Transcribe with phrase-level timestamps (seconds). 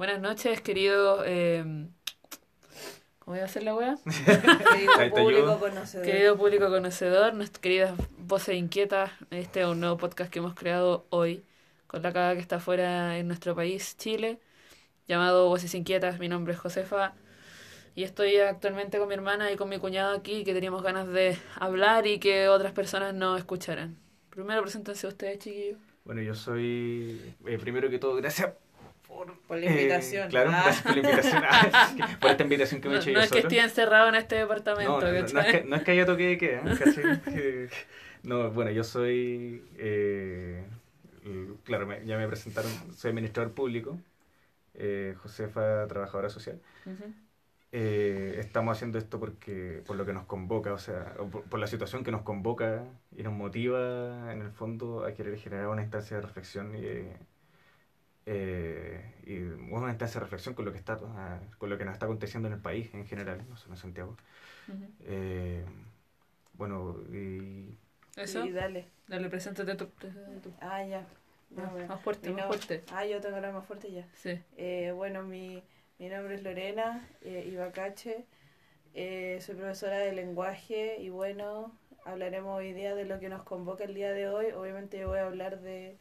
[0.00, 1.24] Buenas noches, querido.
[1.26, 1.62] Eh,
[3.18, 3.98] ¿Cómo voy a hacer la wea?
[4.72, 6.06] Querido público conocedor.
[6.06, 11.04] Querido público conocedor, nuestras queridas voces inquietas, este es un nuevo podcast que hemos creado
[11.10, 11.44] hoy
[11.86, 14.38] con la caga que está afuera en nuestro país, Chile,
[15.06, 16.18] llamado Voces Inquietas.
[16.18, 17.12] Mi nombre es Josefa
[17.94, 21.36] y estoy actualmente con mi hermana y con mi cuñado aquí que teníamos ganas de
[21.56, 23.98] hablar y que otras personas no escucharan.
[24.30, 25.78] Primero, preséntense ustedes, chiquillos.
[26.06, 28.54] Bueno, yo soy, eh, primero que todo, gracias
[29.10, 30.28] por, Por la eh, invitación.
[30.30, 30.62] claro, Ah.
[30.64, 31.42] gracias por la invitación.
[31.46, 33.38] Ah, es que- por esta invitación que me he No, hecho no yo es que
[33.40, 35.46] esté encerrado en este departamento, No, no, no, no ¿cachai?
[35.56, 36.62] es que, no es que haya toque de queda,
[37.26, 37.68] ¿eh?
[38.22, 40.62] No, bueno, yo soy, eh,
[41.64, 43.98] claro, me- ya me presentaron, soy administrador público,
[44.74, 46.60] eh, Josefa, trabajadora social.
[47.72, 51.60] Eh, estamos haciendo esto porque por lo que nos convoca, o sea, o por, por
[51.60, 52.82] la situación que nos convoca
[53.16, 56.80] y nos motiva en el fondo a querer generar una instancia de reflexión y,
[58.32, 59.34] eh, y
[59.90, 62.54] instancia de reflexión con lo que está ah, con lo que nos está aconteciendo en
[62.54, 64.16] el país en general, no solo en Santiago.
[65.00, 65.64] Eh,
[66.54, 67.76] bueno, y
[68.16, 68.86] Eso, dale.
[69.08, 69.88] dale, preséntate tú.
[70.60, 71.06] Ah, ya.
[71.50, 71.88] Más, bueno.
[71.88, 72.84] más fuerte, Mi más no- fuerte.
[72.92, 74.06] Ah, yo tengo que hablar más fuerte ya.
[74.14, 74.40] Sí.
[74.56, 75.62] Eh, bueno, mi,
[75.98, 78.24] mi nombre es Lorena eh, Ibacache.
[78.94, 81.72] Eh, soy profesora de lenguaje y bueno,
[82.04, 84.46] hablaremos hoy día de lo que nos convoca el día de hoy.
[84.52, 85.96] Obviamente yo voy a hablar de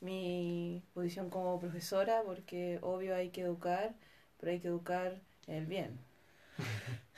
[0.00, 3.94] mi posición como profesora porque obvio hay que educar,
[4.38, 5.98] pero hay que educar en el bien.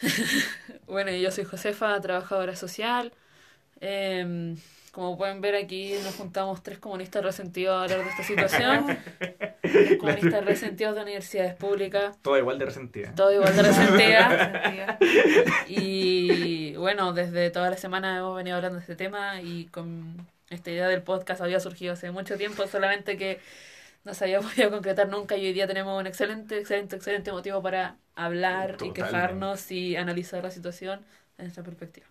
[0.86, 3.12] Bueno, yo soy Josefa, trabajadora social.
[3.80, 4.56] Em,
[4.92, 8.98] como pueden ver aquí nos juntamos tres comunistas resentidos a hablar de esta situación.
[9.62, 13.14] Tres comunistas resentidos de universidades públicas, toda igual de resentida.
[13.14, 14.50] todo igual de resentidas.
[14.62, 14.98] Sentía.
[15.68, 20.70] Y bueno, desde toda la semana hemos venido hablando de este tema y con esta
[20.70, 23.40] idea del podcast había surgido hace mucho tiempo, solamente que
[24.04, 27.62] no se había podido concretar nunca y hoy día tenemos un excelente, excelente, excelente motivo
[27.62, 31.00] para hablar y quejarnos y analizar la situación
[31.38, 32.06] en esta perspectiva.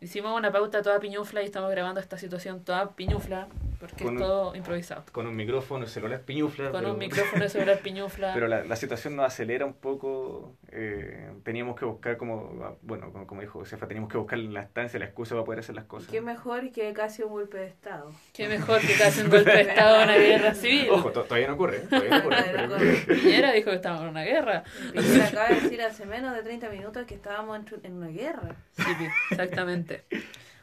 [0.00, 3.48] Hicimos una pauta toda piñufla y estamos grabando esta situación toda piñufla
[3.82, 5.04] porque Con es un- todo improvisado.
[5.10, 6.70] Con un micrófono, celular piñufla.
[6.70, 8.32] Con pero- un micrófono celular piñufla.
[8.34, 10.54] Pero la, la situación nos acelera un poco.
[10.70, 14.98] eh, teníamos que buscar, como bueno, como, como dijo Josefa, teníamos que buscar la estancia,
[15.00, 16.08] la excusa para poder hacer las cosas.
[16.10, 18.12] Qué mejor que casi un golpe de Estado.
[18.32, 20.88] Qué mejor que casi un golpe de Estado en una guerra civil.
[20.90, 21.80] Ojo, to- todavía no ocurre.
[21.80, 22.36] Todavía no ocurre.
[23.06, 23.20] Pero-.
[23.20, 24.62] Piñera dijo que estábamos en una guerra.
[24.92, 28.54] Piñera acaba de decir hace menos de 30 minutos que estábamos en, en una guerra.
[28.76, 28.84] Sí,
[29.32, 30.04] exactamente.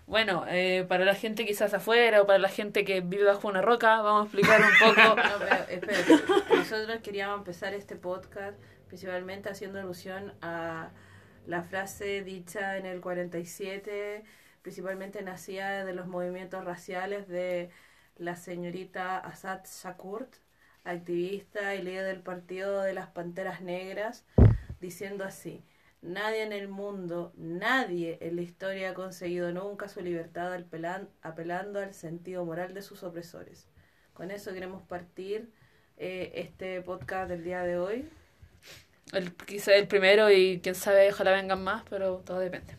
[0.10, 3.62] Bueno, eh, para la gente quizás afuera o para la gente que vive bajo una
[3.62, 5.16] roca, vamos a explicar un poco.
[5.16, 6.56] No, pero espérate.
[6.56, 10.90] Nosotros queríamos empezar este podcast principalmente haciendo alusión a
[11.46, 14.24] la frase dicha en el 47,
[14.64, 17.70] principalmente nacida de los movimientos raciales de
[18.18, 20.38] la señorita Asad Shakurt,
[20.86, 24.26] activista y líder del partido de las Panteras Negras,
[24.82, 25.64] diciendo así.
[26.02, 31.80] Nadie en el mundo, nadie en la historia ha conseguido nunca su libertad apelan- apelando
[31.80, 33.68] al sentido moral de sus opresores.
[34.14, 35.52] Con eso queremos partir
[35.98, 38.10] eh, este podcast del día de hoy.
[39.12, 42.76] El, quizás el primero y quién sabe, ojalá vengan más, pero todo depende.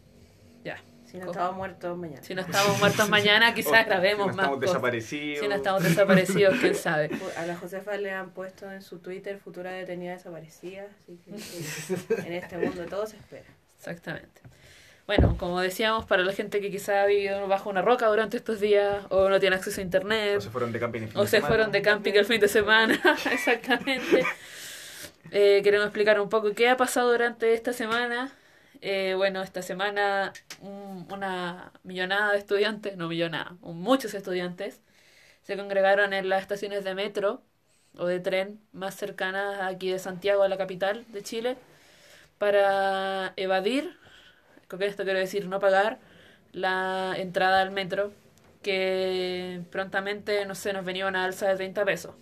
[0.65, 0.79] Ya.
[1.10, 2.22] Si no estamos muertos mañana.
[2.22, 4.71] Si no estamos muertos mañana, quizás grabemos si no más estamos cosas.
[4.75, 5.41] desaparecidos.
[5.41, 7.10] Si no estamos desaparecidos, quién sabe.
[7.37, 12.32] A la Josefa le han puesto en su Twitter futura detenida desaparecida, así que en
[12.34, 13.47] este mundo todo se espera.
[13.78, 14.41] Exactamente.
[15.06, 18.60] Bueno, como decíamos, para la gente que quizá ha vivido bajo una roca durante estos
[18.60, 21.22] días o no tiene acceso a internet O se fueron de camping el fin o
[21.22, 21.48] de se semana.
[21.48, 23.00] fueron de camping el fin de semana,
[23.32, 24.22] exactamente.
[25.32, 28.31] Eh, queremos explicar un poco qué ha pasado durante esta semana.
[28.83, 34.81] Eh, bueno, esta semana un- una millonada de estudiantes, no millonada, muchos estudiantes
[35.43, 37.43] se congregaron en las estaciones de metro
[37.99, 41.59] o de tren más cercanas aquí de Santiago, a la capital de Chile,
[42.39, 43.97] para evadir,
[44.69, 45.99] con esto quiero decir no pagar,
[46.53, 48.13] la entrada al metro,
[48.63, 52.15] que prontamente, no sé, nos venía una alza de 30 pesos.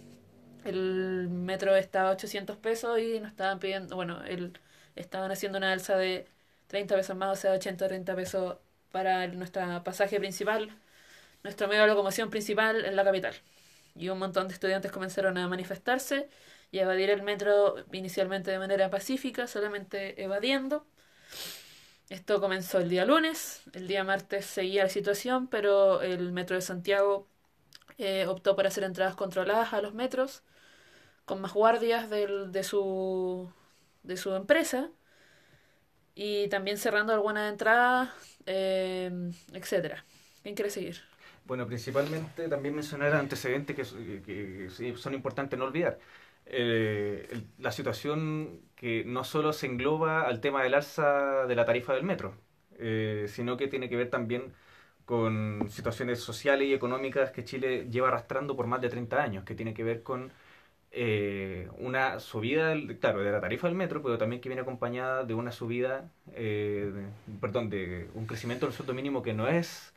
[0.65, 4.59] El metro está a 800 pesos y nos estaban pidiendo, bueno, el,
[4.97, 6.27] estaban haciendo una alza de
[6.69, 8.59] 30 pesos más, o sea, 80 30 pesos
[8.93, 10.79] para nuestro pasaje principal,
[11.45, 13.35] nuestro medio de locomoción principal en la capital.
[13.97, 16.29] Y un montón de estudiantes comenzaron a manifestarse
[16.73, 20.87] y a evadir el metro inicialmente de manera pacífica, solamente evadiendo.
[22.09, 26.63] Esto comenzó el día lunes, el día martes seguía la situación, pero el metro de
[26.63, 27.29] Santiago
[27.99, 30.43] eh, optó por hacer entradas controladas a los metros,
[31.27, 33.51] con más guardias del- de, su,
[34.05, 34.91] de su empresa,
[36.21, 38.11] y también cerrando algunas entradas,
[38.47, 39.11] eh,
[39.53, 40.05] etcétera.
[40.43, 40.99] ¿Quién quiere seguir?
[41.45, 45.99] Bueno, principalmente también mencionar antecedentes que, que sí son importantes no olvidar.
[46.51, 51.67] eh, el- la situación que no solo se engloba al tema del alza de la
[51.67, 52.35] tarifa del metro,
[52.79, 54.55] eh, sino que tiene que ver también
[55.05, 59.55] con situaciones sociales y económicas que Chile lleva arrastrando por más de 30 años, que
[59.55, 60.33] tiene que ver con
[60.91, 65.35] eh, una subida, claro, de la tarifa del metro, pero también que viene acompañada de
[65.35, 69.93] una subida, eh, de- perdón, de un crecimiento del sueldo mínimo que no es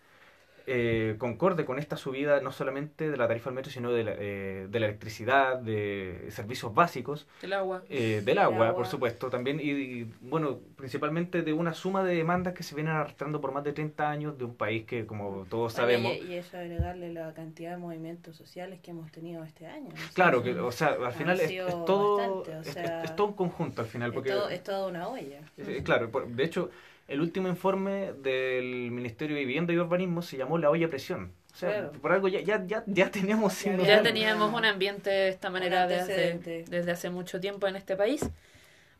[0.67, 4.11] eh, concorde con esta subida no solamente de la tarifa del metro, sino de la,
[4.17, 7.83] eh, de la electricidad, de servicios básicos, El agua.
[7.89, 8.75] eh, del agua, agua.
[8.75, 12.93] por supuesto, también, y, y, bueno, principalmente de una suma de demandas que se vienen
[12.93, 16.33] arrastrando por más de 30 años de un país que, como todos sabemos, y, y
[16.35, 19.89] eso agregarle la cantidad de movimientos sociales que hemos tenido este año.
[19.89, 19.95] ¿no?
[20.13, 23.15] claro, que, o sea, al final es, es todo, bastante, o es- es- sea, es
[23.15, 24.29] todo un conjunto al final, es, porque...
[24.31, 25.39] todo, es toda una olla.
[25.57, 26.69] Eh, Claro, por- de hecho,
[27.11, 31.33] el último informe del Ministerio de Vivienda y Urbanismo se llamó la olla a presión.
[31.53, 31.91] O sea, Claro.
[32.01, 36.63] por algo ya, ya, ya, ya teníamos Ya teníamos un ambiente de esta manera desde,
[36.67, 38.21] desde hace mucho tiempo en este país.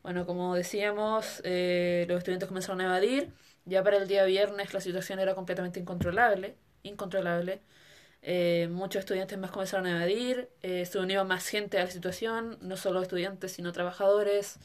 [0.02, 3.30] Bueno, como decíamos, eh, los estudiantes comenzaron a evadir.
[3.64, 6.56] Ya para el día viernes la situación era completamente incontrolable.
[6.82, 7.60] Incontrolable.
[8.22, 10.48] Eh, muchos estudiantes más comenzaron a evadir.
[10.62, 14.58] eh, se unió más gente a la situación, no solo estudiantes, sino trabajadores,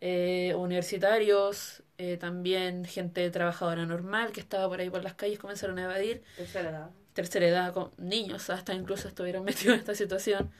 [0.00, 5.78] eh, universitarios, eh, también gente trabajadora normal que estaba por ahí por las calles comenzaron
[5.78, 6.90] a evadir Tercera edad.
[7.14, 10.50] tercera edad, con niños hasta incluso estuvieron metidos en esta situación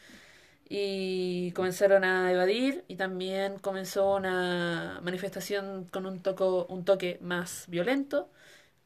[0.69, 7.67] y comenzaron a evadir y también comenzó una manifestación con un, toco, un toque más
[7.69, 8.29] violento.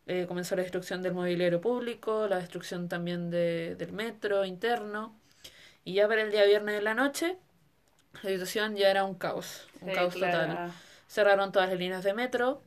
[0.07, 5.15] Eh, comenzó la destrucción del mobiliario público, la destrucción también de, del metro interno
[5.85, 7.39] y ya para el día viernes de la noche
[8.23, 10.39] la situación ya era un caos, un Sí, caos claro.
[10.49, 10.73] total.
[11.11, 12.63] Cerraron todas las líneas de metro.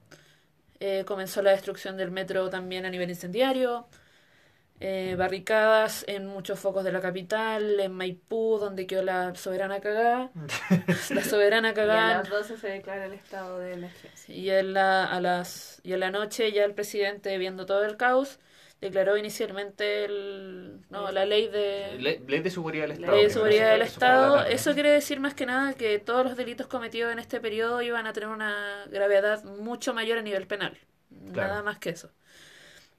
[0.81, 3.87] eh, comenzó la destrucción del metro también a nivel incendiario.
[4.79, 10.31] eh, barricadas en muchos focos de la capital, en Maipú, donde quedó la soberana cagada.
[11.11, 12.13] la soberana Y a cagada.
[12.17, 14.35] las 12 se declara el estado de emergencia.
[14.35, 17.97] Y en la, a las, y en la noche ya el presidente, viendo todo el
[17.97, 18.39] caos,
[18.83, 21.97] declaró inicialmente el, no, la ley de...
[21.99, 23.13] Le- Ley de seguridad del Estado.
[23.15, 26.67] Ley de seguridad del Estado, eso quiere decir más que nada que todos los delitos
[26.67, 30.77] cometidos en este periodo iban a tener una gravedad mucho mayor a nivel penal.
[31.33, 31.49] Claro.
[31.49, 32.11] Nada más que eso.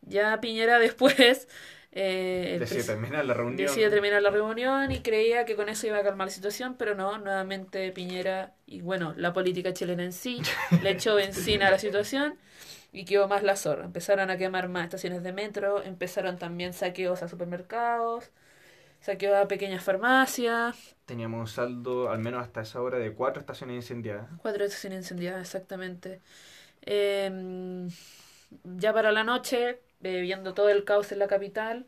[0.02, 1.48] Ya Piñera después
[1.92, 3.56] eh, presi- terminar la reunión.
[3.56, 6.94] decide terminar la reunión y creía que con eso iba a calmar la situación, pero
[6.94, 10.40] no, nuevamente Piñera y bueno, la política chilena en sí
[10.82, 12.38] le echó encima a la situación
[12.94, 13.87] y quedó más la zorra.
[13.87, 18.32] Empezaron a quemar más estaciones de metro, empezaron también saqueos a supermercados,
[19.00, 23.76] saqueos a pequeñas farmacias, Teníamos un saldo, al menos hasta esa hora, de cuatro estaciones
[23.76, 24.29] incendiadas.
[24.37, 26.20] cuatro estaciones incendiadas exactamente.
[26.82, 27.88] Eh,
[28.64, 31.87] ya para la noche, eh, viendo todo el caos en la capital,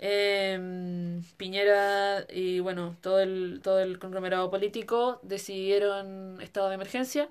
[0.00, 7.28] eh, Piñera y bueno, todo el, todo el conglomerado político decidieron estado de emergencia.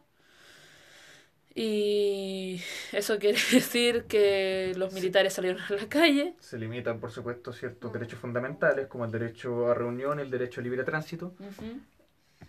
[1.59, 2.61] Y
[2.91, 6.35] eso quiere decir que los militares salieron a la calle.
[6.39, 10.63] Se limitan, por supuesto, ciertos derechos fundamentales, como el derecho a reunión, el derecho a
[10.63, 11.33] libre tránsito.
[11.39, 11.79] Ujú.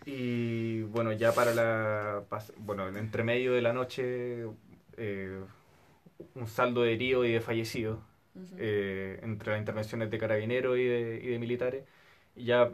[0.05, 2.22] Y bueno, ya para la.
[2.58, 4.44] Bueno, en entre medio de la noche,
[4.99, 5.40] eh,
[6.34, 8.00] un saldo de heridos y de fallecidos
[8.34, 8.56] Ujú.
[8.58, 11.84] eh, entre las intervenciones de carabineros y de, y de militares.
[12.37, 12.70] Y ya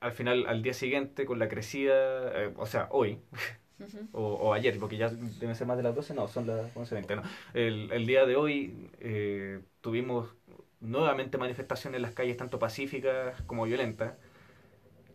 [0.00, 3.18] al final, al día siguiente, con la crecida, eh, o sea, hoy,
[4.12, 7.16] O, o ayer, porque ya deben ser más de las 12, no, son las 11.20,
[7.16, 7.22] no.
[7.54, 10.34] El, el día de hoy eh, tuvimos
[10.80, 14.14] nuevamente manifestaciones en las calles, tanto pacíficas como violentas.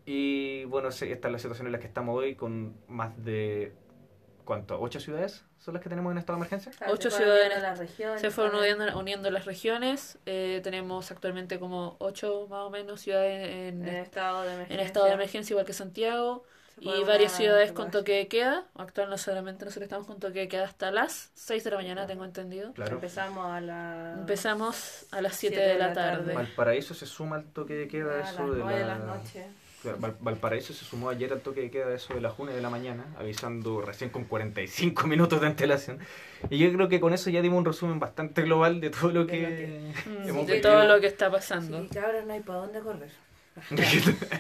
[0.05, 3.73] Y bueno, sí, esta es la situación en la que estamos hoy, con más de,
[4.43, 4.79] ¿cuánto?
[4.81, 6.73] ¿Ocho ciudades son las que tenemos en estado de emergencia?
[6.89, 7.45] Ocho se fueron ciudadanos.
[7.45, 10.19] uniendo las regiones, Se fueron uniendo, uniendo las regiones.
[10.25, 14.85] eh, tenemos actualmente como ocho más o menos ciudades en, en estado de en emergencia.
[14.85, 16.43] estado de emergencia, igual que Santiago.
[16.79, 18.65] Y varias ciudades con toque de queda.
[18.75, 22.07] Actual no solamente nosotros estamos con toque de queda hasta las 6 de la mañana,
[22.07, 22.73] tengo entendido.
[22.73, 22.95] Claro.
[22.95, 24.15] Empezamos a la...
[24.19, 26.33] Empezamos a las 7 Siete de la tarde.
[26.33, 28.97] Valparaíso se suma al toque de queda a las eso de nueve de la...
[28.97, 29.45] la noche.
[29.99, 32.69] Val- Valparaíso se sumó ayer al toque de queda eso de las 1 de la
[32.69, 35.99] mañana, avisando recién con 45 minutos de antelación.
[36.49, 39.25] Y yo creo que con eso ya dimos un resumen bastante global de todo lo
[39.25, 41.81] De que, lo que- Mm, hemos de todo lo que está pasando.
[41.83, 43.09] Sí, cabros, no hay para dónde correr.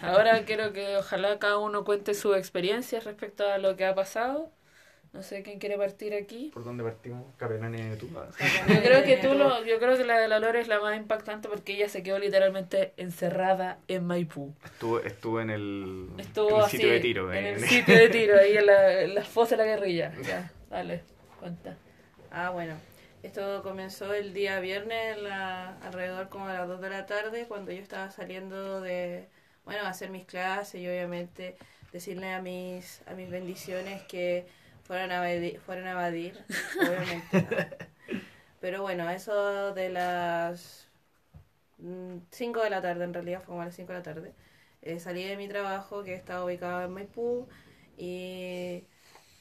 [0.01, 4.51] Ahora quiero que ojalá cada uno cuente su experiencia respecto a lo que ha pasado.
[5.13, 6.49] No sé quién quiere partir aquí.
[6.53, 7.23] ¿Por dónde partimos?
[7.37, 8.07] Capelane, tú.
[8.67, 10.97] Yo creo que tú lo, yo creo que la de la Lore es la más
[10.97, 14.53] impactante porque ella se quedó literalmente encerrada en Maipú.
[14.65, 17.33] Estuvo, estuvo en el, Estuvo en el así, sitio de tiro.
[17.33, 20.13] en en- el sitio de tiro, ahí en la, en la fosa de la guerrilla.
[20.27, 21.01] Ya, dale,
[21.39, 21.75] cuenta.
[22.31, 22.75] Ah, bueno.
[23.23, 27.71] Esto comenzó el día viernes, la- alrededor como a las 2 de la tarde, cuando
[27.71, 29.29] yo estaba saliendo de
[29.65, 31.55] bueno, hacer mis clases y obviamente
[31.93, 34.45] decirle a mis, a mis bendiciones que
[34.83, 36.37] fueran a evadir, fueran a evadir
[36.81, 37.41] obviamente.
[37.49, 37.57] ¿no?
[38.61, 40.89] Pero bueno, eso de las
[42.31, 44.33] 5 de la tarde, en realidad fue como a las 5 de la tarde,
[44.81, 47.47] eh, salí de mi trabajo que estaba ubicado en Maipú
[47.97, 48.83] y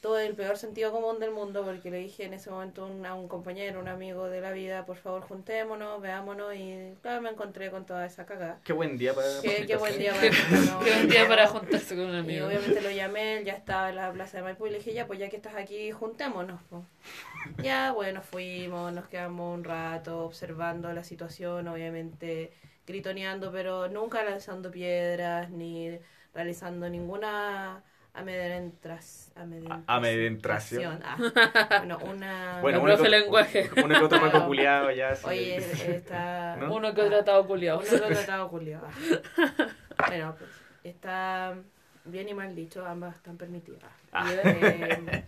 [0.03, 3.15] todo el peor sentido común del mundo porque le dije en ese momento un- a
[3.15, 7.71] un compañero, un amigo de la vida, por favor juntémonos, veámonos y claro, me encontré
[7.71, 8.59] con toda esa cagada.
[8.65, 9.27] Qué buen día para.
[9.41, 10.83] Qué, qué buen día Qué- para juntarnos.
[10.85, 12.47] Qué buen día para juntarse con un Y amigo.
[12.47, 15.07] obviamente lo llamé, él ya estaba en la plaza de Maipú y le dije, ya,
[15.07, 16.61] pues ya que estás aquí, juntémonos.
[16.69, 16.83] po".
[17.63, 22.51] Ya, bueno, fuimos, nos quedamos un rato observando la situación, obviamente
[22.85, 25.97] gritoneando, pero nunca lanzando piedras ni
[26.33, 27.83] realizando ninguna
[28.13, 31.01] amedrentación.
[31.03, 31.17] Ah,
[31.79, 32.59] bueno, una...
[32.61, 33.69] Bueno, uno que- lenguaje.
[33.83, 34.45] Uno que otro Claro.
[34.47, 35.15] culiado ya.
[35.15, 35.25] sí.
[35.27, 36.55] Oye, está...
[36.57, 36.75] ¿No?
[36.75, 37.79] Uno que otro atado culiado.
[37.79, 38.87] Uno que otro estaba culiado.
[40.07, 40.49] Bueno, pues
[40.83, 41.55] está
[42.05, 43.83] bien y mal dicho, ambas están permitidas.
[44.11, 44.29] Ah.
[44.31, 45.23] Y, eh,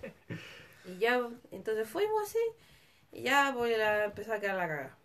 [0.85, 1.19] y ya,
[1.51, 2.37] entonces fuimos así,
[3.11, 4.97] y ya voy a empezar a quedar la cagada.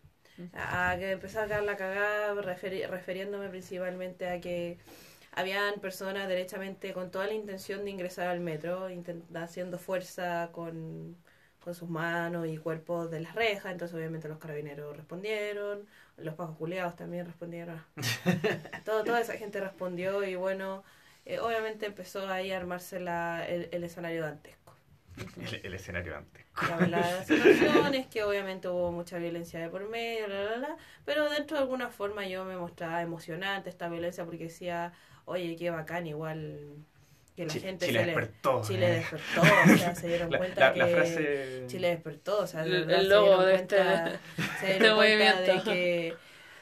[0.55, 4.79] A que empezó a quedar la cagada referi- refiriéndome principalmente a que
[5.33, 8.89] habían personas derechamente con toda la intención de ingresar al metro,
[9.35, 11.17] haciendo fuerza con,
[11.61, 16.57] con sus manos y cuerpos de las rejas, entonces obviamente los carabineros respondieron, los pajos
[16.57, 17.83] culiados también respondieron.
[18.85, 20.85] Todo, toda esa gente respondió y bueno,
[21.25, 24.75] eh, obviamente empezó ahí a armarse la, el, el escenario dantesco.
[25.37, 26.45] El, el escenario antes.
[26.61, 30.77] La, la situación es que obviamente hubo mucha violencia de por medio, la, la, la,
[31.05, 34.93] pero dentro de alguna forma yo me mostraba emocionante esta violencia porque decía,
[35.25, 36.59] oye, qué bacán, igual
[37.37, 38.13] que la gente Chile se le...
[38.13, 38.63] despertó.
[38.63, 38.95] Chile eh.
[38.99, 41.65] despertó, o sea, se dieron La, cuenta la- que la frase.
[41.67, 44.19] Chile despertó, o sea, de El- verdad el se logo dieron de cuenta, este-
[44.61, 46.15] se dieron este cuenta de que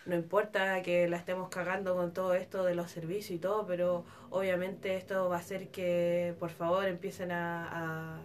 [0.06, 4.04] no importa que la estemos cagando con todo esto de los servicios y todo, pero
[4.30, 8.20] obviamente esto va a hacer que por favor empiecen a, a,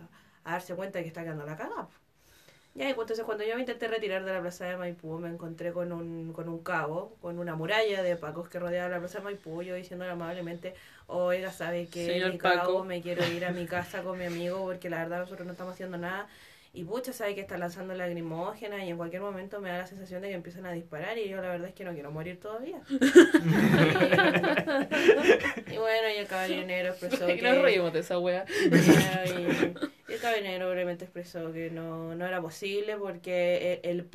[0.46, 1.90] a darse cuenta de que está quedando la cagada.
[2.76, 5.72] Ya, y entonces cuando yo me intenté retirar de la plaza de Maipú, me encontré
[5.72, 9.26] con un, con un cabo, con una muralla de pacos que rodeaba la plaza de
[9.26, 10.74] Maipú, yo diciéndole amablemente,
[11.06, 12.84] oiga, ¿sabe que Señor mi cabo, Paco.
[12.84, 15.74] me quiero ir a mi casa con mi amigo porque la verdad nosotros no estamos
[15.74, 16.28] haciendo nada?
[16.74, 20.22] Y pucha, sabe que está lanzando lagrimógena y en cualquier momento me da la sensación
[20.24, 22.82] de que empiezan a disparar y yo la verdad es que no quiero morir todavía.
[23.96, 24.18] y,
[25.68, 27.42] y bueno, y el caballero expresó Y que...
[27.42, 28.46] nos reímos de esa wea.
[29.26, 29.78] Y,
[30.08, 34.10] y el caballero obviamente expresó que no, no era posible porque el,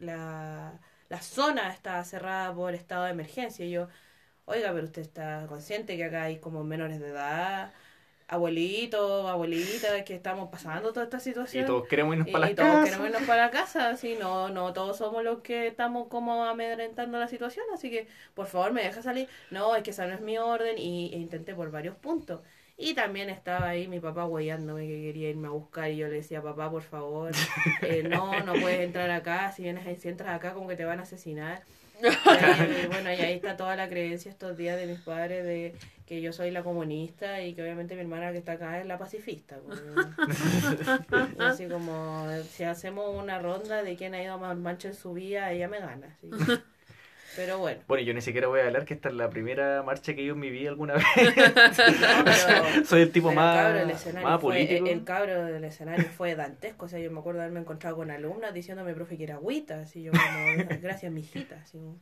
[0.00, 3.64] la, la zona estaba cerrada por estado de emergencia.
[3.66, 3.88] Y yo,
[4.46, 7.72] oiga, pero usted está consciente que acá hay como menores de edad,
[8.28, 11.64] abuelitos, abuelitas, que estamos pasando toda esta situación.
[11.64, 12.84] Y todos queremos irnos Y, para y las todos casas.
[12.84, 17.18] queremos irnos para la casa, así no, no todos somos los que estamos como amedrentando
[17.18, 19.28] la situación, así que por favor me deja salir.
[19.50, 22.40] No, es que esa no es mi orden y e intenté por varios puntos.
[22.78, 26.16] Y también estaba ahí mi papá huellándome que quería irme a buscar y yo le
[26.16, 27.32] decía, papá, por favor,
[27.82, 30.98] eh, no, no puedes entrar acá, si vienes si entras acá como que te van
[31.00, 31.62] a asesinar.
[32.02, 35.74] Y, bueno, y ahí está toda la creencia estos días de mis padres de
[36.06, 38.96] que yo soy la comunista y que obviamente mi hermana que está acá es la
[38.96, 39.58] pacifista.
[41.38, 45.50] así como si hacemos una ronda de quién ha ido más mancho en su vida,
[45.52, 46.06] ella me gana.
[46.16, 46.30] así.
[47.34, 47.80] Pero bueno.
[47.86, 50.32] Bueno, yo ni siquiera voy a hablar que esta es la primera marcha que yo
[50.32, 51.04] en mi vida alguna vez.
[51.16, 53.86] No, pero- Soy el tipo más, cabro, el
[54.22, 54.86] más fue- político.
[54.86, 56.86] el cabro del escenario fue dantesco.
[56.86, 59.80] O sea, yo me acuerdo de haberme encontrado con alumnas diciéndome, profe, que era agüita.
[59.80, 61.56] Así yo como, gracias, mijita.
[61.62, 61.98] Así como-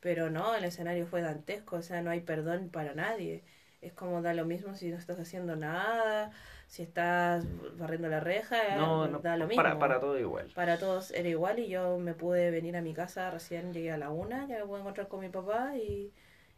[0.00, 1.76] Pero no, el escenario fue dantesco.
[1.76, 3.42] O sea, no hay perdón para nadie.
[3.82, 6.32] Es como da lo mismo si no estás haciendo nada,
[6.66, 7.46] si estás
[7.78, 9.62] barriendo la reja, No, no, da lo mismo.
[9.62, 10.50] para, para todo igual.
[10.54, 13.96] Para todos era igual y yo me pude venir a mi casa, recién llegué a
[13.98, 16.12] la una, ya me pude encontrar con mi papá y,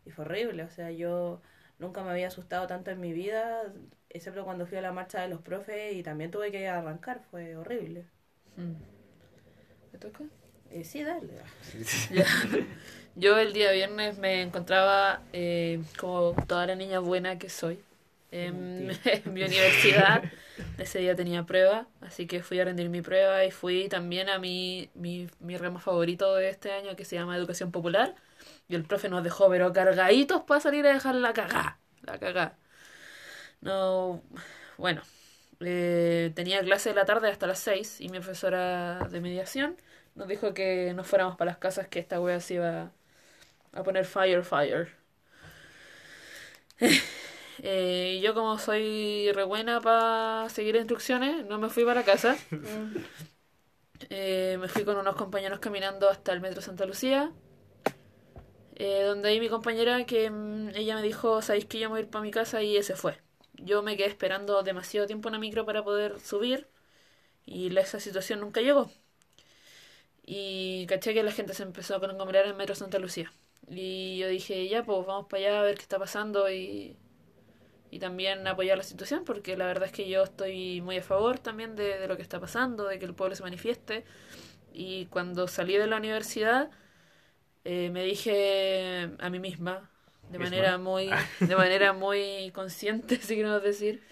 [0.05, 0.65] y fue horrible.
[0.65, 1.41] O sea, yo
[1.79, 3.73] nunca me había asustado tanto en mi vida,
[4.11, 7.57] excepto cuando fui a la marcha de los profes y también tuve que arrancar, fue
[7.57, 8.05] horrible.
[8.57, 8.73] Mm.
[9.93, 10.25] ¿Me toca?
[10.71, 11.29] Eh, sí, dale.
[13.14, 17.78] Yo el día viernes me encontraba, eh, como toda la niña buena que soy,
[18.31, 20.23] en, en mi universidad.
[20.78, 24.38] Ese día tenía prueba, así que fui a rendir mi prueba y fui también a
[24.38, 28.14] mi, mi, mi ramo favorito de este año que se llama Educación Popular.
[28.69, 31.78] Y el profe nos dejó, pero cargaditos para salir a dejar la cagá.
[32.02, 32.57] La cagá.
[33.61, 34.23] No,
[34.78, 35.02] bueno,
[35.61, 39.76] eh, tenía clase de la tarde hasta las 6 y mi profesora de mediación
[40.14, 42.92] nos dijo que nos fuéramos para las casas que esta wea se iba
[43.73, 44.88] a poner fire, fire.
[47.64, 52.37] Eh, y yo como soy re buena para seguir instrucciones, no me fui para casa.
[54.11, 57.33] Eh, me fui con unos compañeros caminando hasta el metro Santa Lucía.
[58.76, 61.99] Eh, donde ahí mi compañera que mm, ella me dijo, sabéis que yo me voy
[62.00, 63.19] a ir para mi casa y ese fue.
[63.55, 66.69] Yo me quedé esperando demasiado tiempo en la micro para poder subir
[67.47, 68.91] y la- esa situación nunca llegó.
[70.26, 73.33] Y caché que la gente se empezó a conglomerar en Metro Santa Lucía.
[73.69, 76.97] Y yo dije, ya, pues vamos para allá a ver qué está pasando y,
[77.90, 81.38] y también apoyar la situación, porque la verdad es que yo estoy muy a favor
[81.40, 84.04] también de, de lo que está pasando, de que el pueblo se manifieste.
[84.73, 86.71] Y cuando salí de la universidad,
[87.64, 89.90] eh, me dije a mí misma,
[90.28, 90.38] de Misma.
[90.38, 94.02] manera muy, de manera muy consciente, si queremos decir,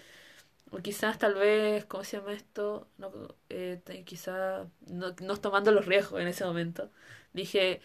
[0.71, 2.87] o quizás tal vez, ¿cómo se llama esto?
[2.97, 3.11] No,
[3.49, 6.91] eh, quizás no, no tomando los riesgos en ese momento.
[7.33, 7.81] Dije,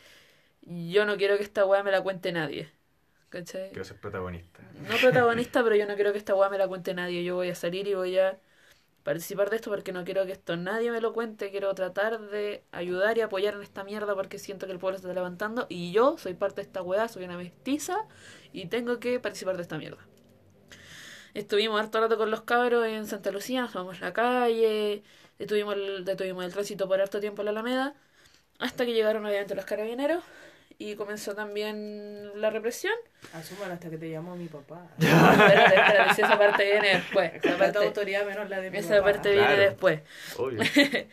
[0.66, 2.70] yo no quiero que esta weá me la cuente nadie.
[3.28, 3.70] ¿Cachai?
[3.70, 4.62] Quiero ser protagonista.
[4.88, 7.24] No protagonista, pero yo no quiero que esta weá me la cuente nadie.
[7.24, 8.38] Yo voy a salir y voy a
[9.02, 11.50] participar de esto porque no quiero que esto nadie me lo cuente.
[11.50, 15.02] Quiero tratar de ayudar y apoyar en esta mierda porque siento que el pueblo se
[15.02, 17.98] está levantando y yo soy parte de esta weá, soy una mestiza
[18.52, 20.04] y tengo que participar de esta mierda.
[21.34, 25.02] Estuvimos harto rato con los cabros en Santa Lucía, nos tomamos la calle,
[25.38, 27.94] detuvimos el, detuvimos el tránsito por harto tiempo en la Alameda,
[28.58, 30.24] hasta que llegaron obviamente los carabineros
[30.78, 32.94] y comenzó también la represión.
[33.32, 34.86] Asuman hasta que te llamó mi papá.
[34.98, 37.32] espérate, espérate, si esa parte viene después.
[37.34, 39.04] Esa parte autoridad menos la de mi esa papá.
[39.12, 39.62] parte viene Claro.
[39.62, 40.00] después.
[40.36, 40.60] Obvio.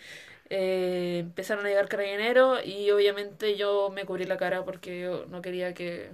[0.49, 5.41] Eh, empezaron a llegar carabineros y obviamente yo me cubrí la cara porque yo no
[5.41, 6.11] quería que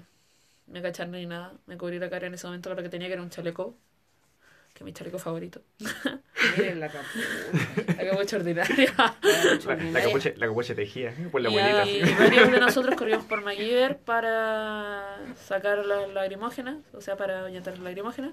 [0.67, 1.53] me cacharan ni nada.
[1.65, 3.75] Me cubrí la cara en ese momento lo que tenía que era un chaleco,
[4.79, 5.61] que es mi chaleco favorito.
[6.57, 7.97] Miren la capucha.
[7.97, 8.93] La capucha ordinaria.
[8.97, 11.27] La, la capucha, la capucha tejía ¿eh?
[11.29, 11.85] por la abuelita.
[11.85, 17.73] Y varios de nosotros corrimos por MacGyver para sacar las lagrimógenas, o sea, para ahuyentar
[17.73, 18.31] las lagrimógenas.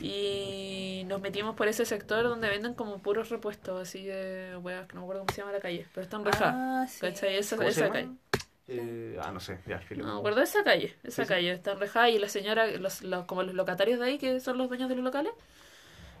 [0.00, 4.94] Y nos metimos por ese sector donde venden como puros repuestos, así de weas, que
[4.94, 6.52] no me acuerdo cómo se llama la calle, pero está en reja.
[6.54, 7.00] Ah, sí.
[7.00, 7.36] ¿Cachai?
[7.36, 8.08] Esa, ¿Cómo se esa calle.
[8.66, 10.04] Eh, ah, no sé, ya, filo.
[10.04, 13.26] No acuerdo esa calle, esa Sí, calle, está en reja y la señora, los, los,
[13.26, 15.32] como los locatarios de ahí, que son los dueños de los locales,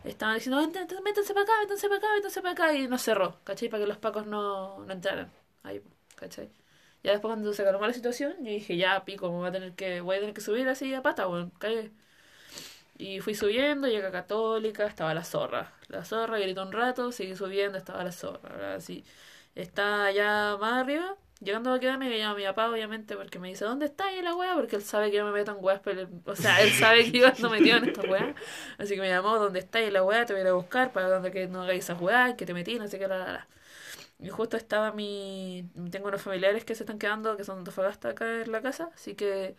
[0.04, 3.40] estaban diciendo, "Vente, métanse para acá, métanse para acá, métanse para acá, y nos cerró,
[3.44, 3.68] ¿cachai?
[3.70, 5.32] Para que los pacos no, no entraran
[5.64, 5.82] ahí,
[6.16, 6.50] ¿cachai?
[7.04, 9.74] Ya después cuando se calmó la situación, yo dije, ya, pico, me voy a tener
[9.74, 11.92] que, voy a tener que subir así a pata, bueno, calle.
[12.96, 15.72] Y fui subiendo, llegué a Católica, estaba la zorra.
[15.88, 18.50] La zorra gritó un rato, seguí subiendo, estaba la zorra.
[18.54, 19.04] Ahora sí,
[19.54, 23.64] está allá más arriba, llegando a quedarme, me llama mi papá, obviamente, porque me dice,
[23.64, 24.54] ¿dónde está ahí la wea?
[24.54, 27.18] Porque él sabe que yo me meto en weas, pero, o sea, él sabe que
[27.20, 28.34] yo ando metido en esta wea.
[28.78, 30.26] Así que me llamó, ¿dónde está ahí la wea?
[30.26, 32.54] Te voy a ir a buscar para donde que no hagáis esas weas, que te
[32.54, 33.48] metí, no sé qué, la, la, la.
[34.18, 35.68] Y justo estaba mi...
[35.90, 39.14] Tengo unos familiares que se están quedando, que son Antofagasta acá en la casa, así
[39.14, 39.56] que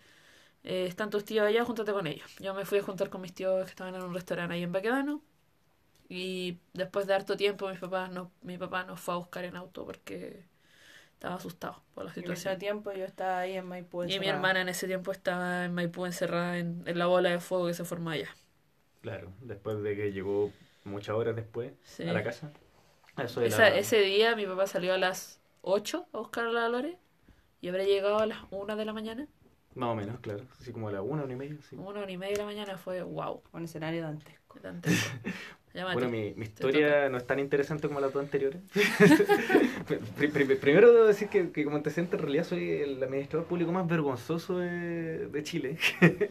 [0.64, 2.30] eh, están tus tíos allá, júntate con ellos.
[2.40, 4.72] Yo me fui a juntar con mis tíos que estaban en un restaurante ahí en
[4.72, 5.22] Baquedano.
[6.10, 9.56] Y después de harto tiempo, mis papás no, mi papá nos fue a buscar en
[9.56, 10.46] auto porque
[11.26, 12.60] estaba asustado por la Y en ese situación.
[12.60, 14.04] tiempo yo estaba ahí en Maipú.
[14.04, 14.36] Y mi encerrada.
[14.36, 17.74] hermana en ese tiempo estaba en Maipú encerrada en, en la bola de fuego que
[17.74, 18.30] se formó allá.
[19.02, 20.52] Claro, después de que llegó
[20.84, 22.08] muchas horas después Sí.
[22.08, 22.52] a la casa.
[23.18, 26.52] Eso de Esa- la- Ese día mi papá salió a las 8 a buscar a
[26.52, 26.98] la Lore
[27.62, 29.28] y habrá llegado a las 1 de la mañana.
[29.74, 30.44] Más o menos, claro.
[30.60, 31.58] Así como a la una, una y media.
[31.70, 31.76] Sí.
[31.76, 33.42] Una hora y media de la mañana fue wow.
[33.52, 34.60] Un escenario dantesco.
[34.62, 35.10] dantesco.
[35.76, 35.94] Llámate.
[35.96, 38.62] Bueno, mi, mi historia no es tan interesante como las dos anteriores.
[40.18, 43.72] Pri- pri- Primero debo decir que, que como antecedente en realidad soy el administrador público
[43.72, 45.78] más vergonzoso de, de Chile,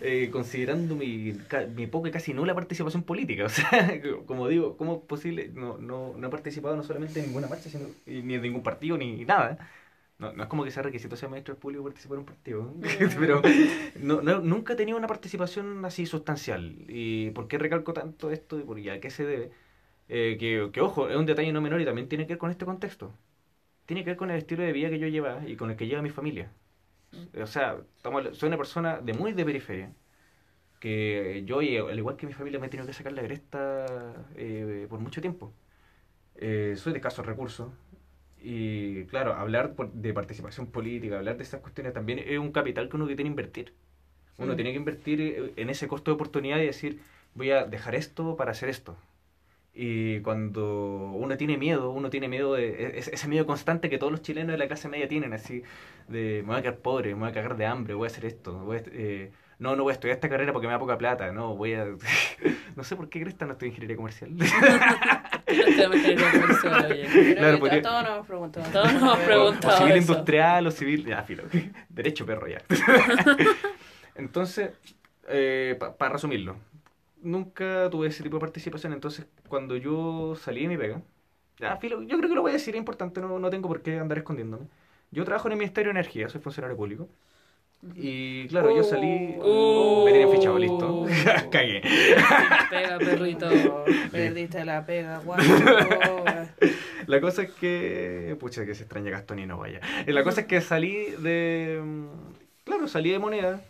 [0.00, 1.34] Eh, considerando mi,
[1.74, 3.44] mi poca y casi nula participación política.
[3.48, 5.50] O sea, como digo, ¿cómo es posible?
[5.52, 8.96] No, no, no he participado no solamente en ninguna marcha, sino, ni en ningún partido,
[8.96, 9.58] ni nada.
[10.18, 12.74] No, no es como que sea requisito ser maestro público participar en un partido,
[13.20, 13.40] pero
[14.00, 16.76] no, no- nunca he tenido una participación así sustancial.
[16.88, 19.50] ¿Y por qué recalco tanto esto y por y a qué se debe?
[20.08, 22.50] Eh, que, que, ojo, es un detalle no menor y también tiene que ver con
[22.50, 23.12] este contexto.
[23.86, 25.86] Tiene que ver con el estilo de vida que yo llevaba y con el que
[25.88, 26.52] lleva mi familia.
[27.42, 29.92] O sea, estamos, soy una persona de muy de periferia.
[30.80, 33.86] Que yo, y al igual que mi familia, me he tenido que sacar la cresta
[34.36, 35.52] eh, por mucho tiempo.
[36.36, 37.70] Eh, soy de escasos recursos.
[38.42, 42.96] Y claro, hablar de participación política, hablar de esas cuestiones también es un capital que
[42.96, 43.74] uno que tiene que invertir.
[44.38, 44.56] Uno Mm.
[44.56, 47.00] tiene que invertir eh, en ese costo de oportunidad y decir,
[47.34, 48.96] voy a dejar esto para hacer esto.
[49.74, 53.98] Y cuando uno tiene miedo, uno tiene miedo de e- ese ese miedo constante que
[53.98, 55.62] todos los chilenos de la clase media tienen, así
[56.08, 58.24] de me voy a quedar pobre, me voy a cagar de hambre, voy a hacer
[58.24, 60.98] esto, voy a, eh, no, no voy a estudiar esta carrera porque me da poca
[60.98, 61.84] plata, no, voy a...
[62.76, 64.30] no sé por qué Cresta no estoy en ingeniería comercial.
[65.48, 68.66] Te en Claro, a porque- todos nos hemos preguntado.
[68.72, 69.74] Todos nos hemos preguntado.
[69.74, 70.12] O civil eso.
[70.12, 71.06] industrial o civil.
[71.06, 71.44] Ya, filo.
[71.88, 72.62] Derecho perro ya.
[74.14, 74.70] Entonces,
[75.98, 76.56] para resumirlo,
[77.22, 78.92] nunca tuve ese tipo de participación.
[78.92, 81.00] Entonces, cuando yo salí de mi pega,
[81.58, 83.82] ya, filo, yo creo que lo voy a decir, es importante, no, no tengo por
[83.82, 84.66] qué andar escondiéndome.
[85.10, 87.08] Yo trabajo en el Ministerio de Energía, soy funcionario público.
[87.94, 89.36] Y claro, yo salí.
[89.38, 90.02] Uh.
[90.04, 91.06] me tienen fichado, listo.
[91.50, 91.80] Cagué.
[92.70, 93.48] Pega, perrito.
[94.12, 95.38] Perdiste la pega, guau.
[97.06, 98.36] La cosa es que.
[98.40, 99.80] Pucha, que se extraña Gastón y no vaya.
[100.06, 101.80] Eh, La cosa es que salí de.
[101.82, 102.06] mm,
[102.64, 103.62] Claro, salí de moneda.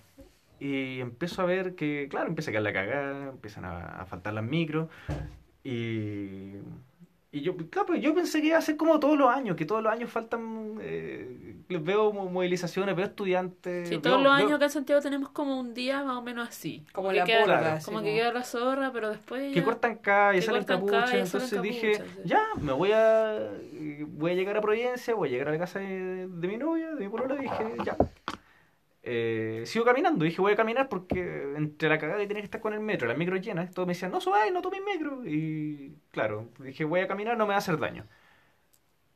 [0.59, 4.33] Y empiezo a ver que, claro, empieza a quedar la cagada, empiezan a, a faltar
[4.35, 4.89] las micros.
[5.63, 6.55] Y.
[7.39, 9.65] Y yo, claro, pues yo pensé que iba a ser como todos los años, que
[9.65, 10.79] todos los años faltan.
[10.81, 13.89] eh, veo mo- movilizaciones, veo estudiantes.
[13.89, 16.23] Sí, veo- todos los veo- años acá en Santiago tenemos como un día más o
[16.23, 16.83] menos así.
[16.93, 17.45] Como que la queda,
[17.85, 19.65] Como que como- queda la zorra, pero después que ya...
[19.65, 22.03] cortan calle, Que salen cortan capuchas, entonces salen dije, sí.
[22.25, 23.39] ya, me voy a
[24.09, 26.91] voy a llegar a Providencia, voy a llegar a la casa de, de mi novia,
[26.95, 27.97] de mi polola, y dije, ya.
[29.03, 32.61] Eh, sigo caminando, dije voy a caminar porque entre la cagada y tener que estar
[32.61, 35.25] con el metro, las micros llenas, todos me decían, no subáis, no tomes metro.
[35.25, 38.07] Y claro, dije voy a caminar, no me va a hacer daño.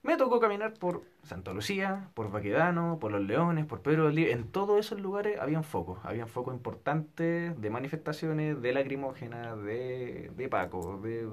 [0.03, 4.33] Me tocó caminar por Santa Lucía, por Baquedano, por Los Leones, por Pedro del Libre.
[4.33, 6.01] En todos esos lugares habían focos.
[6.03, 11.29] Habían focos importantes de manifestaciones, de lacrimógenas, de, de Paco, de,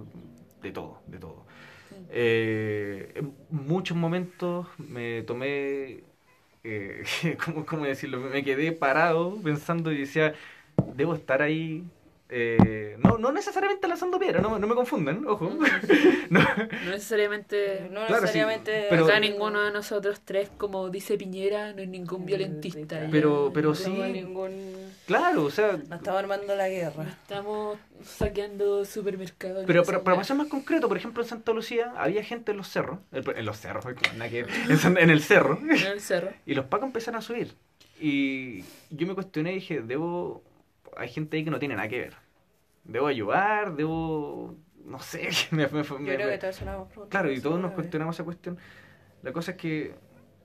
[0.62, 1.45] de todo, de todo.
[2.09, 6.03] Eh, en muchos momentos me tomé,
[6.63, 7.04] eh,
[7.43, 8.19] ¿cómo, cómo decirlo?
[8.19, 10.36] Me quedé parado pensando y decía,
[10.95, 11.86] debo estar ahí.
[12.32, 15.50] Eh, no, no necesariamente lanzando piedra, no, no me confundan, ojo.
[16.30, 17.88] No, No necesariamente...
[17.89, 18.86] No Claro, sí, necesariamente.
[18.89, 23.02] pero- Acá ninguno de nosotros tres, como dice Piñera, no es ningún violentista.
[23.02, 23.08] ya.
[23.10, 23.89] Pero- pero no sí.
[23.89, 24.52] ningún.
[25.08, 27.04] claro, o sea, No estamos armando la guerra.
[27.24, 29.63] estamos saqueando supermercados.
[29.65, 32.68] Pero, pero para ser más concreto, por ejemplo, en Santa Lucía había gente en los
[32.70, 36.30] cerros, eh, en los cerros, en el cerro, En el cerro.
[36.46, 37.56] y los pacos empezaron a subir.
[38.00, 38.62] Y
[38.92, 40.44] yo me cuestioné y dije, debo,
[40.97, 42.13] hay gente ahí que no tiene nada que ver.
[42.84, 46.62] Debo ayudar, debo, no sé, me, me- Yo me- creo que todos
[47.10, 48.58] Claro, y todos nos cuestionamos esa cuestión.
[49.23, 49.95] La cosa es que,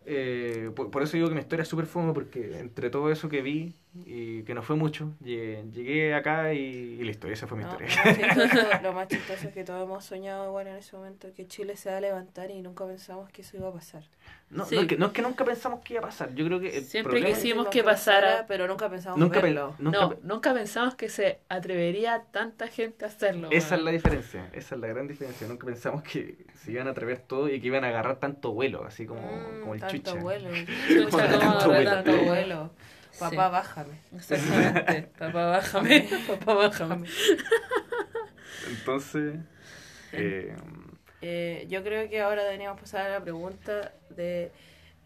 [0.06, 3.28] eh, por, por eso digo que mi historia es súper fome, porque entre todo eso
[3.28, 3.74] que vi,
[4.06, 7.64] y que no fue mucho, llegué, llegué acá y, y listo, y esa fue mi
[7.64, 7.88] No, historia.
[8.04, 11.28] lo, más chistoso, lo más chistoso es que todos hemos soñado bueno, en ese momento
[11.34, 14.02] que Chile se va a levantar y nunca pensamos que eso iba a pasar.
[14.50, 14.74] No, Sí.
[14.76, 16.34] no, es que, no es que nunca pensamos que iba a pasar.
[16.34, 17.22] Yo creo que Siempre.
[17.24, 19.74] Quisimos que pasara, pero nunca pensamos nunca, pe- verlo.
[19.78, 23.48] nunca no, pe- nunca pensamos que se atrevería tanta gente a hacerlo.
[23.50, 24.48] esa es la diferencia.
[24.52, 25.46] Esa es la gran diferencia.
[25.48, 28.84] Nunca pensamos que se iban a atrever todo y que iban a agarrar tanto vuelo,
[28.84, 30.14] así como, Mm, como el tanto chucha.
[30.14, 30.50] vuelo.
[30.88, 31.90] Chucha, ¿cómo tanto vuelo.
[31.90, 32.70] Tanto vuelo?
[33.18, 33.36] Papá, Sí.
[33.36, 33.94] bájame.
[34.16, 35.02] Exactamente.
[35.18, 36.08] Papá, bájame.
[36.26, 37.08] Papá, bájame.
[38.70, 39.36] Entonces,
[40.12, 40.54] eh,
[41.26, 44.52] Eh, yo creo que ahora deberíamos pasar a la pregunta de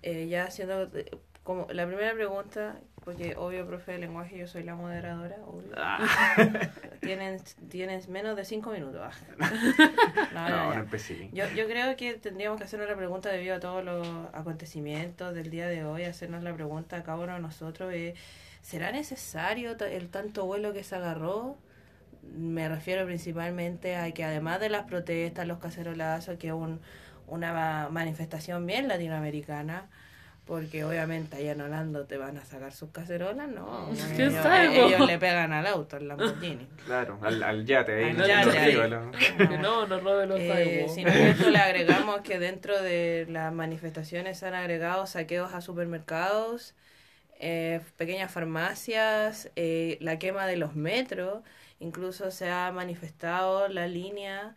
[0.02, 4.64] eh, ya haciendo de- como la primera pregunta, porque obvio, profe de lenguaje, yo soy
[4.64, 5.38] la moderadora,
[5.78, 5.98] ah,
[7.00, 7.40] Tienen,
[7.70, 9.00] tienes menos de cinco minutos.
[9.02, 9.10] Ah.
[10.34, 11.30] No, no, no, empecé.
[11.32, 15.48] Yo, yo creo que tendríamos que hacernos la pregunta debido a todos los acontecimientos del
[15.48, 18.14] día de hoy, hacernos la pregunta a cada uno de nosotros, eh,
[18.60, 21.56] ¿será necesario el tanto vuelo que se agarró?
[22.36, 26.78] Me refiero principalmente a que además de las protestas, los cacerolazos, que es un,
[27.26, 29.88] una ma- manifestación bien latinoamericana,
[30.48, 33.90] porque obviamente allá en Holanda te van a sacar sus cacerolas, ¿no?
[34.16, 34.86] ¿Quién Ellos- sabe, po?
[34.88, 36.66] ellos le pegan al auto, al Lamborghini.
[36.86, 38.10] Claro, al, al yate ahí.
[38.10, 39.10] Al no, yate no,
[39.50, 41.10] Que no, no robe los Eh, si no
[41.50, 46.74] le agregamos que dentro de las manifestaciones han agregado saqueos a supermercados,
[47.40, 51.42] eh, pequeñas farmacias, eh, la quema de los metros,
[51.78, 54.54] incluso se ha manifestado la línea,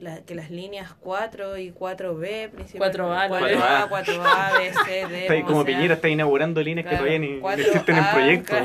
[0.00, 5.32] la, que las líneas 4 y 4B, principalmente 4A, 4A, 4A, B, C, D, Está
[5.34, 8.04] ahí como sea, Piñera está inaugurando líneas Claro, que todavía ni, ni 4A, existen en
[8.12, 8.56] proyecto.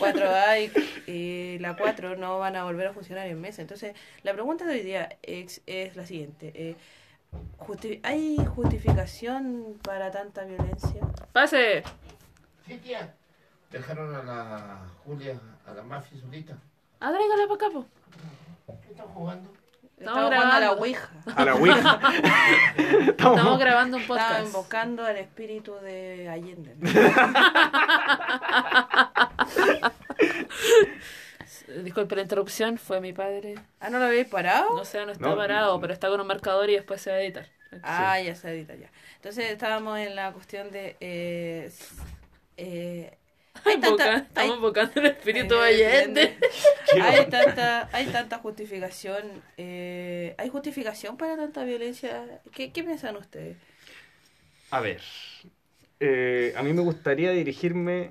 [0.00, 0.70] claro, 4A
[1.06, 3.60] y, y la 4 no van a volver a funcionar en meses.
[3.60, 6.52] Entonces, la pregunta de hoy día es, es la siguiente.
[6.54, 6.76] eh,
[7.58, 11.00] justi- ¿Hay justificación para tanta violencia?
[11.32, 11.82] Pase.
[12.66, 13.14] Sí, tía.
[13.70, 16.56] Dejaron a la Julia, a la mafia solita.
[17.00, 17.86] Ah, tráigala para acá, po.
[18.82, 19.50] ¿Qué están jugando?
[20.06, 20.82] Estamos jugando a la grabando.
[20.82, 21.08] Ouija.
[21.36, 22.00] A la Ouija.
[22.76, 24.46] Estamos- Estamos grabando un podcast.
[24.46, 26.74] invocando al espíritu de Allende.
[31.82, 33.54] Disculpe la interrupción, fue mi padre.
[33.80, 34.76] Ah, ¿no lo habéis parado?
[34.76, 35.36] No sé, no está No.
[35.36, 37.46] parado, pero está con un marcador y después se va a editar.
[37.82, 38.90] Ah, ya se edita ya.
[39.16, 40.96] Entonces estábamos en la cuestión de...
[41.00, 41.72] Eh,
[42.56, 43.18] eh,
[43.64, 46.36] hay Invoca- tanta, hay- estamos invocando el espíritu Allende.
[47.00, 53.56] hay tanta hay tanta justificación eh, hay justificación para tanta violencia ¿qué, qué piensan ustedes?
[54.70, 55.00] A ver,
[56.00, 58.10] eh, a mí me gustaría dirigirme,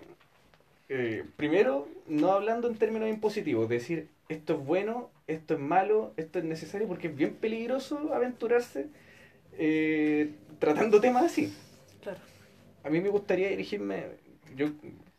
[0.89, 6.39] eh, primero, no hablando en términos impositivos, decir esto es bueno, esto es malo, esto
[6.39, 8.87] es necesario, porque es bien peligroso aventurarse
[9.57, 10.29] eh,
[10.59, 11.53] tratando temas así.
[12.01, 12.19] claro
[12.83, 14.05] A mí me gustaría dirigirme,
[14.55, 14.67] yo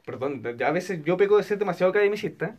[0.05, 2.57] perdón, a veces yo peco de ser demasiado academicista.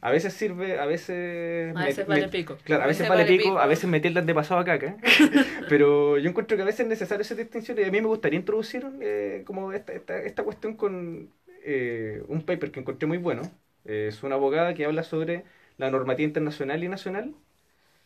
[0.00, 1.74] A veces sirve, a veces...
[1.76, 2.58] A veces me- vale pico.
[2.64, 4.96] Claro, a veces vale pico, a veces me tildan de pasado a caca.
[5.68, 8.38] Pero yo encuentro que a veces es necesario esa distinción y a mí me gustaría
[8.40, 11.30] introducir eh, como esta, esta, esta cuestión con
[11.64, 13.42] eh, un paper que encontré muy bueno.
[13.84, 15.44] Eh, es una abogada que habla sobre
[15.78, 17.32] la normativa internacional y nacional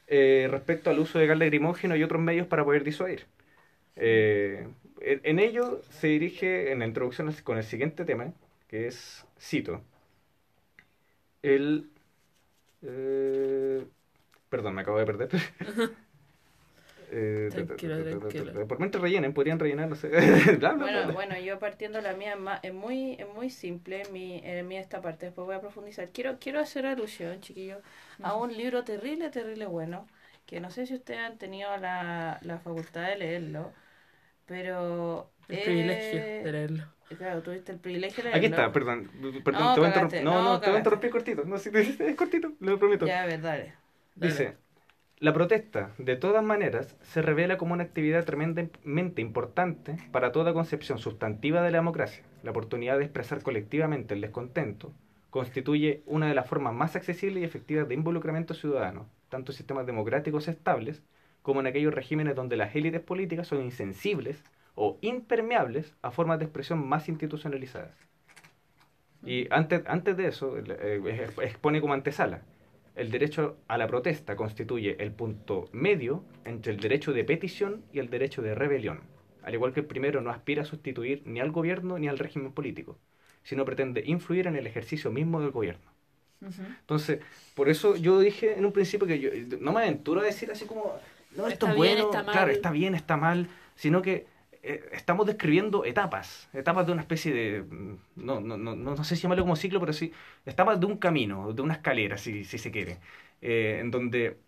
[0.07, 3.27] eh, respecto al uso de gas lacrimógeno y otros medios para poder disuadir.
[3.97, 4.67] Eh,
[5.01, 8.33] en ello se dirige en la introducción con el siguiente tema,
[8.69, 9.83] que es, cito,
[11.43, 11.91] el...
[12.83, 13.87] eh,
[14.49, 15.31] perdón, me acabo de perder.
[17.09, 18.53] Eh, Tranquilo, tranquilo.
[18.67, 20.09] Por mientras rellenen, podrían rellenar, no sé.
[20.59, 21.15] Bla, bla, bla, Bueno, bla.
[21.15, 25.27] bueno, yo partiendo la mía es muy, es muy simple, mi, en mí esta parte,
[25.27, 26.11] después voy a profundizar.
[26.13, 27.83] Quiero, quiero hacer alusión, chiquillos,
[28.21, 30.07] a un libro terrible, terrible bueno,
[30.45, 33.73] que no sé si ustedes han tenido la, la facultad de leerlo,
[34.47, 35.31] pero...
[35.49, 36.85] El eh, privilegio de leerlo.
[37.17, 39.09] Claro, tuviste el privilegio de Aquí está, perdón.
[39.45, 40.25] perdón No, te voy a cagaste, interrumpir.
[40.25, 41.45] No, no, no, te voy a interrumpir cortito.
[41.45, 43.07] No, sí, es cortito, lo prometo.
[43.07, 43.75] Ya, a ver, dale.
[44.17, 44.57] Dice,
[45.19, 50.99] la protesta, de todas maneras, se revela como una actividad tremendamente importante para toda concepción
[50.99, 52.25] sustantiva de la democracia.
[52.43, 54.93] La oportunidad de expresar colectivamente el descontento
[55.31, 59.87] constituye una de las formas más accesibles y efectivas de involucramiento ciudadano, tanto en sistemas
[59.87, 61.03] democráticos estables
[61.43, 64.43] como en aquellos regímenes donde las élites políticas son insensibles
[64.77, 67.97] o impermeables a formas de expresión más institucionalizadas.
[69.25, 72.47] Y antes, antes de eso, eh, expone como antesala.
[72.95, 77.99] El derecho a la protesta constituye el punto medio entre el derecho de petición y
[77.99, 79.11] el derecho de rebelión.
[79.43, 82.53] Al igual que el primero no aspira a sustituir ni al gobierno ni al régimen
[82.53, 82.99] político,
[83.43, 85.93] sino pretende influir en el ejercicio mismo del gobierno.
[86.81, 87.21] Entonces,
[87.55, 90.67] por eso yo dije en un principio que yo no me aventuro a decir así
[90.67, 91.01] como,
[91.37, 92.33] no, esto Está es bien, bueno, está mal.
[92.33, 94.27] claro, está bien, está mal, sino que
[94.69, 97.65] eh, estamos describiendo etapas, etapas de una especie de,
[98.17, 100.13] no, no, no, no sé si llamarlo como ciclo, pero sí,
[100.45, 102.99] etapas de un camino, de una escalera, si, si se quiere,
[103.41, 104.39] eh, en donde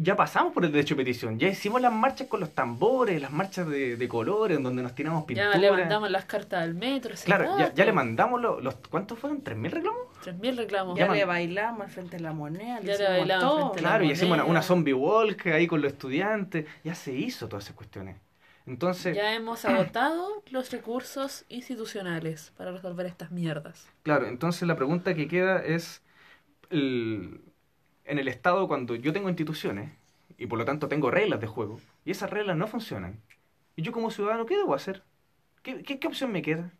[0.00, 3.32] ya pasamos por el derecho de petición, ya hicimos las marchas con los tambores, las
[3.32, 5.50] marchas de, de colores, en donde nos tiramos pintura.
[5.52, 7.14] Ya le mandamos las cartas al metro.
[7.14, 7.74] hace Claro, ya, rato.
[7.74, 9.42] ya le mandamos los, los ¿cuántos fueron?
[9.42, 10.02] ¿3.000 reclamos?
[10.24, 10.96] 3.000 reclamos.
[10.96, 13.56] Ya man- le bailamos al frente de la moneda, Ya le bailamos todo.
[13.72, 16.66] frente a la Claro, y hicimos una zombie walk ahí con los estudiantes.
[16.84, 18.14] Ya se hizo todas esas cuestiones.
[18.68, 23.88] Entonces, Ya hemos agotado los recursos institucionales para resolver estas mierdas.
[24.02, 26.02] claro, entonces la pregunta que queda es,
[26.70, 27.42] el-
[28.04, 29.92] en el Estado cuando yo tengo instituciones
[30.38, 33.20] y por lo tanto tengo reglas de juego y esas reglas no funcionan,
[33.76, 35.02] y yo como ciudadano, ¿qué debo hacer?
[35.62, 36.72] ¿Qué, qué, qué opción me queda?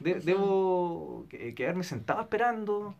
[0.00, 2.96] De- ¿Debo que- quedarme sentado esperando?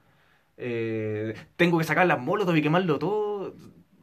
[0.58, 3.54] Eh, ¿Tengo que sacar las molotov y quemarlo todo?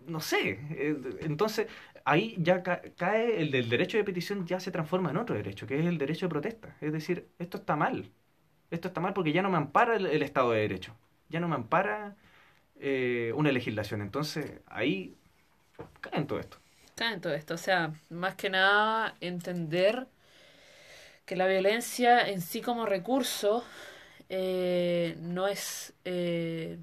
[0.07, 0.59] No sé.
[0.71, 1.67] Eh, Entonces,
[2.11, 5.67] ahí ya ca- cae el del derecho de petición, ya se transforma en otro derecho,
[5.67, 6.75] que es el derecho de protesta.
[6.81, 8.11] Es decir, esto está mal.
[8.71, 10.95] Esto está mal porque ya no me ampara el, Estado de Derecho.
[11.29, 12.15] Ya no me ampara
[12.79, 14.01] eh, una legislación.
[14.01, 15.15] Entonces, ahí
[16.01, 16.57] cae en todo esto.
[16.95, 17.53] Cae en todo esto.
[17.53, 20.07] O sea, más que nada entender
[21.25, 23.63] que la violencia en sí como recurso
[24.29, 26.79] eh, no es eh,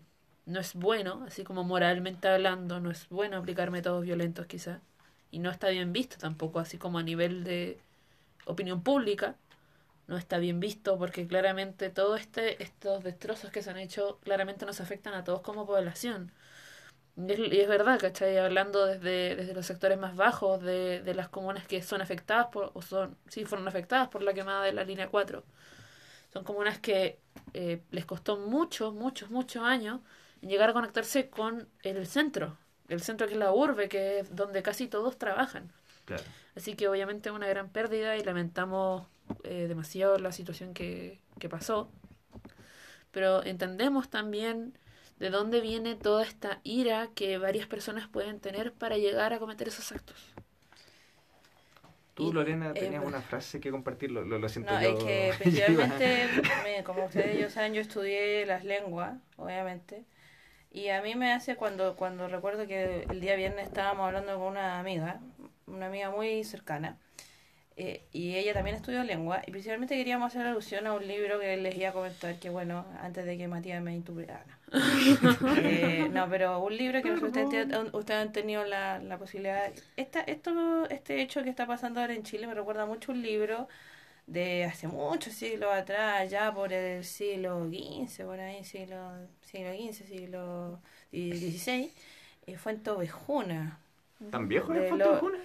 [0.47, 4.81] no es bueno, así como moralmente hablando, no es bueno aplicar métodos violentos quizá.
[5.35, 7.81] Y no está bien visto tampoco, así como a nivel de
[8.47, 9.37] opinión pública.
[10.09, 14.67] No está bien visto porque claramente todos este, estos destrozos que se han hecho claramente
[14.67, 16.33] nos afectan a todos como población.
[17.17, 18.39] Y es, y es verdad, ¿cachai?
[18.39, 22.71] Hablando desde, desde los sectores más bajos de, de las comunas que son afectadas por,
[22.75, 25.45] o son, sí, fueron afectadas por la quemada de la línea 4.
[26.33, 27.19] Son comunas que
[27.55, 30.01] eh, les costó muchos, muchos, muchos años
[30.43, 32.57] llegar a conectarse con el centro.
[32.89, 35.71] El centro que es la urbe, que es donde casi todos trabajan.
[36.05, 36.23] Claro.
[36.55, 39.07] Así que obviamente es una gran pérdida y lamentamos
[39.43, 41.91] eh, demasiado la situación que, que pasó.
[43.11, 44.77] Pero entendemos también
[45.19, 49.69] de dónde viene toda esta ira que varias personas pueden tener para llegar a cometer
[49.69, 50.17] esos actos.
[52.15, 54.99] Tú, Lorena, eh, tenías pues- una frase que compartir, lo, lo, lo siento No, yo.
[54.99, 56.29] es que especialmente,
[56.63, 60.05] me- como ustedes ya saben, yo estudié las lenguas, obviamente,
[60.75, 64.49] y a mí me hace cuando, cuando recuerdo que el día viernes estábamos hablando con
[64.49, 65.21] una amiga,
[65.69, 66.99] una amiga muy cercana,
[67.77, 71.57] eh, y ella también estudió lengua, y principalmente queríamos hacer alusión a un libro que
[71.57, 74.45] les iba a comentar, que bueno, antes de que Matías me intubiera.
[75.59, 79.73] Eh, no, pero un libro que ustedes, ustedes han tenido la, la posibilidad.
[79.97, 83.69] Esta, esto, este hecho que está pasando ahora en Chile me recuerda mucho un libro
[84.27, 88.97] de hace muchos siglos atrás, ya por el siglo XV, por ahí, siglo,
[89.43, 91.93] siglo XV, siglo XVI,
[92.47, 93.79] eh, fue en Tobejuna.
[94.31, 95.39] ¿Tan viejo lo- Fuente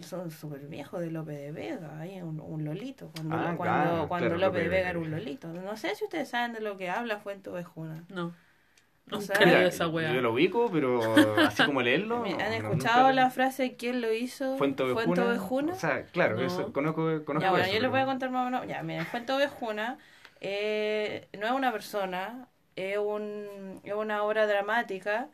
[0.00, 4.08] son súper viejos de López de Vega, ahí un, un lolito, cuando, Ah, cuando, claro,
[4.08, 4.90] cuando claro, López de Lope de Vega Vega.
[4.90, 5.48] era un lolito.
[5.48, 8.04] No sé si ustedes saben de lo que habla Fuente Ovejuna.
[8.10, 8.34] No.
[9.10, 10.12] O No sea, creo Mira, esa wea.
[10.12, 11.14] yo lo ubico, pero
[11.46, 12.24] así como leerlo.
[12.24, 14.56] ¿Han no, escuchado nunca- la frase ¿quién lo hizo?
[14.58, 15.24] Fuente Ovejuna.
[15.26, 15.72] Ovejuna.
[15.72, 16.42] O sea, claro, No.
[16.46, 18.66] eso, conozco, conozco Ya, bueno, eso, yo les voy a contar más o menos.
[18.66, 19.98] Ya, miren, Fuente Ovejuna
[20.40, 25.28] eh, no es una persona, es, un, es una obra dramática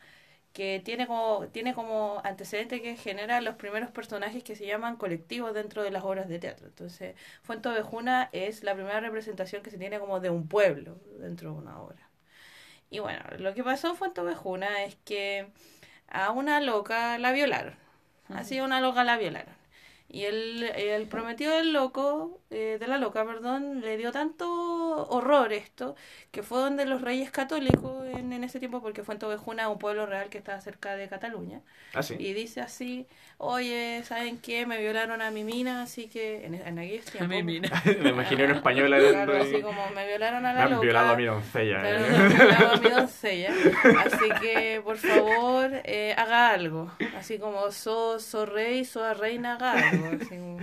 [0.53, 5.53] que tiene como, tiene como antecedente que genera los primeros personajes que se llaman colectivos
[5.53, 6.69] dentro de las obras de teatro.
[6.69, 11.53] Entonces, Fuente Ovejuna es la primera representación que se tiene como de un pueblo dentro
[11.53, 12.04] de una obra.
[12.95, 15.49] Y bueno, lo que pasó en Fuente Ovejuna es que
[16.07, 17.75] a una loca la violaron.
[18.29, 19.53] Así a una loca la violaron.
[20.15, 24.47] Y el, el prometido del loco, eh, de la loca, perdón, le dio tanto
[25.09, 25.97] horror esto,
[26.31, 29.79] que fue donde los reyes católicos en, en ese tiempo, porque Fuente Ovejuna es un
[29.79, 32.15] pueblo real que está cerca de Cataluña, Ah, sí.
[32.19, 33.07] y dice así,
[33.39, 34.67] oye, ¿saben qué?
[34.67, 37.29] Me violaron a mi mina, así que en, en aquellos A tiempos...
[37.29, 37.71] mí, mina.
[38.03, 40.81] Me imaginé una española Claro, hablando así como me violaron a Me la han loca.
[40.81, 41.83] violado a mi doncella.
[41.85, 41.99] Eh.
[41.99, 43.55] me han violado a mi doncella.
[44.07, 46.91] Así que, por favor, eh, haga algo.
[47.13, 50.04] Así como, sos so rey, sos reina, haga algo.
[50.29, 50.59] Como-.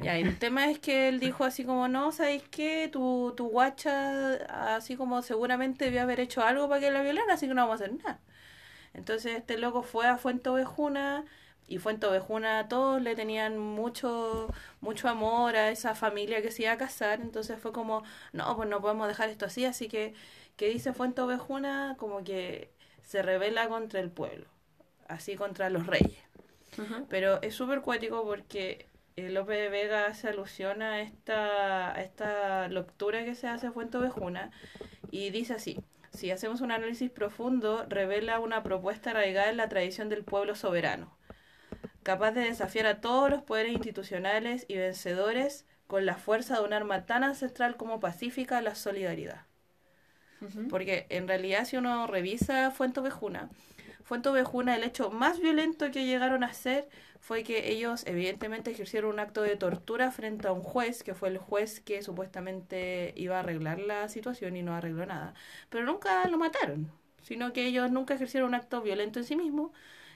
[0.00, 2.88] Ya, el tema es que él dijo así como, no, ¿sabéis qué?
[2.92, 4.34] Tu, tu guacha,
[4.76, 7.80] así como seguramente debió haber hecho algo para que la violara, así que no vamos
[7.80, 8.20] a hacer nada.
[8.94, 11.24] Entonces este loco fue a Fuente Ovejuna
[11.68, 14.48] y Fuente Ovejuna todos le tenían mucho,
[14.80, 18.68] mucho amor a esa familia que se iba a casar, entonces fue como, no, pues
[18.68, 20.14] no podemos dejar esto así, así que,
[20.56, 22.70] que dice Fuente Ovejuna como que
[23.02, 24.46] se revela contra el pueblo,
[25.08, 26.25] así contra los reyes.
[27.08, 28.86] Pero es súper cuático porque
[29.16, 33.72] eh, López de Vega hace alusión a esta, a esta lectura que se hace a
[33.72, 34.50] Fuente Ovejuna
[35.10, 35.78] y dice así.
[36.12, 41.16] Si hacemos un análisis profundo, revela una propuesta arraigada en la tradición del pueblo soberano,
[42.02, 46.72] capaz de desafiar a todos los poderes institucionales y vencedores con la fuerza de un
[46.72, 49.46] arma tan ancestral como pacífica, la solidaridad.
[50.68, 53.50] Porque en realidad si uno revisa Fuente Ovejuna,
[54.06, 56.88] Fuente Ovejuna el hecho más violento que llegaron a hacer
[57.18, 61.28] fue que ellos evidentemente ejercieron un acto de tortura frente a un juez, que fue
[61.28, 65.34] el juez que supuestamente iba a arreglar la situación y no arregló nada.
[65.70, 69.72] Pero nunca lo mataron, sino que ellos nunca ejercieron un acto violento en sí mismo,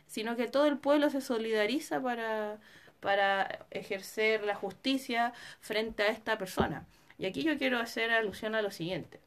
[0.07, 2.61] sino que todo el pueblo se solidariza para,
[3.01, 6.87] para ejercer la justicia frente a esta persona.
[7.19, 9.21] Y aquí yo quiero hacer alusión a lo siguiente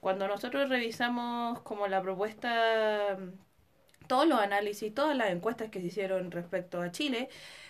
[0.00, 3.18] cuando nosotros revisamos como la propuesta,
[4.08, 7.28] todos los análisis, todas las encuestas que se hicieron respecto a Chile,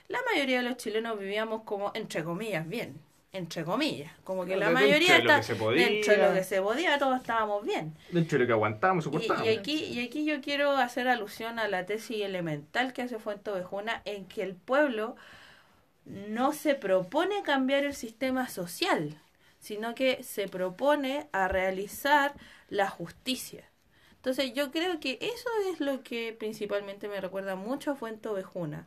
[0.09, 2.99] la mayoría de los chilenos vivíamos como, entre comillas, bien,
[3.33, 5.87] entre comillas, como que la Dentro mayoría de lo está que se podía.
[5.87, 7.95] dentro de lo que se podía, todos estábamos bien.
[8.11, 9.45] Dentro de lo que aguantamos, Y, soportamos.
[9.45, 13.51] y aquí, y aquí yo quiero hacer alusión a la tesis elemental que hace Fuente
[13.51, 15.17] Ovejuna en que el pueblo
[16.07, 19.21] no se propone cambiar el sistema social,
[19.61, 22.33] sino que se propone a realizar
[22.71, 23.65] la justicia.
[24.19, 28.87] Entonces yo creo que eso es lo que principalmente me recuerda mucho a Fuente Ovejuna,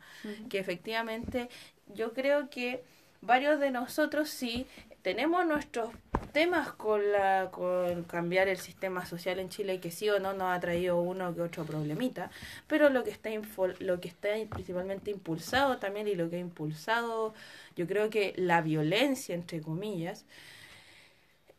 [0.50, 1.50] que efectivamente
[1.96, 2.84] yo creo que
[3.22, 4.66] varios de nosotros sí
[5.02, 5.90] tenemos nuestros
[6.32, 10.34] temas con la con cambiar el sistema social en Chile y que sí o no
[10.34, 12.30] nos ha traído uno que otro problemita,
[12.68, 16.40] pero lo que está info- lo que está principalmente impulsado también y lo que ha
[16.40, 17.34] impulsado
[17.76, 20.26] yo creo que la violencia entre comillas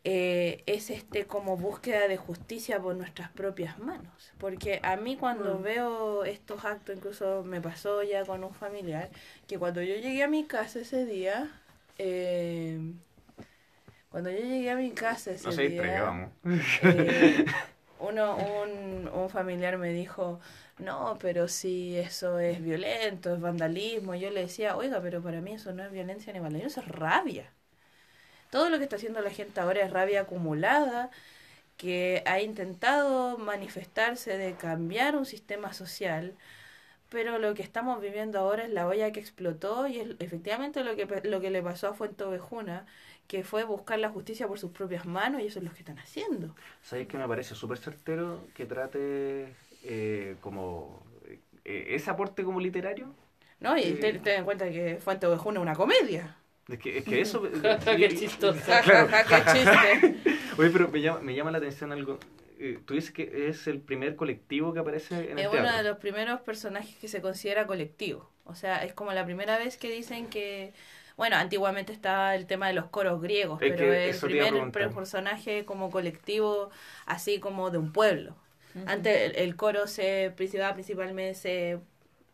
[0.04, 4.32] eh, es este como búsqueda de justicia por nuestras propias manos.
[4.38, 5.62] Porque a mí cuando Mm.
[5.62, 9.10] veo estos actos, incluso me pasó ya con un familiar,
[9.46, 11.50] que cuando yo llegué a mi casa ese día,
[11.98, 12.80] eh,
[14.10, 16.14] cuando yo llegué a mi casa ese No día,
[16.88, 17.48] eh,
[17.98, 20.40] uno, un, un familiar me dijo,
[20.78, 24.14] no, pero si eso es violento, es vandalismo.
[24.14, 26.88] Yo le decía, oiga, pero para mí eso no es violencia ni vandalismo, eso es
[26.88, 27.52] rabia.
[28.52, 31.10] Todo lo que está haciendo la gente ahora es rabia acumulada,
[31.78, 36.34] que ha intentado manifestarse de cambiar un sistema social,
[37.08, 40.94] pero lo que estamos viviendo ahora es la olla que explotó y es efectivamente lo
[40.96, 42.84] que, lo que le pasó a Fuente Ovejuna,
[43.26, 45.98] que fue buscar la justicia por sus propias manos y eso es lo que están
[45.98, 46.54] haciendo.
[46.82, 51.02] ¿Sabes que me parece súper certero que trate eh, como
[51.64, 53.14] eh, ese aporte como literario?
[53.60, 53.78] ¿No?
[53.78, 56.36] Y ten, ten en cuenta que Fuente Ovejuna es una comedia.
[56.72, 57.42] Es que, es que eso...
[57.84, 58.60] Qué chistoso.
[58.66, 60.36] Ja, qué chiste.
[60.58, 62.18] Oye, pero me llama, me llama la atención algo.
[62.58, 65.76] Eh, Tú dices que es el primer colectivo que aparece en Es el uno teatro.
[65.82, 68.30] de los primeros personajes que se considera colectivo.
[68.44, 70.72] O sea, es como la primera vez que dicen que...
[71.16, 75.90] Bueno, antiguamente estaba el tema de los coros griegos, Es pero el primer personaje como
[75.90, 76.70] colectivo,
[77.04, 78.34] así como de un pueblo.
[78.86, 81.78] Antes el, el coro se principal, principalmente se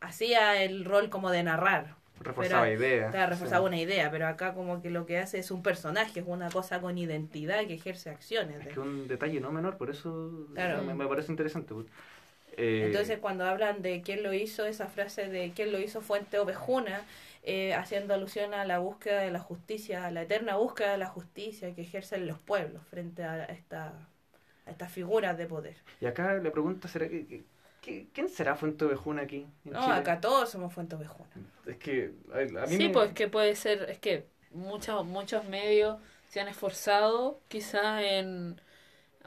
[0.01, 3.10] hacía el rol como de narrar, Reforzaba Pero, ideas.
[3.12, 3.66] Claro, reforzaba sí.
[3.68, 6.80] una idea, pero acá como que lo que hace es un personaje, es una cosa
[6.80, 8.66] con identidad que ejerce acciones.
[8.66, 10.82] Es que un detalle no menor, por eso Claro.
[10.82, 11.74] me, me parece interesante.
[11.74, 11.86] pues.
[12.56, 16.38] Eh, Entonces cuando hablan de quién lo hizo, esa frase de quién lo hizo Fuente
[16.40, 17.02] Ovejuna,
[17.44, 21.06] eh, haciendo alusión a la búsqueda de la justicia, a la eterna búsqueda de la
[21.06, 23.92] justicia que ejercen los pueblos frente a, esta,
[24.66, 25.76] a estas figuras de poder.
[26.00, 27.44] Y acá la pregunta será que-
[27.80, 29.98] ¿quién será Fuente Ovejuna aquí en No, Chile?
[29.98, 31.30] acá todos somos Fuente Ovejuna.
[31.66, 35.44] Es que a, a mí Sí, me- pues que puede ser, es que muchos muchos
[35.44, 35.98] medios
[36.28, 38.60] se han esforzado quizá en,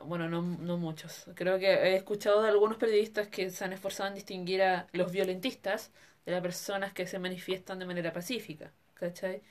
[0.06, 4.10] bueno, no, no muchos, creo que he escuchado de algunos periodistas que se han esforzado
[4.10, 5.92] en distinguir a los violentistas
[6.26, 9.42] de las personas que se manifiestan de manera pacífica, ¿cachai?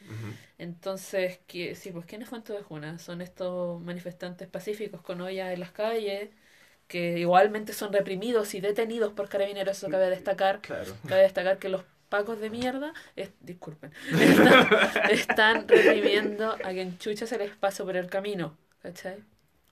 [0.58, 2.98] Entonces, que, sí, pues ¿quién es Fuente Ovejuna?
[2.98, 6.30] Son estos manifestantes pacíficos con ollas en las calles,
[6.90, 10.60] que igualmente son reprimidos y detenidos por carabineros, eso cabe destacar.
[10.60, 10.92] Claro.
[11.08, 14.68] Cabe destacar que los pacos de mierda, es- disculpen, están,
[15.10, 19.18] están reprimiendo a quien chucha se les pasó por el camino, ¿cachai?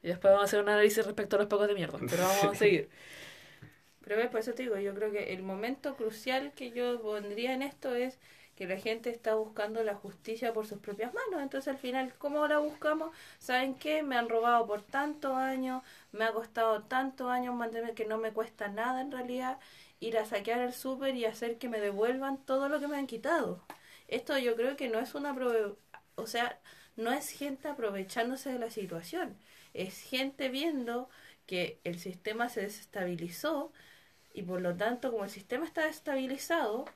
[0.03, 2.45] Y después vamos a hacer un análisis respecto a los pacos de mierda, pero vamos
[2.45, 2.89] a seguir.
[4.05, 7.53] Pero ves, por eso te digo, yo creo que el momento crucial que yo pondría
[7.53, 8.19] en esto es
[8.59, 11.41] que la gente está buscando la justicia por sus propias manos.
[11.43, 13.15] Entonces al final, ¿cómo la buscamos?
[13.39, 14.03] ¿Saben qué?
[14.03, 18.33] Me han robado por tantos años, me ha costado tantos años mantener que no me
[18.33, 19.61] cuesta nada en realidad
[20.01, 23.07] ir a saquear el súper y hacer que me devuelvan todo lo que me han
[23.07, 23.63] quitado.
[24.09, 25.37] Esto yo creo que no es una...
[26.17, 26.59] O sea,
[26.97, 29.37] no es gente aprovechándose de la situación.
[29.73, 31.09] Es gente viendo
[31.47, 33.73] que el sistema se desestabilizó
[34.35, 36.87] y por lo tanto como el sistema está desestabilizado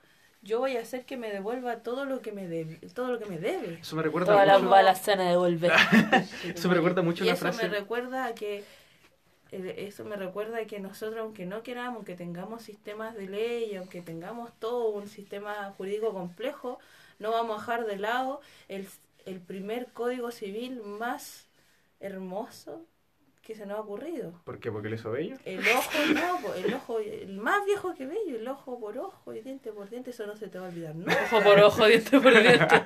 [0.42, 3.26] yo voy a hacer que me devuelva todo lo que me debe todo lo que
[3.26, 5.72] me debe Eso me recuerda Todas las mucho, balas se van a devolver.
[6.54, 7.62] eso me recuerda mucho y una eso frase.
[7.62, 8.64] me recuerda a que
[9.52, 13.76] eh, eso me recuerda a que nosotros aunque no queramos aunque tengamos sistemas de ley
[13.76, 16.78] aunque tengamos todo un sistema jurídico complejo
[17.18, 18.88] no vamos a dejar de lado el,
[19.26, 21.46] el primer código civil más
[22.00, 22.84] hermoso
[23.42, 24.70] que se nos ha ocurrido ¿Por qué?
[24.70, 25.36] ¿Porque le hizo bello?
[25.44, 29.40] El ojo, no, el ojo, el más viejo que bello, el ojo por ojo y
[29.40, 31.16] diente por diente, eso no se te va a olvidar nunca.
[31.24, 32.82] Ojo por ojo, diente por diente.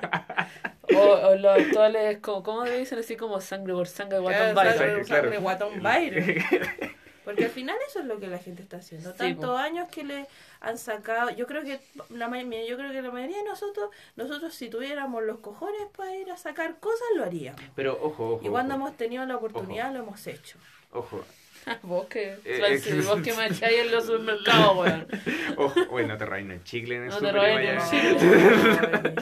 [0.95, 4.77] O, o los actuales, como, ¿cómo dicen así como sangre por sangre, guatón Claro, baile?
[4.77, 5.23] sangre, Claro.
[5.23, 6.43] sangre, guatón baile.
[7.27, 9.11] Porque al final eso es lo que la gente está haciendo.
[9.11, 9.57] Sí, Tantos po.
[9.57, 10.27] años que le
[10.61, 11.77] han sacado, yo creo que
[12.09, 12.29] la
[12.63, 16.37] yo creo que la mayoría de nosotros, nosotros si tuviéramos los cojones para ir a
[16.37, 17.59] sacar cosas lo haríamos.
[17.75, 18.45] Pero ojo, ojo.
[18.45, 20.57] Y cuando ojo, hemos tenido la oportunidad lo hemos hecho.
[20.93, 21.21] ojo,
[21.83, 23.31] Vos que, Eh, Francis, eh, vos que
[23.81, 25.07] en los supermercados, weón.
[25.57, 25.85] ojo.
[25.89, 29.15] Bueno, no te reines el chicle en el No te reines el chicle.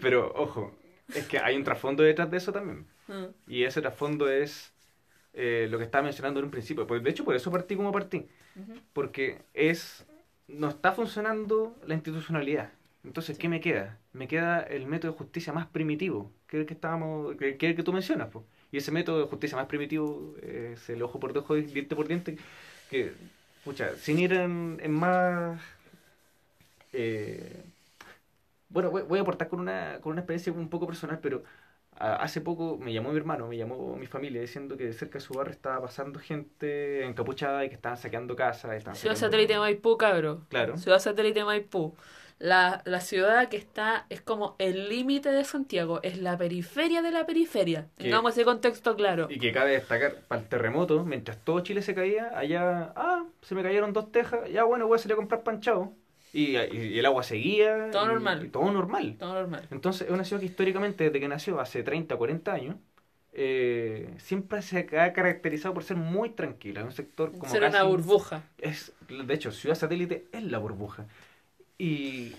[0.00, 0.78] Pero ojo,
[1.12, 2.86] es que hay un trasfondo detrás de eso también.
[3.08, 4.72] Ah, Y ese trasfondo es
[5.34, 6.86] eh, lo que estaba mencionando en un principio.
[6.86, 8.26] Pues, de hecho, por eso partí como partí.
[8.92, 10.04] Porque es
[10.48, 12.70] no está funcionando la institucionalidad.
[13.04, 13.96] Entonces, ¿qué me queda?
[14.12, 17.66] Me queda el método de justicia más primitivo, que es el que estábamos, que, que
[17.66, 18.44] es el que tú mencionas, pues.
[18.72, 22.36] Y ese método de justicia más primitivo es el ojo por ojo, diente por diente,
[22.90, 23.12] que,
[23.64, 25.60] pucha, sin ir en, en más...
[26.92, 27.62] eh,
[28.68, 31.42] bueno, voy, voy a aportar con una, con una experiencia un poco personal, pero
[32.00, 35.34] hace poco me llamó mi hermano, me llamó mi familia diciendo que cerca de su
[35.34, 38.72] barrio estaba pasando gente encapuchada y que estaban saqueando casas.
[38.76, 40.42] estaban Ciudad saqueando- satélite de Maipú, cabro.
[40.48, 40.76] Claro.
[40.78, 41.94] Ciudad satélite de Maipú.
[42.38, 47.10] La, la ciudad que está, es como el límite de Santiago, es la periferia de
[47.10, 47.88] la periferia.
[47.98, 49.26] Tengamos ese contexto claro.
[49.28, 53.54] Y que cabe destacar, para el terremoto, mientras todo Chile se caía, allá, ah, se
[53.54, 55.92] me cayeron dos tejas, ya bueno, voy a salir a comprar panchado.
[56.32, 57.90] Y, y el agua seguía.
[57.90, 58.44] Todo y- normal.
[58.44, 59.16] y todo normal.
[59.18, 59.66] Todo normal.
[59.70, 62.76] Entonces, es una ciudad que históricamente, desde que nació, hace 30, 40 años,
[63.32, 66.84] eh, siempre se ha caracterizado por ser muy tranquila.
[66.84, 68.42] Un sector como Ser una casi- burbuja.
[68.58, 71.06] es, de hecho, Ciudad Satélite es la burbuja.
[71.78, 72.32] Y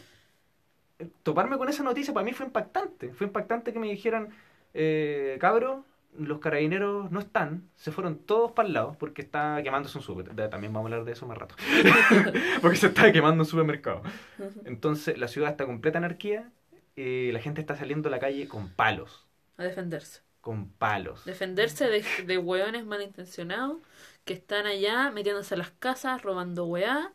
[1.24, 3.10] toparme con esa noticia para mí fue impactante.
[3.14, 4.30] Fue impactante que me dijeran,
[4.74, 5.84] eh, cabro,
[6.18, 10.24] los carabineros no están, se fueron todos para el lado porque está quemándose un.
[10.36, 11.56] De- También vamos a hablar de eso más rato.
[12.62, 14.02] porque se está quemando un supermercado.
[14.66, 16.52] Entonces, la ciudad está completa anarquía
[16.96, 19.28] y la gente está saliendo a la calle con palos.
[19.58, 20.22] A defenderse.
[20.42, 21.24] Con palos.
[21.26, 23.78] Defenderse de, de hueones malintencionados
[24.26, 27.14] que están allá metiéndose a las casas, robando weá.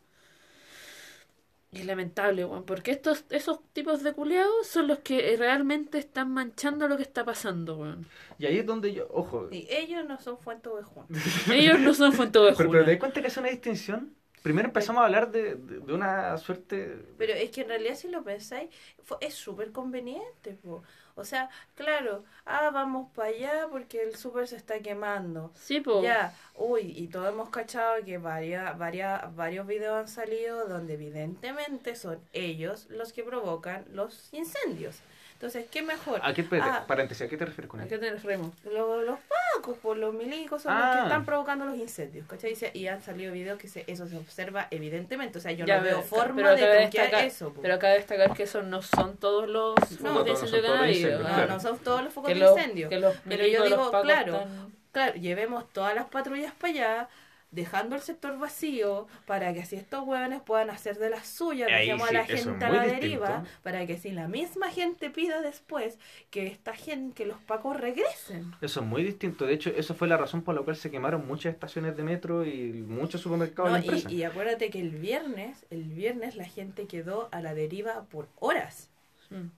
[1.69, 6.31] Y es lamentable, weón, porque estos, esos tipos de culeados son los que realmente están
[6.31, 8.07] manchando lo que está pasando, weón.
[8.39, 11.07] Y ahí es donde yo, ojo, Y ellos no son fuentes de Juan.
[11.51, 14.15] Ellos no son fuente de pero, pero te das cuenta que es una distinción.
[14.43, 16.97] Primero empezamos a hablar de, de- de una suerte.
[17.17, 18.69] Pero es que en realidad si lo pensáis,
[19.03, 20.53] fue- es súper conveniente.
[20.63, 20.83] po.
[21.15, 25.51] O sea, claro, ah, vamos para allá porque el súper se está quemando.
[25.55, 26.03] Sí, pues.
[26.03, 31.95] Ya, uy, y todos hemos cachado que varias, varias, varios videos han salido donde evidentemente
[31.95, 34.97] son ellos los que provocan los incendios.
[35.37, 36.19] Entonces, ¿qué mejor?
[36.23, 36.83] ¿A qué, Ah.
[36.87, 37.89] paréntesis, ¿a qué te refieres con ¿A eso?
[37.91, 38.53] qué te referimos?
[38.65, 39.19] Lo- los
[39.53, 40.93] pacos, por los milicos son los Ah.
[40.97, 42.55] que están provocando los incendios, ¿cachai?
[42.73, 45.83] Y han salido videos que se, eso se observa evidentemente, o sea, yo Ya, no
[45.83, 47.53] veo pero- forma pero de destacar- eso.
[47.53, 47.61] po.
[47.61, 50.51] Pero acaba de destacar que esos no son todos los No, focos de no incendio
[50.61, 51.09] que todos han los habido.
[51.09, 51.29] incendios, ¿ah?
[51.29, 51.53] No, claro.
[51.53, 52.89] no son todos los focos Que de los, incendio.
[52.89, 57.09] que los Pero yo los digo, claro, están- Claro, llevemos todas las patrullas para allá,
[57.57, 62.07] dejando el sector vacío, para que así estos hueones puedan hacer de las suyas, dejemos
[62.07, 63.01] sí, a la gente a la distinto.
[63.01, 65.97] deriva, para que si la misma gente pida después
[66.29, 68.53] que esta gente, que los pacos regresen.
[68.61, 69.45] Eso es muy distinto.
[69.45, 72.45] De hecho, eso fue la razón por la cual se quemaron muchas estaciones de metro
[72.45, 77.27] y muchos supermercados No, y, y acuérdate que el viernes, el viernes la gente quedó
[77.31, 78.89] a la deriva por horas.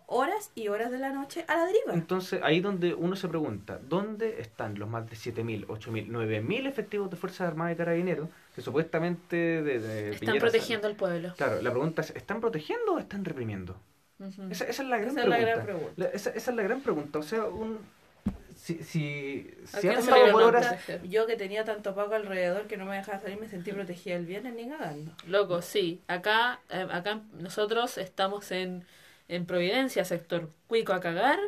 [0.08, 1.94] Horas y horas de la noche a la deriva.
[1.94, 7.10] Entonces, ahí donde uno se pregunta, ¿dónde están los más de 7.000, 8.000, 9.000 efectivos
[7.10, 11.34] de Fuerzas Armadas y Carabineros que supuestamente de, de Están Piñera protegiendo al pueblo.
[11.38, 13.78] Claro, la pregunta es, ¿están protegiendo o están reprimiendo?
[14.50, 15.54] Esa, esa es la gran Esa es la pregunta.
[15.54, 15.94] gran pregunta.
[15.96, 17.20] La- esa, esa es la gran pregunta.
[17.20, 17.80] O sea, un,
[18.56, 20.48] si, si, ¿A si han estado por pregunta?
[20.48, 20.76] horas...
[21.08, 24.26] Yo que tenía tanto paco alrededor que no me dejaba salir, me sentí protegida el
[24.26, 25.14] viernes ni cagando.
[25.28, 26.02] Loco, sí.
[26.08, 28.84] Acá, eh, acá nosotros estamos en,
[29.30, 31.40] en Providencia, sector cuico a cagar.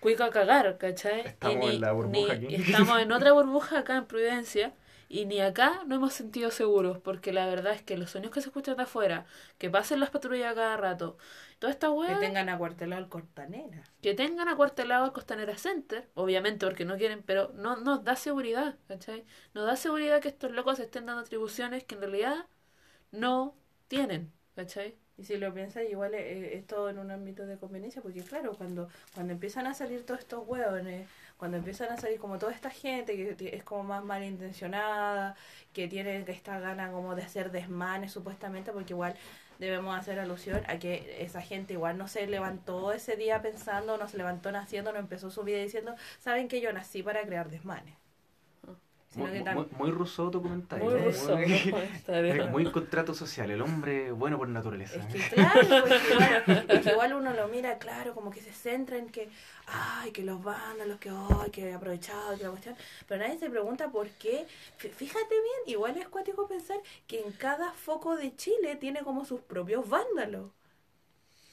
[0.00, 1.20] Cuico a cagar, ¿cachai?
[1.20, 2.54] Estamos en la burbuja ni- aquí.
[2.56, 4.74] Estamos en otra burbuja acá en Providencia.
[5.10, 8.42] Y ni acá no hemos sentido seguros, porque la verdad es que los sonidos que
[8.42, 9.24] se escuchan de afuera,
[9.56, 11.16] que pasen las patrullas cada rato,
[11.58, 13.82] toda esta Que weá, tengan acuartelado el cortanera.
[14.02, 18.76] que tengan acuartelado al Costanera Center, obviamente porque no quieren, pero no nos da seguridad,
[18.86, 19.24] ¿cachai?
[19.54, 22.44] Nos da seguridad que estos locos estén dando atribuciones que en realidad
[23.10, 23.56] no
[23.88, 24.94] tienen, ¿cachai?
[25.18, 28.54] Y si lo piensas, igual es, es todo en un ámbito de conveniencia, porque claro,
[28.54, 32.70] cuando, cuando empiezan a salir todos estos hueones, cuando empiezan a salir como toda esta
[32.70, 35.36] gente que es como más malintencionada,
[35.72, 39.16] que tiene esta gana como de hacer desmanes supuestamente, porque igual
[39.58, 44.08] debemos hacer alusión a que esa gente igual no se levantó ese día pensando, no
[44.08, 47.94] se levantó naciendo, no empezó su vida diciendo, saben que yo nací para crear desmanes.
[49.10, 50.84] Sino Muy, que muy, muy Rousseau tu comentario.
[50.84, 51.36] Muy Muy- ruso,
[52.52, 54.96] muy, contrato social, el hombre bueno por naturaleza.
[54.96, 58.52] Es que claro, porque igual, es que igual uno lo mira, claro, como que se
[58.52, 59.30] centra en que,
[59.66, 63.90] ay, que los vándalos, que, ay, que aprovechado, que la cuestión, pero nadie se pregunta
[63.90, 64.46] por qué.
[64.78, 69.24] Fí- Fíjate bien, igual es cuático pensar que en cada foco de Chile tiene como
[69.24, 70.50] sus propios vándalos.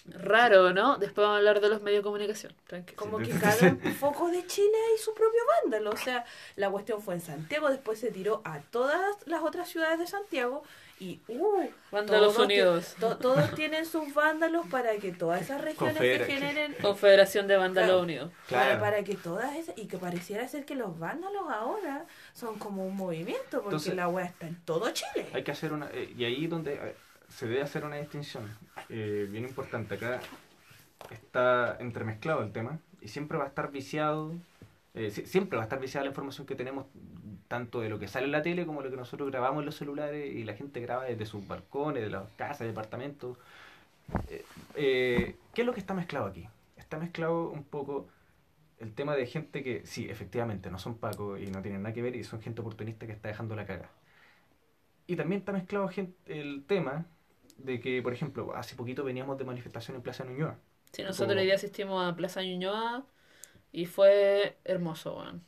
[0.07, 0.97] Raro, ¿no?
[0.97, 2.53] Después vamos a hablar de los medios de comunicación.
[2.67, 2.95] Tranquilo.
[2.97, 5.89] Como que cada foco de Chile hay su propio vándalo.
[5.91, 6.25] O sea,
[6.55, 10.61] la cuestión fue en Santiago, después se tiró a todas las otras ciudades de Santiago
[10.99, 12.95] y, uh, Vándalos todos Unidos.
[12.99, 17.57] to- todos tienen sus vándalos para que todas esas regiones se Confedera- generen Confederación de
[17.57, 18.03] Vándalos Claro.
[18.03, 18.31] Unidos.
[18.49, 18.79] Para, Claro.
[18.81, 22.95] para que todas esas, y que pareciera ser que los vándalos ahora son como un
[22.95, 25.25] movimiento, porque Entonces- la weá está en todo Chile.
[25.33, 25.89] Hay que hacer una.
[25.91, 26.95] eh, y ahí donde eh,
[27.35, 28.43] se debe hacer una distinción
[28.89, 29.95] eh, bien importante.
[29.95, 30.21] Acá
[31.11, 34.33] está entremezclado el tema y siempre va a estar viciado.
[34.97, 36.85] eh, si- siempre va a estar viciada la información que tenemos,
[37.49, 39.75] tanto de lo que sale en la tele como lo que nosotros grabamos en los
[39.75, 43.37] celulares y la gente graba desde sus balcones, de las casas, departamentos.
[44.29, 46.47] Eh, eh, ¿Qué es lo que está mezclado aquí?
[46.77, 48.07] Está mezclado un poco
[48.79, 52.01] el tema de gente que, sí, efectivamente, no son pacos y no tienen nada que
[52.01, 53.89] ver y son gente oportunista que está dejando la caga.
[55.07, 55.89] Y también está mezclado
[56.25, 57.05] el tema
[57.57, 60.57] de que, por ejemplo, hace poquito veníamos de manifestación en Plaza Ñuñoa.
[60.91, 63.05] Sí, nosotros Como- hoy día asistimos a Plaza Ñuñoa
[63.71, 65.43] y fue hermoso, weón.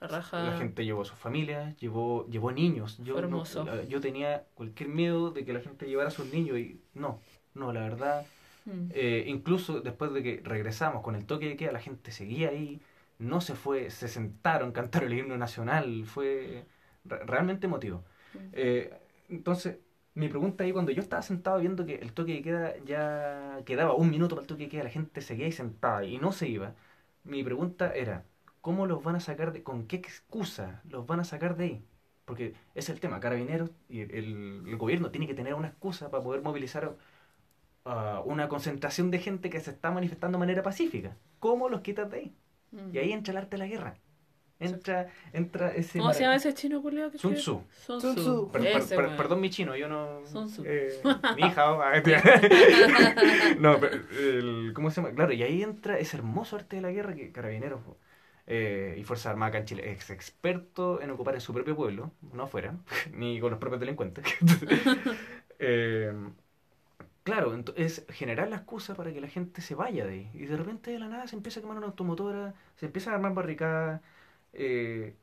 [0.00, 0.42] La raja.
[0.42, 2.98] La gente llevó a sus familias, llevó, llevó niños.
[2.98, 3.64] Yo, Fue hermoso.
[3.84, 7.20] yo tenía cualquier miedo de que la gente llevara a sus niños y no,
[7.54, 8.26] no, la verdad.
[8.64, 8.90] Mm.
[8.94, 12.80] eh, incluso después de que regresamos con el toque de queda, la gente seguía ahí,
[13.18, 16.64] no se fue, se sentaron, cantaron el himno nacional, fue
[17.04, 18.04] re- realmente emotivo.
[18.34, 18.38] Mm.
[18.52, 18.94] Eh,
[19.30, 19.78] entonces,
[20.14, 23.94] mi pregunta ahí, cuando yo estaba sentado viendo que el toque de queda ya quedaba
[23.94, 26.48] un minuto para el toque de queda, la gente seguía ahí sentada y no se
[26.48, 26.74] iba,
[27.24, 28.24] mi pregunta era,
[28.60, 31.84] ¿cómo los van a sacar de, con qué excusa los van a sacar de ahí?
[32.24, 36.10] Porque ese es el tema, carabineros y el, el gobierno tiene que tener una excusa
[36.10, 36.96] para poder movilizar
[37.84, 41.16] a una concentración de gente que se está manifestando de manera pacífica.
[41.38, 42.36] ¿Cómo los quitas de ahí?
[42.70, 42.94] Mm.
[42.94, 43.98] Y ahí entra el arte de la guerra.
[44.66, 45.98] Entra, entra ese...
[45.98, 47.34] ¿Cómo se llama ese chino culiao que Sun?
[47.34, 47.62] Tzu.
[47.70, 48.22] Sun Sun Tzu.
[48.22, 48.50] Tzu.
[48.52, 49.16] Per- per- Ese, per- weón.
[49.16, 50.24] perdón mi chino, yo no...
[50.26, 50.62] Sun Tzu.
[50.66, 51.00] eh,
[51.36, 51.72] mi hija...
[51.72, 51.92] oh, ah,
[53.58, 55.14] no, pero el- ¿cómo se llama?
[55.14, 57.80] Claro, y ahí entra ese hermoso arte de la guerra que Carabineros
[58.46, 62.10] eh, y Fuerza Armada acá en Chile es experto en ocupar en su propio pueblo,
[62.32, 62.74] no afuera,
[63.12, 64.24] ni con los propios delincuentes.
[65.58, 66.12] Eh,
[67.24, 70.30] Claro, es generar la excusa para que la gente se vaya de ahí.
[70.34, 73.16] Y de repente de la nada se empieza a quemar una automotora, se empiezan a
[73.16, 74.00] armar barricadas.
[74.52, 75.14] Eh,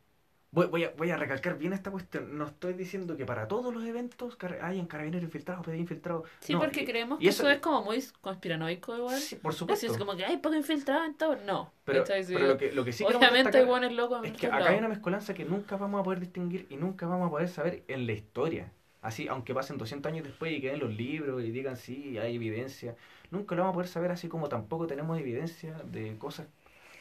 [0.52, 2.38] voy, voy a, voy a recalcar bien esta cuestión.
[2.38, 6.28] No estoy diciendo que para todos los eventos hayan carabineros infiltrados, PD infiltrados.
[6.40, 9.20] Sí, No, porque y- creemos y que eso, es como muy conspiranoico igual.
[9.20, 9.86] Sí, por Es supuesto.
[9.88, 11.36] es como que hay poco infiltrado en todo.
[11.46, 11.72] No.
[11.86, 14.78] Pero, pero lo que, lo que sí Obviamente buenos locos en es que acá hay
[14.78, 18.06] una mezcolanza que nunca vamos a poder distinguir y nunca vamos a poder saber en
[18.06, 18.72] la historia.
[19.02, 22.96] Así, aunque pasen 200 años después y queden los libros y digan sí, hay evidencia,
[23.32, 26.48] nunca lo vamos a poder saber así como tampoco tenemos evidencia de cosas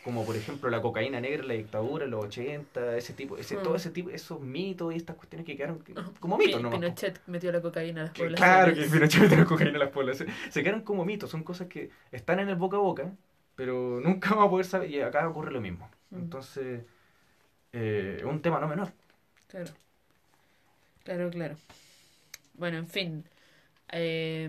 [0.09, 3.59] como por ejemplo la cocaína negra en la dictadura, en los 80, ese tipo, ese,
[3.59, 3.63] Mm.
[3.63, 5.85] todo ese tipo, esos mitos y estas cuestiones que quedaron
[6.19, 6.71] como mitos po.
[6.71, 8.39] Pinochet metió la cocaína a las poblaciones.
[8.41, 10.35] Claro que Pinochet metió la cocaína a las poblaciones.
[10.49, 13.13] Se quedaron como mitos, son cosas que están en el boca a boca,
[13.55, 15.91] pero nunca vamos a poder saber, y acá ocurre lo mismo.
[16.09, 16.17] Mm.
[16.17, 16.85] Entonces,
[17.75, 18.91] eh, es un tema no menor.
[19.47, 19.73] Claro.
[21.05, 21.57] Claro, claro.
[22.55, 23.25] Bueno, en fin.
[23.93, 24.49] Eh,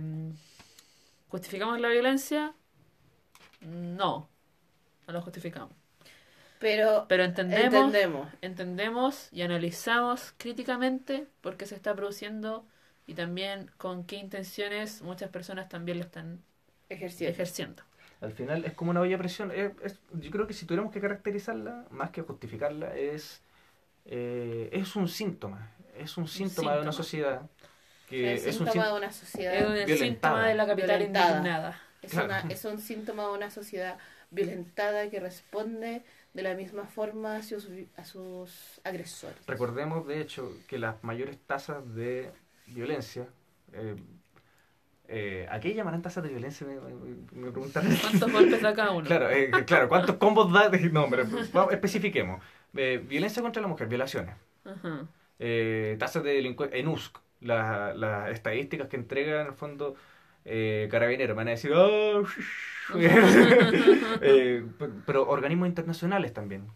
[1.28, 2.54] ¿Justificamos la violencia?
[3.62, 4.30] No.
[5.10, 5.72] No la justificamos.
[6.60, 8.28] Pero Pero entendemos, entendemos.
[8.42, 12.64] entendemos y analizamos críticamente por qué se está produciendo
[13.08, 16.44] y también con qué intenciones muchas personas también lo están
[16.90, 17.34] Ejerciendo.
[17.34, 17.84] ejerciendo.
[18.22, 19.52] Al final es como una olla a presión.
[19.52, 23.42] Es- es- yo creo que si tuviéramos que caracterizarla, más que justificarla, es,
[24.06, 25.72] eh, es un síntoma.
[25.98, 27.50] Es un síntoma de una sociedad
[28.08, 29.54] que es es un síntoma de una Es sociedad.
[29.68, 29.98] un Violentada.
[29.98, 31.82] síntoma de la capital indignada.
[32.04, 32.28] Es, Claro.
[32.28, 33.98] una, es un síntoma de una sociedad
[34.32, 36.04] violentada que responde
[36.34, 39.38] de la misma forma a sus, a sus agresores.
[39.48, 42.32] Recordemos, de hecho, que las mayores tasas de
[42.68, 43.28] violencia.
[43.74, 43.96] Eh,
[45.12, 46.68] eh, ¿A qué llamarán tasas de violencia?
[46.68, 47.92] Me, me- me preguntaron.
[48.02, 49.08] ¿Cuántos golpes da cada uno?
[49.08, 50.70] Claro, eh, claro, ¿cuántos combos da?
[50.92, 52.44] No, hombre, vamos, especifiquemos.
[52.76, 54.36] Eh, violencia contra la mujer, violaciones.
[55.40, 59.96] Eh, tasas de delincuencia en USC, la- las estadísticas que entrega en el fondo
[60.50, 62.24] eh, Carabineros, van a decir, "Ah,
[64.22, 64.66] eh,
[65.06, 66.68] pero, organismos internacionales también,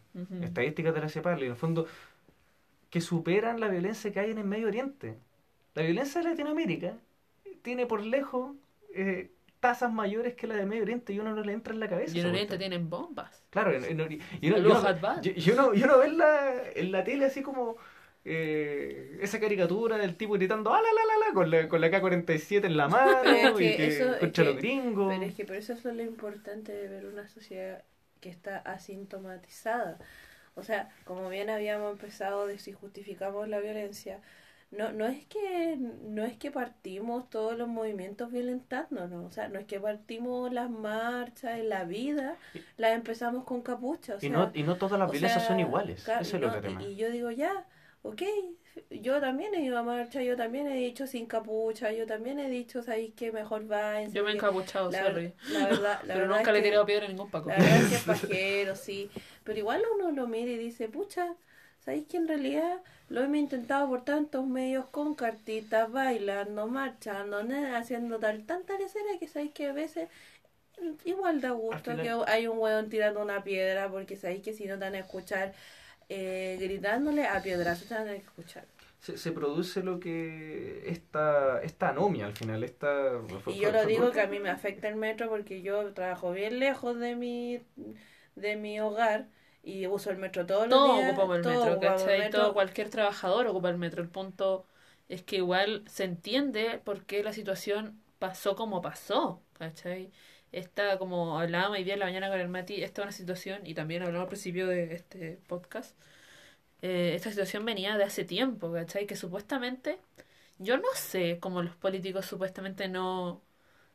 [0.41, 1.87] estadísticas de la CEPAL, y en el fondo
[2.91, 5.17] que superan la violencia que hay en el Medio Oriente.
[5.73, 6.93] La violencia de Latinoamérica
[7.63, 8.55] tiene por lejos
[8.93, 11.89] eh, tasas mayores que la del Medio Oriente y uno no le entra en la
[11.89, 12.15] cabeza.
[12.15, 13.43] Y en Oriente tienen bombas.
[13.49, 17.77] Claro, y uno, y ve en la, en la tele así como
[18.25, 21.33] eh, esa caricatura del tipo gritando ¡Ah, la, la, la, la!
[21.33, 24.31] con la, con la K-47 en la mano Pero es que y que eso- es
[24.31, 25.11] que- gringos.
[25.13, 27.83] Pero es que por eso eso es lo importante de ver una sociedad
[28.21, 29.97] que está asintomatizada.
[30.55, 34.19] O sea, como bien habíamos empezado de si justificamos la violencia,
[34.71, 39.59] no, no es que no es que partimos todos los movimientos violentándonos, o sea, no
[39.59, 42.37] es que partimos las marchas en la vida,
[42.77, 46.07] las empezamos con capucha, o y, no, y no todas las violencias sea, son iguales.
[46.07, 46.81] Ese es no- otro tema.
[46.81, 47.65] Y, y yo digo, ya,
[48.03, 48.21] ok,
[48.91, 52.49] yo también he ido a marcha, yo también he dicho sin capucha, yo también he
[52.49, 54.01] dicho, ¿sabéis que mejor va?
[54.01, 54.35] en Yo me he serio?".
[54.35, 55.33] encapuchado, la, sorry.
[55.47, 57.49] la verdad, la Pero verdad nunca es le he tirado piedra a ningún paco.
[57.49, 59.11] La verdad es que es pajero, sí.
[59.43, 61.35] Pero igual uno lo mira y dice, pucha,
[61.79, 67.39] ¿sabéis que en realidad lo hemos intentado por tantos medios con cartitas, bailando, marchando,
[67.75, 70.09] haciendo tal, tanta lecera que sabéis que a veces
[71.05, 74.75] igual da gusto que hay un hueón tirando una piedra porque sabéis que si no
[74.77, 75.53] te van a escuchar
[76.15, 78.65] eh, gritándole a piedrazos te van a escuchar.
[78.99, 82.63] Se, se produce lo que esta, esta anomia al final.
[82.63, 86.31] Esta, Y yo lo digo que a mí me afecta el metro porque yo trabajo
[86.31, 87.61] bien lejos de mi,
[88.35, 89.29] de mi hogar
[89.61, 91.11] y uso el metro todos los Todos días.
[91.11, 92.17] ocupamos el todos metro, ocupamos el ¿cachai?
[92.17, 92.41] metro.
[92.41, 94.01] Todo, cualquier trabajador ocupa el metro.
[94.01, 94.65] El punto
[95.09, 100.11] es que igual se entiende por qué la situación pasó como pasó, ¿cachai?
[100.53, 103.65] Esta, como hablábamos hoy día en la mañana con el Mati, esta es una situación,
[103.65, 105.97] y también hablamos al principio de este podcast,
[106.81, 109.07] eh, esta situación venía de hace tiempo, ¿cachai?
[109.07, 109.99] Que supuestamente,
[110.59, 113.41] yo no sé cómo los políticos supuestamente no,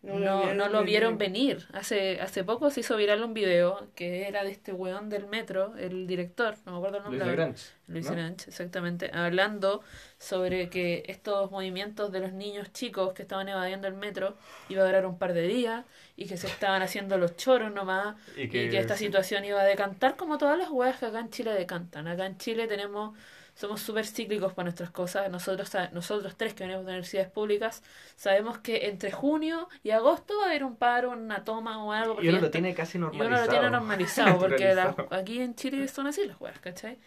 [0.03, 1.67] no, no lo vieron venir.
[1.73, 5.75] Hace, hace poco se hizo viral un video que era de este weón del metro,
[5.77, 7.19] el director, no me acuerdo el nombre.
[7.19, 7.29] Luis.
[7.29, 8.27] Lagrange, Luis ¿no?
[8.27, 9.83] Exactamente, hablando
[10.19, 14.37] sobre que estos movimientos de los niños chicos que estaban evadiendo el metro
[14.69, 15.85] iba a durar un par de días
[16.17, 19.61] y que se estaban haciendo los choros nomás Y y que, que, esta situación iba
[19.61, 22.07] a decantar como todas las weas que acá en Chile decantan.
[22.07, 23.17] Acá en Chile tenemos
[23.59, 25.31] somos súper cíclicos para nuestras cosas.
[25.31, 27.83] Nosotros, nosotros tres que venimos de universidades públicas
[28.15, 32.23] sabemos que entre junio y agosto va a haber un paro, una toma o algo.
[32.23, 33.29] y uno lo tiene casi y normalizado.
[33.31, 36.99] uno lo tiene normalizado, porque la- aquí en Chile son así las weas, ¿cachai?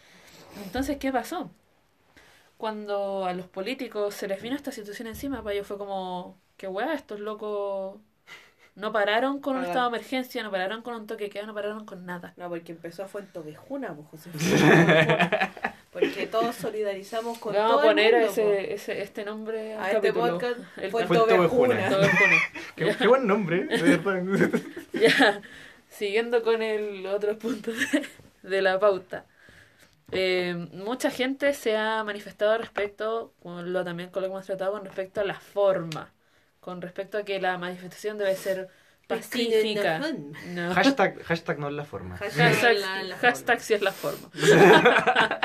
[0.66, 1.50] Entonces, ¿qué pasó?
[2.56, 6.68] Cuando a los políticos se les vino esta situación encima, para ellos fue como, qué
[6.68, 7.98] wea, estos locos
[8.76, 11.54] no pararon con un estado de emergencia, no pararon con un toque de queda, no
[11.54, 12.34] pararon con nada.
[12.36, 14.30] No, porque empezó fue en Tovejuna, pues José.
[15.92, 18.62] Porque todos solidarizamos con vamos todo a poner el a mundo, po.
[18.62, 20.38] ese, ese, este nombre al a este capítulo.
[20.38, 20.90] podcast El el
[21.48, 22.38] pone.
[22.76, 24.60] Qué, qué buen nombre, de verdad.
[24.94, 25.42] Ya,
[25.90, 28.06] siguiendo con el otro punto de,
[28.42, 29.26] de la pauta.
[30.12, 34.72] Eh, mucha gente se ha manifestado respecto, con lo también con lo que hemos tratado,
[34.72, 36.12] con respecto a la forma,
[36.60, 38.68] con respecto a que la manifestación debe ser
[39.06, 40.00] pacífica.
[40.48, 40.74] No.
[40.74, 42.16] Hashtag, hashtag no es la forma.
[42.16, 44.30] Hashtag, La- la hashtag sí es la forma.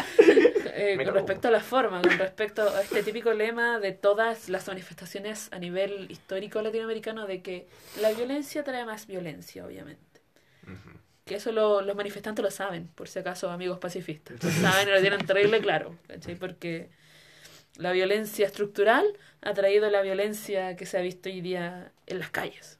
[0.80, 4.68] Eh, con respecto a la forma, con respecto a este típico lema de todas las
[4.68, 7.68] manifestaciones a nivel histórico latinoamericano de que
[7.99, 10.22] la violencia trae más violencia, obviamente.
[11.26, 14.41] Que eso lo- los manifestantes lo saben, por si acaso, amigos pacifistas.
[14.43, 16.36] Lo saben y lo tienen terrible claro, ¿cachai?
[16.36, 16.89] Porque
[17.78, 19.05] la violencia estructural
[19.41, 22.78] ha traído la violencia que se ha visto hoy día en las calles.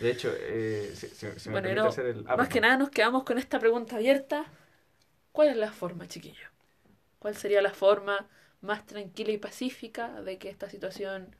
[0.00, 2.24] De hecho, eh, si, si- si me Bueno, y permite no, hacer el...
[2.28, 2.62] ah, más que perdón.
[2.68, 4.46] nada nos quedamos con esta pregunta abierta.
[5.32, 6.48] ¿Cuál es la forma, chiquillo?
[7.18, 8.26] ¿Cuál sería la forma
[8.60, 11.34] más tranquila y pacífica de que esta situación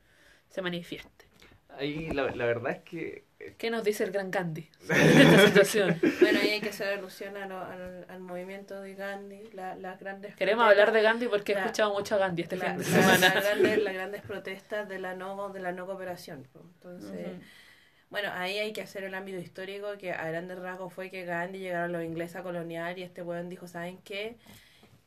[0.50, 1.26] se manifieste?
[1.70, 3.24] Ahí la, la verdad es que...
[3.38, 6.00] eh, ¿Qué nos dice el gran Gandhi sobre esta situación?
[6.20, 10.00] Bueno, ahí hay que hacer alusión a lo- al, al movimiento de Gandhi, la- las
[10.00, 12.66] grandes Queremos protestas- hablar de Gandhi porque he La- escuchado mucho a Gandhi este la-
[12.70, 13.18] fin de semana.
[13.34, 16.44] las grandes, las grandes protestas de la no de la no cooperación.
[16.52, 16.60] po.
[16.74, 17.42] Entonces, Ujú.
[18.10, 21.58] Bueno, ahí hay que hacer el ámbito histórico que a grandes rasgos fue que Gandhi
[21.58, 24.36] llegaron los ingleses a coloniar y este weón dijo, ¿saben qué?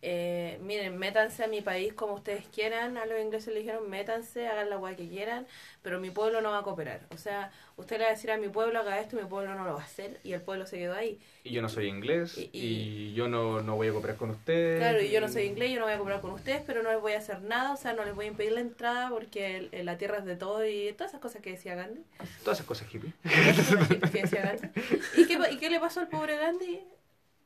[0.04, 2.98] Eh, miren, métanse a mi país como ustedes quieran.
[2.98, 5.46] A los ingleses le dijeron, métanse, hagan la guay que quieran,
[5.84, 7.02] pero mi pueblo no va a cooperar.
[7.12, 9.64] O sea, usted le va a decir a mi pueblo, haga esto, mi pueblo no
[9.64, 11.20] lo va a hacer, y el pueblo se quedó ahí.
[11.44, 14.32] Y yo no soy inglés, Y- y, y- yo no, no voy a cooperar con
[14.32, 14.80] ustedes.
[14.80, 16.92] Claro, y yo no soy inglés, yo no voy a cooperar con ustedes, pero no
[16.92, 19.58] les voy a hacer nada, o sea, no les voy a impedir la entrada porque
[19.58, 22.02] el- el- la tierra es de todo y todas esas cosas que decía Gandhi.
[22.44, 23.14] Todas esas cosas hippie.
[23.24, 24.68] Todas esas cosas que decía Gandhi.
[25.18, 26.80] ¿Y qué, ¿Y qué le pasó al pobre Gandhi?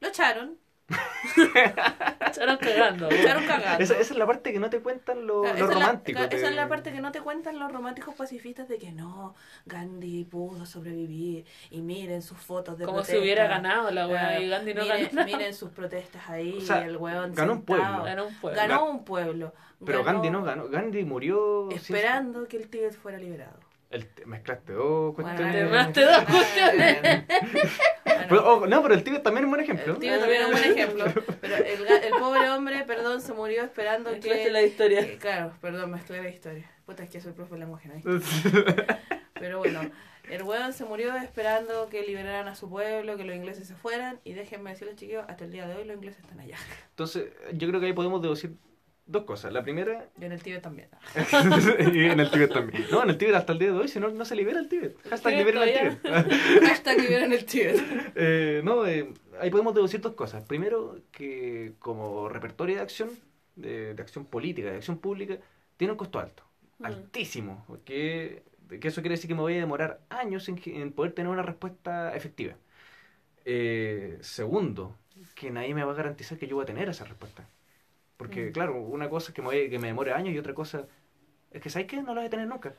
[0.01, 0.58] Lo echaron,
[2.28, 3.10] Echaron cagando.
[3.10, 3.84] echaron cagando.
[3.84, 5.86] Esa, esa es la parte que no te cuentan los Claro, los esa, es la,
[5.88, 6.28] románticos.
[6.32, 10.26] esa es la parte que no te cuentan los románticos pacifistas de que no, Gandhi
[10.26, 13.24] pudo sobrevivir y miren sus fotos de Como si protesta.
[13.24, 15.26] hubiera ganado la weá y Gandhi no miren, ganó.
[15.26, 18.04] miren sus protestas ahí, O sea, el weón ganó un pueblo.
[18.04, 18.62] Ganó un pueblo.
[18.62, 19.54] Ganó un pueblo.
[19.86, 20.68] Pero Ganó Gandhi no ganó.
[20.70, 21.68] Gandhi murió.
[21.72, 23.60] sin- Esperando que el Tíbet fuera liberado.
[23.96, 25.56] El- mezclaste dos cuestiones.
[25.56, 27.02] Además, te dos cuestiones.
[28.04, 29.93] Bueno, Pero, oh, no, pero el Tíbet también es un buen ejemplo.
[29.93, 31.06] el Tíbet también es un buen ejemplo.
[31.41, 34.52] Pero el, el pobre hombre, perdón, se murió esperando Mezclaste que...
[34.52, 35.06] la historia.
[35.06, 36.70] que- Claro, perdón, mezclé la historia.
[36.86, 37.96] Puta, es que soy profe de lenguaje, ¿no?
[39.34, 39.82] Pero bueno,
[40.30, 44.20] el weón se murió esperando que liberaran a su pueblo, que los ingleses se fueran.
[44.24, 46.58] Y déjenme decirles, chiquillos, hasta el día de hoy los ingleses están allá.
[46.89, 48.54] Entonces, yo creo que ahí podemos deducir
[49.06, 49.51] dos cosas.
[49.53, 50.89] La primera, Y en el Tíbet también.
[51.93, 52.86] y en el Tíbet también.
[52.91, 54.68] No, en el Tíbet hasta el día de hoy, si no, no se libera el
[54.68, 54.97] Tíbet.
[55.10, 55.97] Hashtag Tíbet liberen el.
[55.99, 56.64] Tíbet.
[56.72, 57.84] Hasta que liberen el Tíbet.
[58.16, 60.43] Eh, no, eh, ahí podemos deducir dos cosas.
[60.43, 63.10] Primero, que como repertorio de acción,
[63.56, 65.38] de, de acción política, de acción pública,
[65.78, 66.43] tiene un costo alto,
[66.80, 66.86] Mm.
[66.86, 67.66] altísimo.
[67.86, 68.43] Que,
[68.82, 71.41] que eso quiere decir que me voy a demorar años en, en poder tener una
[71.41, 72.56] respuesta efectiva.
[73.45, 74.97] Eh, segundo,
[75.36, 77.47] que nadie me va a garantizar que yo voy a tener esa respuesta.
[78.18, 78.51] Porque, Mm.
[78.53, 80.88] claro, una cosa es que me, que me demore años y otra cosa
[81.51, 81.97] es que, ¿sabes qué?
[82.01, 82.74] No la voy a tener nunca.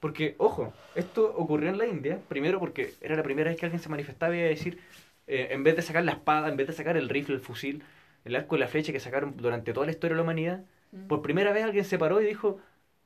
[0.00, 3.82] Porque, ojo, esto ocurrió en la India, primero porque era la primera vez que alguien
[3.82, 4.78] se manifestaba y iba a decir,
[5.26, 7.82] eh, en vez de sacar la espada, en vez de sacar el rifle, el fusil,
[8.24, 11.06] el arco y la flecha que sacaron durante toda la historia de la humanidad, Mm.
[11.08, 12.60] por primera vez alguien se paró y dijo,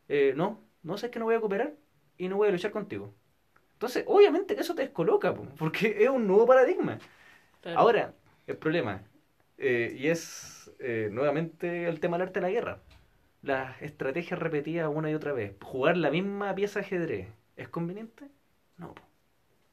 [0.09, 1.73] eh, no, no sé que no voy a cooperar
[2.19, 3.13] y no voy a luchar contigo.
[3.73, 6.99] Entonces, obviamente que eso te descoloca, po, porque es un nuevo paradigma.
[7.61, 7.81] Claro.
[7.81, 8.15] Ahora,
[8.47, 9.03] el problema,
[9.59, 12.83] eh, y es eh, nuevamente el tema del arte de la guerra.
[13.43, 15.55] Las estrategias repetidas una y otra vez.
[15.63, 17.29] Jugar la misma pieza de ajedrez.
[17.57, 18.29] ¿Es conveniente?
[18.77, 18.95] No.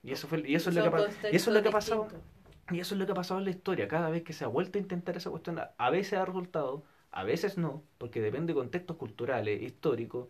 [0.03, 1.69] Y eso, fue, y eso, es, lo que, ha pa- y eso es lo que
[1.69, 2.07] ha pasado.
[2.71, 3.87] Y eso es lo que ha pasado en la historia.
[3.87, 6.83] Cada vez que se ha vuelto a intentar esa cuestión, a- a veces ha resultado,
[7.11, 10.27] a veces no, porque depende de contextos culturales, históricos.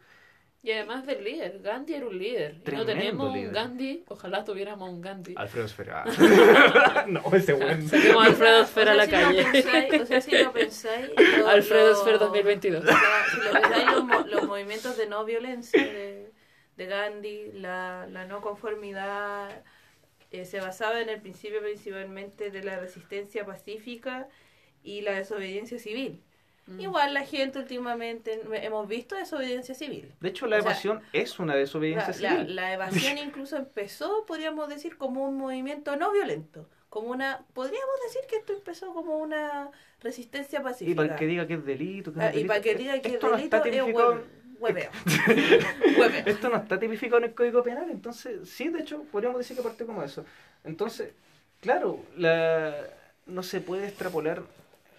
[0.61, 2.61] Y además del líder, Gandhi era un líder.
[2.67, 3.47] Y no tenemos líder.
[3.47, 5.33] un Gandhi, ojalá tuviéramos un Gandhi.
[5.37, 6.03] Alfredo Esfera.
[7.07, 7.69] no, ese buen.
[7.83, 9.43] Alfredo O sea, Esfera a la si lo calle.
[9.45, 11.09] pensáis- o sea, si lo pensáis...
[11.37, 12.83] lo- Alfredo Esfera 2022.
[12.83, 12.97] O sea,
[13.31, 16.29] si lo pensáis, los, los movimientos de no violencia de,
[16.75, 19.63] de Gandhi, la, la no conformidad,
[20.31, 24.27] eh, se basaba en el principio principalmente de la resistencia pacífica
[24.83, 26.21] y la desobediencia civil.
[26.69, 26.79] Mm.
[26.81, 30.13] Igual la gente últimamente hemos visto desobediencia civil.
[30.19, 32.55] De hecho, la O sea, evasión es una desobediencia La, civil.
[32.55, 36.69] la evasión incluso empezó, podríamos decir, como un movimiento no violento.
[36.89, 39.69] Como una, podríamos decir que esto empezó como una
[40.01, 40.95] resistencia Y pacífica.
[41.03, 42.13] para que diga que es delito.
[42.13, 42.47] Que Ah, es y delito.
[42.49, 44.13] para que diga que Esto el no delito está es tipificado.
[44.15, 44.23] hue-
[44.59, 44.89] hueveo.
[45.99, 46.23] Hueveo.
[46.25, 49.63] Esto no está tipificado en el Código Penal, entonces sí, de hecho, podríamos decir que
[49.63, 50.25] parte como eso.
[50.63, 51.13] Entonces,
[51.61, 52.75] claro, la,
[53.25, 54.41] no se puede extrapolar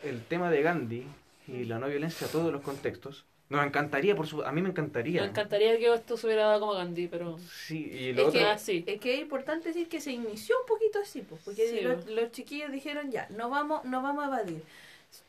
[0.02, 1.06] el tema de Gandhi
[1.52, 3.24] y la no violencia a todos los contextos.
[3.48, 4.44] Nos encantaría, por su...
[4.44, 5.22] a mí me encantaría.
[5.22, 7.36] Me encantaría que esto se hubiera dado como Gandhi, pero...
[7.66, 8.40] Sí, y lo Es otro...
[8.40, 8.84] que, Ah, sí.
[8.86, 12.04] es que es importante decir que se inició un poquito así, pues, porque Sí, los,
[12.04, 12.14] pues.
[12.14, 14.62] los chiquillos dijeron ya, no vamos, no vamos a evadir.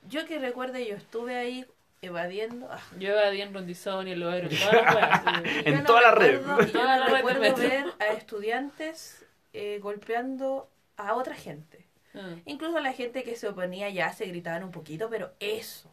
[0.08, 1.66] Yo que recuerde, yo estuve ahí
[2.04, 2.68] evadiendo.
[2.70, 5.50] ah, Yo evadí en Rondizón y en Loero, en todas las sí.
[5.66, 6.42] En yo no toda la red.
[6.42, 11.88] recuerdo- Yo no recuerdo ver a estudiantes eh, golpeando a otra gente.
[12.14, 12.36] Ah.
[12.46, 15.90] Incluso la gente que se oponía ya se gritaban un poquito, pero eso.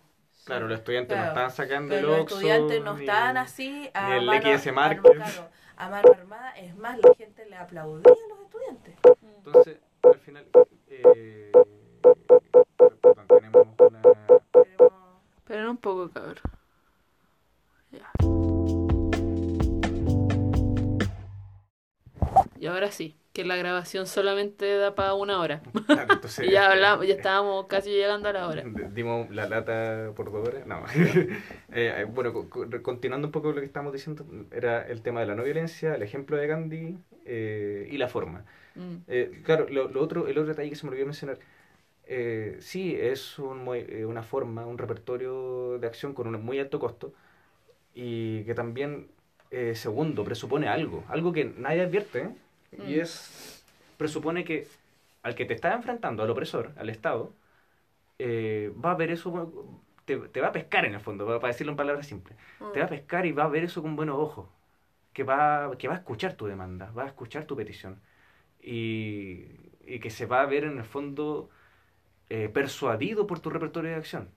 [0.49, 4.15] Claro, los estudiantes no estaban sacando Pero el los estudiantes no estaban así a ni
[4.17, 5.13] el mano, XS a- Market.
[5.15, 6.51] claro, a mano armada.
[6.53, 8.95] Es más, la gente le aplaudía a los estudiantes.
[9.37, 10.47] Entonces, al final...
[10.89, 11.53] Eh...
[12.79, 14.01] perdón, tenemos una...
[15.37, 16.37] Esperen un poco, cabrón.
[17.93, 18.11] Ya.
[22.59, 25.63] Y ahora sí, que la grabación solamente da para una hora.
[25.87, 28.65] Claro, entonces, Y ya hablamos, ya estábamos casi llegando a la hora.
[28.93, 30.67] Dimos la lata por dos horas.
[30.67, 30.83] No.
[31.73, 35.27] Eh, bueno, co- co- continuando un poco lo que estábamos diciendo, era el tema de
[35.27, 38.45] la no violencia, el ejemplo de Gandhi eh, y la forma.
[38.75, 38.97] Mm.
[39.07, 41.39] Eh, claro, lo, lo otro, el otro detalle que se me olvidó mencionar,
[42.07, 46.81] eh, sí, es un, eh, una forma, un repertorio de acción con un muy alto
[46.81, 47.13] costo
[47.95, 49.09] y que también,
[49.51, 52.31] eh, segundo, presupone algo, algo que nadie advierte,
[52.73, 53.01] y Mm.
[53.01, 53.65] es,
[53.97, 54.69] presupone que
[55.23, 57.35] al que te estás enfrentando, al opresor, al Estado,
[58.19, 59.73] eh, va a ver eso,
[60.05, 62.39] te, te va a pescar en el fondo, para decirlo en palabras simples,
[62.73, 64.49] te va a pescar y va a ver eso con buenos ojos,
[65.13, 68.01] que va, que va a escuchar tu demanda, va a escuchar tu petición
[68.63, 69.47] y,
[69.87, 71.51] y que se va a ver en el fondo
[72.31, 74.31] eh, persuadido por tu repertorio de acción.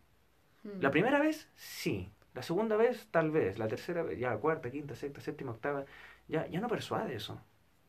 [0.63, 0.81] Mm.
[0.81, 2.11] La primera vez, sí.
[2.33, 3.57] La segunda vez, tal vez.
[3.59, 5.85] La tercera vez, ya, cuarta, quinta, sexta, séptima, octava,
[6.27, 7.41] ya, ya no persuade eso.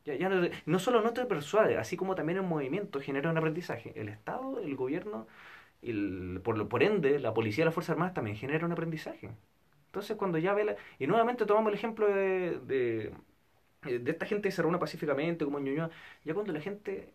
[0.04, 3.38] Ya, ya no, no solo no te persuade, así como también el movimiento genera un
[3.38, 3.92] aprendizaje.
[4.00, 5.26] El Estado, el gobierno,
[5.82, 8.72] y el- por, lo- por ende, la policía y las Fuerzas Armadas también genera un
[8.72, 9.30] aprendizaje.
[9.86, 10.76] Entonces, cuando ya ve la...
[10.98, 13.12] Y nuevamente tomamos el ejemplo de, de,
[13.98, 15.90] de esta gente que se reúne pacíficamente, como en Ñuñoa.
[16.24, 17.12] Ya cuando la gente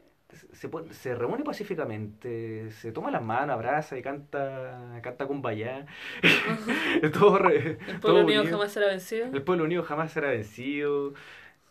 [0.53, 5.85] se, pone- se reúne pacíficamente, se toma las manos, abraza y canta, canta con bayá.
[7.13, 8.57] todo, re- El todo pueblo unido unido.
[8.57, 9.27] jamás será vencido.
[9.33, 11.13] El pueblo unido jamás será vencido.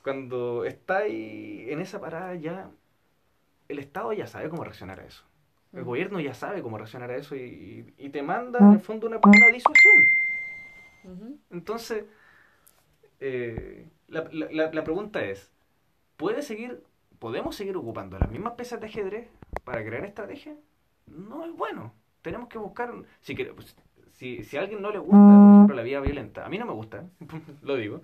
[0.07, 2.71] Cuando está ahí en esa parada ya,
[3.67, 5.25] el Estado ya sabe cómo reaccionar a eso.
[5.73, 5.85] El Mm.
[5.85, 9.49] gobierno ya sabe cómo reaccionar a eso y, te manda en el fondo una, una
[9.49, 10.05] disuasión.
[11.03, 11.39] Ujú.
[11.51, 12.05] Entonces,
[13.19, 15.51] eh, la, la- la- pregunta es,
[16.17, 16.85] ¿puede seguir,
[17.19, 19.27] ¿podemos seguir ocupando las mismas piezas de ajedrez
[19.65, 20.55] para crear estrategia?
[21.09, 21.93] No es bueno.
[22.23, 23.75] Tenemos que buscar, si, pues,
[24.13, 26.67] si, si a alguien no le gusta, por ejemplo, la vía violenta, a mí no
[26.67, 27.05] me gusta,
[27.63, 28.03] lo digo,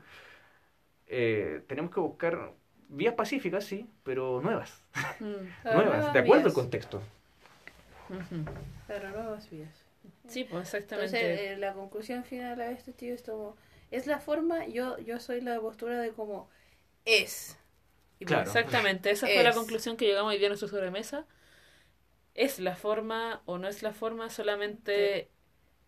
[1.13, 2.55] eh, tenemos que buscar
[2.89, 4.83] vías pacíficas, sí, pero nuevas,
[5.21, 5.25] Mm.
[5.65, 6.55] Nuevas, nuevas de acuerdo al vías.
[6.55, 7.03] contexto.
[8.09, 8.45] Ujú.
[8.87, 9.85] Claro, nuevas vías.
[10.29, 11.17] Sí, pues exactamente.
[11.19, 13.57] Entonces, eh, la conclusión final a esto, tío, es como,
[13.91, 16.49] es la forma, yo, yo soy la postura de como
[17.05, 17.59] es.
[18.19, 18.43] Y Claro.
[18.43, 21.27] Exactamente, esa fue la conclusión que llegamos hoy día a nuestra sobremesa.
[22.35, 25.31] Es la forma o no es la forma, solamente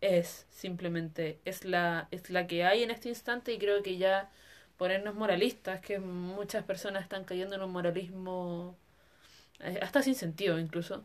[0.00, 4.30] es, simplemente es la, es la que hay en este instante y creo que ya
[4.78, 8.76] ponernos moralistas, que muchas personas están cayendo en un moralismo
[9.60, 11.04] eh, hasta sin sentido incluso,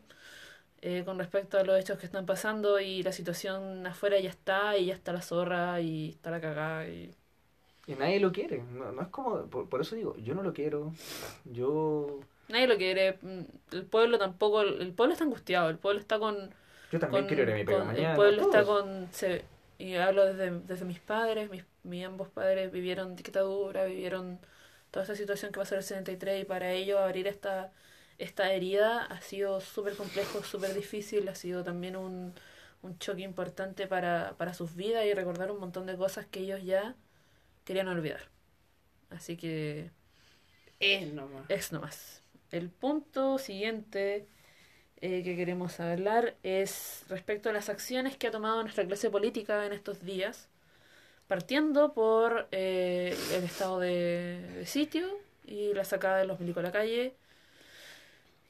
[0.82, 4.76] eh, con respecto a los hechos que están pasando y la situación afuera ya está
[4.78, 7.14] y ya está la zorra y está la cagada y...
[7.86, 10.52] Y nadie lo quiere, no, no es como, por, por eso digo, yo no lo
[10.52, 10.92] quiero,
[11.44, 13.40] yo, Nadie lo quiere, mm,
[13.72, 16.50] el pueblo tampoco, el pueblo está angustiado, el pueblo está con...
[16.92, 18.10] yo también con- quiero ir a mi pega mañana.
[18.10, 19.08] El pueblo está con...
[19.12, 19.44] se-
[19.80, 24.38] y hablo desde, desde mis padres, mis, mis ambos padres vivieron dictadura, vivieron
[24.90, 27.72] toda esa situación que pasó en el 73 y para ellos abrir esta,
[28.18, 32.34] esta herida ha sido súper complejo, súper difícil, ha sido también un,
[32.82, 36.62] un choque importante para, para sus vidas y recordar un montón de cosas que ellos
[36.62, 36.94] ya
[37.64, 38.28] querían olvidar.
[39.08, 39.90] Así que
[40.78, 41.44] es nomás.
[41.48, 42.22] es nomás.
[42.50, 44.26] El punto siguiente
[45.00, 49.64] eh, que queremos hablar es respecto a las acciones que ha tomado nuestra clase política
[49.66, 50.48] en estos días,
[51.28, 55.08] partiendo por eh, el estado de, de sitio
[55.46, 57.14] y la sacada de los milicos a la calle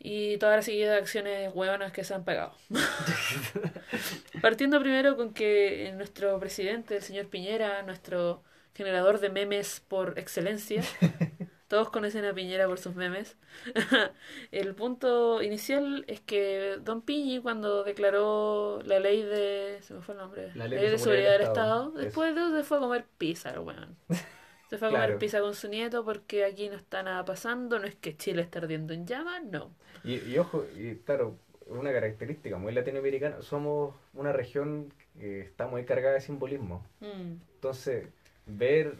[0.03, 2.55] y toda la seguida de acciones hueonas que se han pegado.
[4.43, 8.43] Partiendo primero con que nuestro presidente, el señor Piñera, nuestro
[8.75, 10.83] generador de memes por excelencia,
[11.71, 13.37] todos conocen a Piñera por sus memes.
[14.51, 19.79] el punto inicial es que Don Piñi, cuando declaró la ley de.
[19.81, 20.51] Se me fue el nombre.
[20.57, 21.91] La ley de seguridad del Estado.
[21.91, 23.97] Estado, después de eso se fue a comer pizza, el weón.
[24.69, 25.19] Se fue a comer Claro.
[25.21, 28.59] pizza con su nieto porque aquí no está nada pasando, no es que Chile está
[28.61, 29.73] ardiendo en llamas, no.
[30.05, 35.85] Y, y ojo, y claro, una característica muy latinoamericana, somos una región eh, está muy
[35.85, 36.85] cargada de simbolismo.
[37.01, 37.35] Mm.
[37.55, 38.09] Entonces,
[38.47, 38.95] ver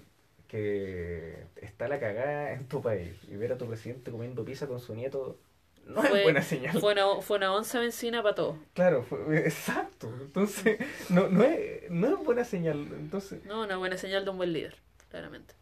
[0.51, 4.81] que está la cagada en tu país y ver a tu presidente comiendo pizza con
[4.81, 5.39] su nieto
[5.87, 6.79] no Fue- es buena señal.
[6.81, 8.57] Fue una, fue una onza benzina para todos.
[8.75, 10.13] Claro, fue- exacto.
[10.21, 10.79] Entonces,
[11.11, 12.79] no, no, es, no es buena señal.
[12.99, 14.77] Entonces, No, una buena señal de un buen líder,
[15.11, 15.55] claramente.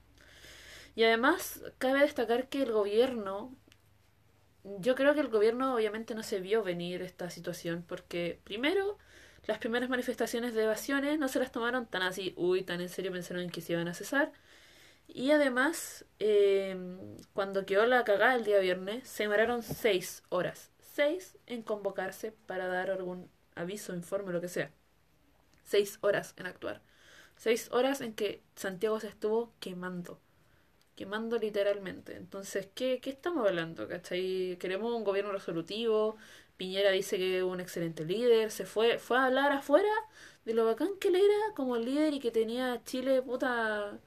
[0.94, 3.54] Y además, cabe destacar que el gobierno,
[4.64, 8.98] yo creo que el gobierno obviamente no se vio venir esta situación, porque primero,
[9.46, 13.12] las primeras manifestaciones de evasiones no se las tomaron tan así, uy, tan en serio
[13.12, 14.32] pensaron en que se iban a cesar.
[15.08, 16.76] Y además, eh,
[17.32, 20.70] cuando quedó la cagada el día viernes, se demoraron seis horas.
[20.94, 24.70] Seis en convocarse para dar algún aviso, informe, lo que sea.
[25.64, 26.82] Seis horas en actuar.
[27.36, 30.20] Seis horas en que Santiago se estuvo quemando.
[30.94, 32.16] Quemando literalmente.
[32.16, 33.88] Entonces, ¿qué, qué estamos hablando?
[33.88, 34.58] ¿Cachai?
[34.60, 36.16] Queremos un gobierno resolutivo.
[36.56, 38.50] Piñera dice que es un excelente líder.
[38.50, 39.88] Se fue, fue a hablar afuera
[40.44, 43.98] de lo bacán que él era como líder y que tenía Chile puta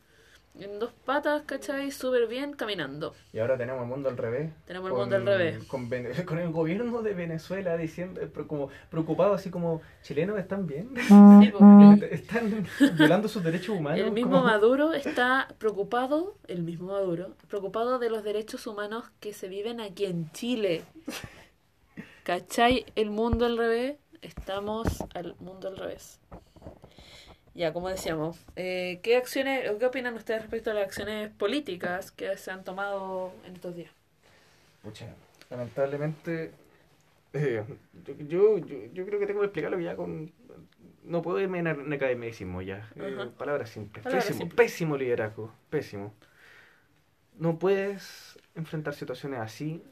[0.60, 1.92] en dos patas, ¿cachai?
[1.92, 3.14] Súper bien caminando.
[3.34, 4.52] y ahora tenemos el mundo al revés.
[4.66, 5.64] Tenemos el mundo al revés.
[5.66, 5.90] Con,
[6.26, 10.90] con el gobierno de Venezuela diciendo, eh, como preocupado, así como, chilenos están bien.
[11.42, 14.00] Sí, pues, Están violando sus derechos humanos.
[14.00, 19.34] El mismo como- Maduro está preocupado, el mismo Maduro, preocupado de los derechos humanos que
[19.34, 20.84] se viven aquí en Chile.
[22.24, 22.86] ¿Cachai?
[22.96, 26.20] El mundo al revés, estamos al mundo al revés.
[27.54, 32.12] Ya, como decíamos, eh, ¿qué acciones, o qué opinan ustedes respecto a las acciones políticas
[32.12, 33.92] que se han tomado en estos días?
[34.82, 35.08] Pucha,
[35.50, 36.52] lamentablemente,
[37.34, 37.64] eh,
[38.28, 40.32] yo, yo, yo creo que tengo que explicarlo ya con...
[41.04, 42.90] No puedo irme en, en academicismo ya.
[42.96, 44.06] Eh, palabras simples.
[44.06, 45.52] Pésimo, pésimo liderazgo.
[45.70, 46.14] Pésimo.
[47.38, 49.84] No puedes enfrentar situaciones así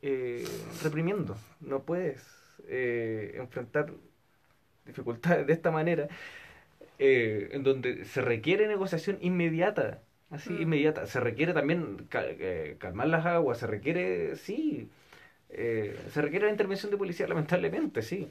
[0.00, 0.46] eh,
[0.82, 1.36] reprimiendo.
[1.60, 2.26] No puedes
[2.66, 3.92] eh, enfrentar
[4.86, 6.08] dificultades de esta manera
[6.98, 10.02] eh, en donde se requiere negociación inmediata.
[10.30, 10.62] Así, Mm.
[10.62, 11.06] inmediata.
[11.06, 13.58] Se requiere también eh, calmar las aguas.
[13.58, 14.88] Se requiere, sí.
[15.50, 18.28] eh, se requiere la intervención de policía, lamentablemente, sí.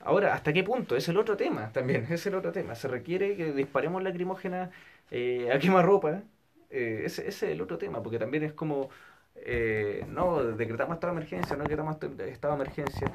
[0.00, 0.96] Ahora, ¿hasta qué punto?
[0.96, 2.74] Es el otro tema también, es el otro tema.
[2.74, 4.70] Se requiere que disparemos lacrimógenas
[5.10, 6.22] eh, a quemarropa.
[6.70, 8.88] Ese, ese es el otro tema, porque también es como,
[9.36, 13.12] eh, no, decretamos estado de emergencia, no decretamos est- estado de emergencia.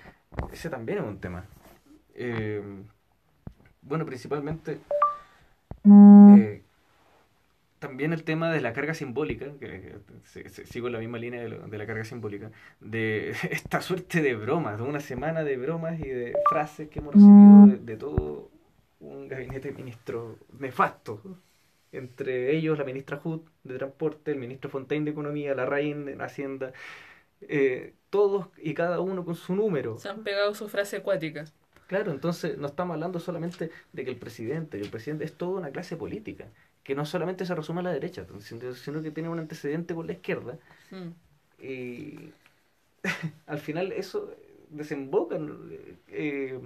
[0.53, 1.45] Ese también es un tema.
[2.13, 2.61] Eh,
[3.87, 4.79] bueno, principalmente,
[6.37, 6.61] eh,
[7.79, 11.41] también el tema de la carga simbólica, que se- se- sigo en la misma línea
[11.41, 15.57] de, lo- de la carga simbólica, de esta suerte de bromas, de una semana de
[15.57, 18.49] bromas y de frases que hemos recibido de, de todo
[18.99, 21.21] un gabinete de ministros nefasto.
[21.91, 26.21] Entre ellos la ministra Hood de Transporte, el ministro Fontaine de Economía, la Rain de
[26.23, 26.73] Hacienda,
[27.41, 29.97] eh, todos y cada uno con su número.
[29.99, 31.45] Se han pegado su frase acuática.
[31.87, 35.59] Claro, entonces no estamos hablando solamente de que el presidente, que el presidente es toda
[35.59, 36.45] una clase política,
[36.83, 38.25] que no solamente se resume a la derecha,
[38.75, 40.57] sino que tiene un antecedente con la izquierda,
[40.91, 41.09] Mm.
[41.63, 42.33] y
[43.47, 44.33] al final eso
[44.69, 45.37] desemboca,
[46.09, 46.59] eh,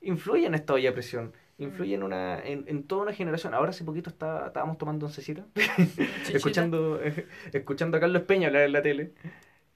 [0.00, 3.54] influye en esta olla de presión, influye en una en, en toda una generación.
[3.54, 5.46] Ahora hace poquito está, estábamos tomando oncecita,
[6.32, 7.00] escuchando
[7.52, 9.12] escuchando a Carlos Peña hablar en la tele.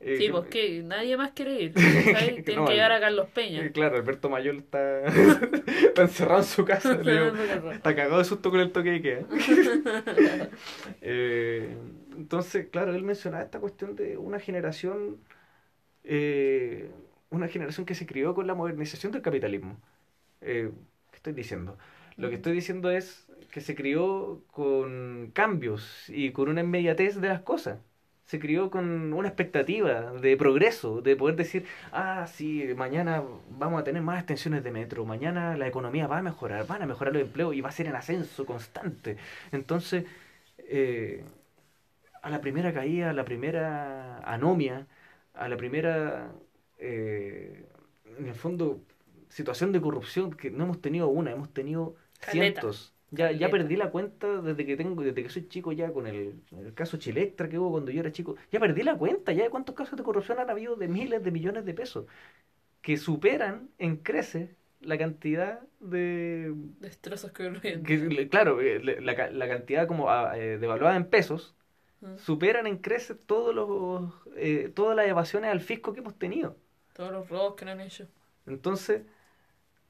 [0.00, 1.74] Eh, Sí, que- pues que nadie más quiere ir.
[1.74, 3.64] Tienen No, que llevar a Carlos Peña.
[3.64, 6.94] Eh, Claro, Alberto Mayol está, está encerrado en su casa.
[6.96, 7.32] digo,
[7.72, 9.24] está cagado de susto con el toque de queda.
[11.02, 11.76] Eh,
[12.16, 15.18] entonces, claro, él mencionaba esta cuestión de una generación,
[16.04, 16.90] eh,
[17.30, 19.78] una generación que se crió con la modernización del capitalismo.
[20.40, 20.70] ¿Qué
[21.14, 21.76] estoy diciendo?
[22.16, 27.28] Lo que estoy diciendo es que se crió con cambios y con una inmediatez de
[27.28, 27.78] las cosas.
[28.26, 33.84] Se crió con una expectativa de progreso, de poder decir, ah, sí, mañana vamos a
[33.84, 37.22] tener más extensiones de metro, mañana la economía va a mejorar, van a mejorar los
[37.22, 39.16] empleos y va a ser en ascenso constante.
[39.52, 40.06] Entonces,
[40.58, 41.24] eh,
[42.22, 44.88] a la primera caída, a la primera anomia,
[45.34, 46.32] a la primera,
[46.78, 47.68] eh,
[48.18, 48.80] en el fondo,
[49.28, 52.64] situación de corrupción, que no hemos tenido una, hemos tenido Caleta.
[52.64, 52.95] cientos.
[53.10, 56.42] Ya, ya perdí la cuenta desde que tengo, desde que soy chico ya con el,
[56.52, 58.36] el caso Chilectra que hubo cuando yo era chico.
[58.50, 61.30] Ya perdí la cuenta ya de cuántos casos de corrupción han habido de miles de
[61.30, 62.06] millones de pesos
[62.82, 68.28] que superan en crece la cantidad de Destrozos que ocurren.
[68.28, 71.54] claro, eh, la, la cantidad como ah, eh, devaluada en pesos
[72.02, 72.16] Mm.
[72.18, 76.56] superan en crece todos los eh, todas las evasiones al fisco que hemos tenido.
[76.94, 78.06] Todos los robos que no han hecho.
[78.46, 79.02] Entonces,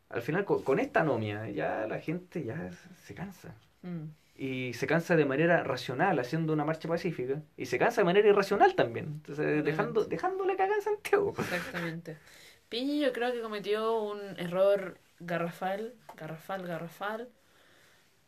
[0.09, 2.71] al final con, con esta anomia ya la gente ya
[3.05, 3.55] se cansa.
[3.83, 4.05] Mm.
[4.39, 7.41] Y se cansa de manera racional haciendo una marcha pacífica.
[7.57, 9.07] Y se cansa de manera irracional también.
[9.07, 11.33] Entonces, dejando, dejándole cagar a Santiago.
[11.39, 12.19] Exactamente.
[12.69, 17.29] Piñi yo creo que cometió un error garrafal, garrafal, garrafal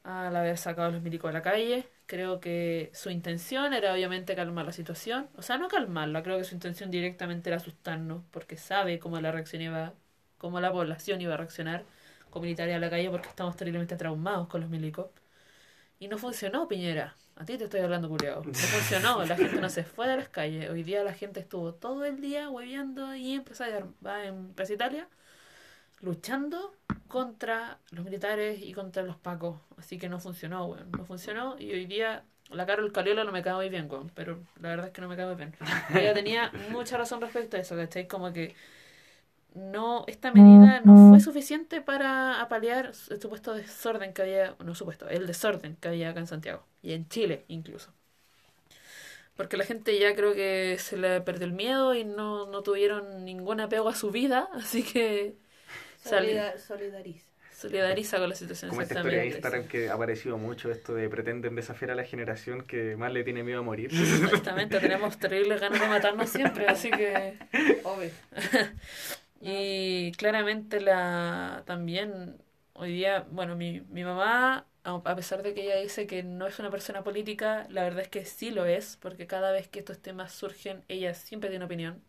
[0.04, 1.86] al haber sacado a los milicos a la calle.
[2.06, 5.28] Creo que su intención era obviamente calmar la situación.
[5.36, 9.32] O sea, no calmarla, creo que su intención directamente era asustarnos, porque sabe cómo la
[9.32, 9.92] reacción iba,
[10.38, 11.84] cómo la población iba a reaccionar
[12.30, 15.06] con militares a la calle, porque estamos terriblemente traumados con los milicos.
[16.00, 17.14] Y no funcionó, Piñera.
[17.36, 18.42] A ti te estoy hablando, culiado.
[18.44, 19.24] No funcionó.
[19.24, 20.70] La gente no se fue de las calles.
[20.70, 25.08] Hoy día la gente estuvo todo el día de Ar- va en Plaza Italia,
[26.00, 26.74] luchando
[27.08, 29.60] contra los militares y contra los pacos.
[29.76, 30.90] Así que no funcionó, weón.
[30.92, 31.56] No funcionó.
[31.58, 34.10] Y hoy día la Carol Caliola no me cae muy bien, weón.
[34.14, 35.54] Pero la verdad es que no me cae muy bien.
[35.94, 38.06] Ella tenía mucha razón respecto a eso, ¿cachai?
[38.06, 38.54] Como que
[39.54, 45.08] no, esta medida no fue suficiente para apalear el supuesto desorden que había, no supuesto,
[45.08, 47.92] el desorden que había acá en Santiago y en Chile incluso.
[49.36, 53.24] Porque la gente ya creo que se le perdió el miedo y no, no tuvieron
[53.24, 55.36] ningún apego a su vida, así que
[56.02, 57.24] solidariza.
[57.52, 58.68] solidariza con la situación.
[58.70, 59.58] Como esta historia de exactamente.
[59.58, 63.22] Instagram que ha aparecido mucho, esto de pretenden desafiar a la generación que más le
[63.22, 63.90] tiene miedo a morir.
[63.92, 67.38] Exactamente, tenemos terribles ganas de matarnos siempre, así que...
[67.84, 68.10] Obvio.
[69.40, 72.42] Y claramente la también
[72.74, 76.58] hoy día, bueno, mi, mi mamá, a pesar de que ella dice que no es
[76.58, 80.00] una persona política, la verdad es que sí lo es, porque cada vez que estos
[80.00, 82.02] temas surgen, ella siempre tiene opinión.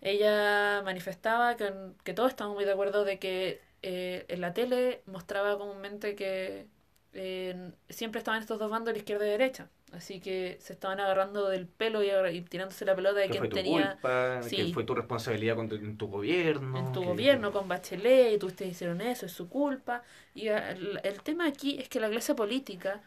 [0.00, 1.72] Ella manifestaba que,
[2.04, 6.66] que todos estamos muy de acuerdo de que eh, en la tele mostraba comúnmente que
[7.12, 9.70] eh, siempre estaban estos dos bandos, la izquierda y derecha.
[9.96, 13.48] Así que se estaban agarrando del pelo y, tirándose la pelota de que quién fue
[13.48, 14.56] tu tenía culpa, sí.
[14.56, 16.78] que fue tu responsabilidad con tu- en tu gobierno.
[16.78, 20.02] en tu que- gobierno con Bachelet y tú ustedes hicieron eso, es su culpa.
[20.34, 23.00] Y eh, el, el tema aquí es que la clase política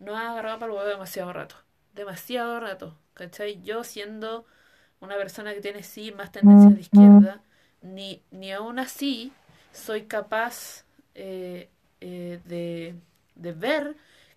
[0.00, 1.54] nos ha agarrado para el huevo demasiado rato.
[1.94, 2.98] Demasiado rato.
[3.14, 3.62] ¿Cachai?
[3.62, 4.44] Yo siendo
[5.00, 7.42] una persona que tiene sí más tendencias de izquierda,
[7.82, 9.30] ni, ni aún así
[9.72, 11.68] soy capaz eh,
[12.00, 12.94] eh, de,
[13.36, 13.94] de ver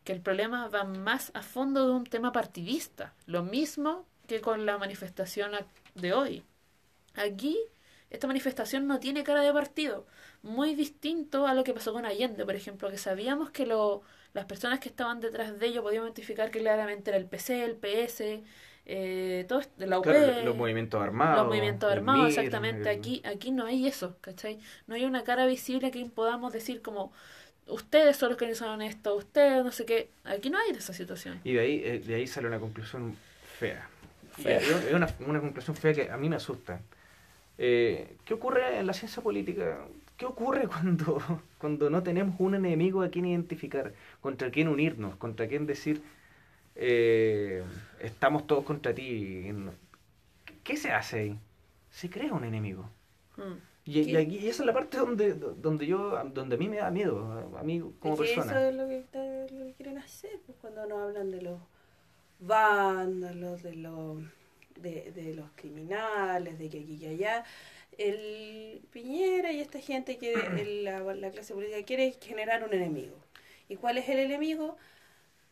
[0.07, 3.13] que el problema va más a fondo de un tema partidista.
[3.25, 6.43] Lo mismo que con la manifestación ac- de hoy.
[7.15, 7.57] Aquí
[8.09, 10.05] esta manifestación no tiene cara de partido.
[10.43, 14.01] Muy distinto a lo que pasó con Allende, por ejemplo, que sabíamos que lo,
[14.33, 17.75] las personas que estaban detrás de ello podían identificar que claramente era el PC, el
[17.75, 18.43] PS,
[18.85, 21.37] eh, todo esto- la UP, Claro, los movimientos armados.
[21.39, 22.89] los movimientos armados, MIR, exactamente.
[22.93, 24.57] el- Aquí, aquí no hay eso, ¿cachai?
[24.85, 27.11] No hay una cara visible que podamos decir como
[27.69, 30.09] ustedes son los que organizaron esto, ustedes no sé qué.
[30.23, 31.39] Aquí no hay esa situación.
[31.43, 33.15] Y de ahí, eh, de ahí sale una conclusión
[33.59, 33.87] fea.
[34.37, 36.79] Es es una, una conclusión fea que a mí me asusta.
[37.57, 39.79] Eh, ¿Qué ocurre en la ciencia política?
[40.15, 41.21] ¿Qué ocurre cuando,
[41.57, 43.93] cuando no tenemos un enemigo a quien identificar?
[44.21, 45.15] ¿Contra quién unirnos?
[45.15, 46.01] ¿Contra quién decir
[46.75, 47.63] eh,
[47.99, 49.51] estamos todos contra ti?
[50.63, 51.39] ¿Qué se hace ahí?
[51.89, 52.89] Se crea un enemigo.
[53.37, 53.66] Mm.
[53.87, 56.77] Y, y aquí- y esa es la parte donde, donde yo, donde a mí me
[56.77, 57.23] da miedo,
[57.57, 58.51] a mí como Es que persona.
[58.51, 61.59] eso es lo que, está- lo que quieren hacer, pues, cuando nos hablan de los
[62.39, 64.17] vándalos, de los,
[64.75, 67.43] de, de los criminales, de que aquí y allá.
[67.97, 73.15] El Piñera y esta gente que el- la, la clase política quiere generar un enemigo.
[73.69, 74.77] ¿Y cuál es el enemigo?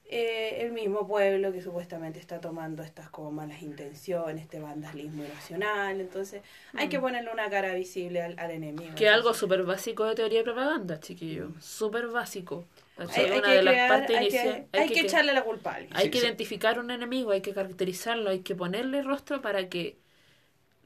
[0.07, 5.99] Eh, el mismo pueblo que supuestamente está tomando estas como malas intenciones, este vandalismo irracional.
[5.99, 6.43] Entonces
[6.73, 7.01] hay que Mm.
[7.01, 8.93] ponerle una cara visible al, al enemigo.
[8.95, 11.49] Que algo súper básico de teoría de propaganda, chiquillo.
[11.59, 12.65] Súper básico.
[12.97, 13.25] hay, ¿cachai?
[13.31, 14.65] hay Una que, de las crear- partes hay que- iniciales.
[14.73, 15.97] hay que echarle la culpa a alguien.
[15.97, 16.25] Hay Sí, que sí.
[16.25, 19.97] identificar un enemigo, hay que caracterizarlo, hay que ponerle rostro para que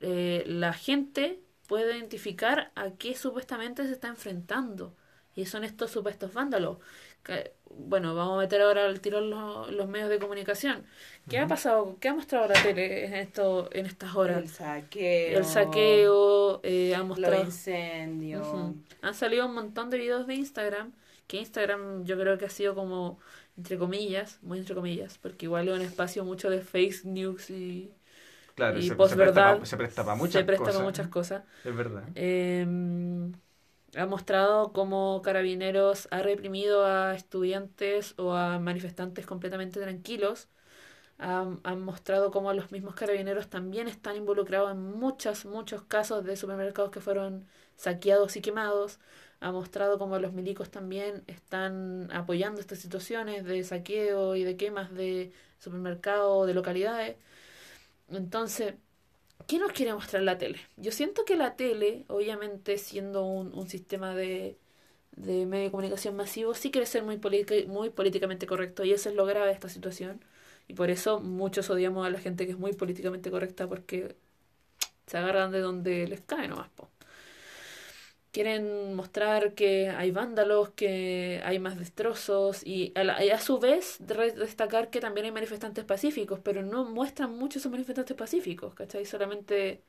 [0.01, 4.95] eh, la gente pueda identificar a qué supuestamente se está enfrentando.
[5.35, 6.77] Y son estos supuestos vándalos.
[7.23, 10.85] Que, bueno, vamos a meter ahora al tiro los, los medios de comunicación.
[11.27, 11.97] ¿Qué ha pasado?
[11.99, 14.43] ¿Qué ha mostrado la tele en, esto, en estas horas?
[14.43, 15.37] El saqueo.
[15.37, 17.43] El saqueo, eh, ha Los mostrado...
[17.45, 18.47] incendios.
[18.47, 18.75] Ujú.
[19.01, 20.93] Han salido un montón de videos de Instagram,
[21.27, 23.19] que Instagram yo creo que ha sido como,
[23.57, 27.91] entre comillas, muy entre comillas, porque igual es un espacio mucho de fake news y,
[28.55, 30.73] Claro, y se, presta pa- se presta para muchas se presta cosas.
[30.73, 31.43] para muchas cosas.
[31.63, 32.09] Es verdad.
[32.15, 32.65] Eh,
[33.97, 40.47] ha mostrado cómo Carabineros ha reprimido a estudiantes o a manifestantes completamente tranquilos.
[41.17, 46.37] Han, han mostrado cómo los mismos carabineros también están involucrados en muchos, muchos casos de
[46.37, 47.45] supermercados que fueron
[47.75, 48.99] saqueados y quemados.
[49.41, 54.93] Ha mostrado cómo los milicos también están apoyando estas situaciones de saqueo y de quemas
[54.93, 57.17] de supermercados, de localidades.
[58.09, 58.75] Entonces,
[59.47, 60.59] ¿Qué nos quiere mostrar la tele?
[60.77, 64.57] Yo siento que la tele, obviamente siendo un, un sistema de,
[65.13, 67.19] de medio de comunicación masivo, sí quiere ser muy,
[67.67, 70.23] muy políticamente correcto y eso es lo grave de esta situación.
[70.67, 74.15] Y por eso muchos odiamos a la gente que es muy políticamente correcta porque
[75.07, 76.69] se agarran de donde les cae nomás.
[76.71, 76.89] po.
[78.31, 83.59] Quieren mostrar que hay vándalos, que hay más destrozos y a, la- y a su
[83.59, 88.73] vez re- destacar que también hay manifestantes pacíficos, pero no muestran mucho esos manifestantes pacíficos,
[88.75, 89.05] ¿cachai?
[89.05, 89.83] Solamente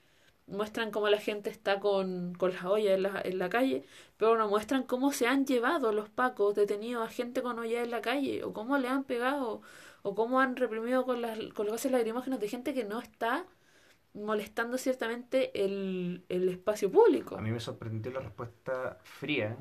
[0.46, 3.84] muestran cómo la gente está con, con las ollas en la, en la calle,
[4.16, 7.90] pero no muestran cómo se han llevado los pacos detenidos a gente con ollas en
[7.90, 9.62] la calle, o cómo le han pegado,
[10.02, 13.46] o cómo han reprimido con, las, con los gases lacrimógenos de gente que no está
[14.14, 17.36] molestando ciertamente el, el espacio público.
[17.36, 19.56] A mí me sorprendió la respuesta fría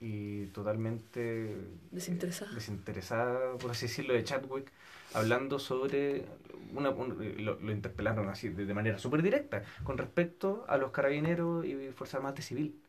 [0.00, 1.56] y totalmente eh,
[1.90, 2.52] Desinteresada.
[2.54, 4.70] desinteresada, por así decirlo, de Chadwick,
[5.14, 6.24] hablando sobre,
[6.72, 10.92] una, un- lo, lo interpelaron así de, de manera súper directa, con respecto a los
[10.92, 12.80] carabineros y Fuerzas Armadas de Civil,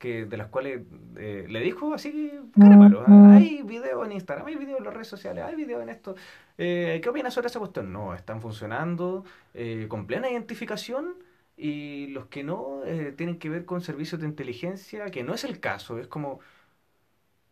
[0.00, 0.82] que de las cuales
[1.16, 4.84] eh, le dijo así, cara de palo, "Ah, hay videos en Instagram, hay videos en
[4.86, 6.16] las redes sociales, hay videos en esto,
[6.58, 7.92] Eh, ¿qué opinas sobre esa cuestión?
[7.92, 9.24] No, están funcionando
[9.54, 11.14] eh, con plena identificación
[11.56, 15.44] y los que no eh, tienen que ver con servicios de inteligencia, que no es
[15.44, 16.40] el caso, es como,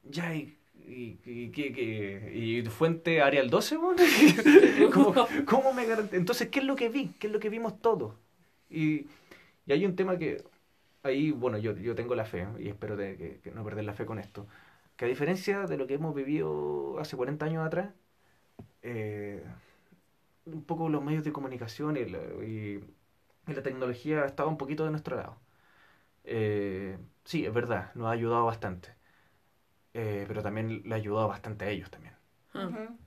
[0.04, 0.56] ya, y,
[0.86, 2.58] y, y.
[2.58, 3.96] ¿Y fuente Arial 12, weón?
[4.92, 5.14] ¿Cómo,
[5.46, 7.10] cómo me Entonces, ¿qué es lo que vi?
[7.18, 8.14] ¿Qué es lo que vimos todos?
[8.70, 9.06] Y,
[9.66, 10.44] y hay un tema que,
[11.02, 13.94] ahí, bueno, yo, yo tengo la fe, y espero de- que, que no perder la
[13.94, 14.46] fe con esto,
[14.96, 17.90] que a diferencia de lo que hemos vivido hace 40 años atrás,
[18.82, 19.42] eh,
[20.46, 22.82] un poco los medios de comunicación y la, y-
[23.46, 25.36] y la tecnología ha estado un poquito de nuestro lado.
[26.24, 28.90] Eh, sí, es verdad, nos ha ayudado bastante.
[29.94, 32.14] Eh, pero también le ha ayudado bastante a ellos también.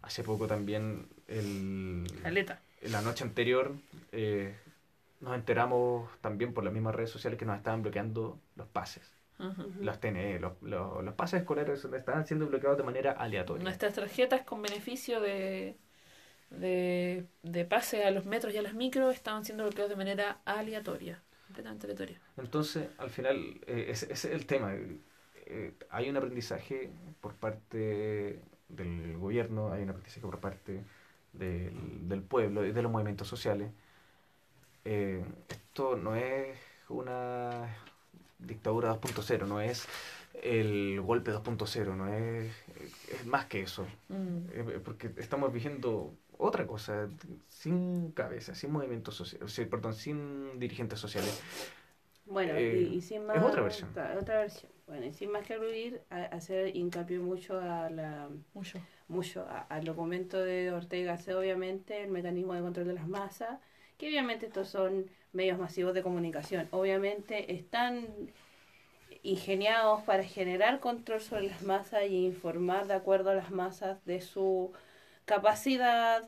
[0.01, 2.59] Hace poco también, el, caleta.
[2.81, 3.73] la noche anterior,
[5.21, 9.17] nos enteramos también por las mismas redes sociales que nos estaban bloqueando los pases.
[9.79, 13.63] Los TNE, los, los, los pases escolares estaban siendo bloqueados de manera aleatoria.
[13.63, 15.77] Nuestras tarjetas con beneficio de,
[16.51, 20.41] de, de pase a los metros y a las micros estaban siendo bloqueados de manera
[20.45, 21.23] aleatoria.
[21.47, 22.21] Completamente aleatoria.
[22.37, 23.37] Entonces, al final,
[23.67, 24.73] eh, ese, ese es el tema.
[24.73, 30.85] Eh, hay un aprendizaje por parte del gobierno, hay un aprendizaje por parte
[31.33, 33.71] del, del pueblo y de los movimientos sociales.
[34.85, 36.57] Eh, esto no es
[36.89, 37.67] una
[38.39, 39.87] dictadura 2.0, no es
[40.41, 42.51] el golpe 2.0, no es,
[43.11, 43.85] es más que eso.
[44.09, 44.37] Mm.
[44.53, 47.07] Eh, porque estamos viviendo otra cosa,
[47.47, 51.39] sin cabeza, sin movimientos sociales, perdón, sin dirigentes sociales.
[52.25, 53.37] Bueno, Eh, y, y sin más...
[53.37, 53.89] es otra versión.
[54.19, 54.71] otra versión.
[54.87, 58.79] Bueno, y sin más que aludir, a- hacer hincapié mucho a la Mucho.
[59.07, 63.59] mucho a- al documento de Ortega C, obviamente, el mecanismo de control de las masas,
[64.01, 66.67] que obviamente estos son medios masivos de comunicación.
[66.71, 68.07] Obviamente están
[69.21, 74.19] ingeniados para generar control sobre las masas y informar de acuerdo a las masas de
[74.21, 74.71] su
[75.25, 76.27] capacidad,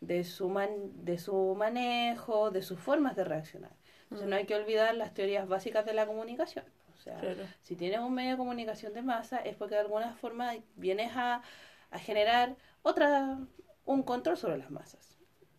[0.00, 3.70] de su, man- de su manejo, de sus formas de reaccionar.
[4.04, 6.64] Entonces no hay que olvidar las teorías básicas de la comunicación.
[6.92, 7.44] O sea, Claro.
[7.62, 11.42] si tienes un medio de comunicación de masa es porque de alguna forma vienes a,
[11.92, 13.38] a generar otra
[13.84, 15.11] un control sobre las masas.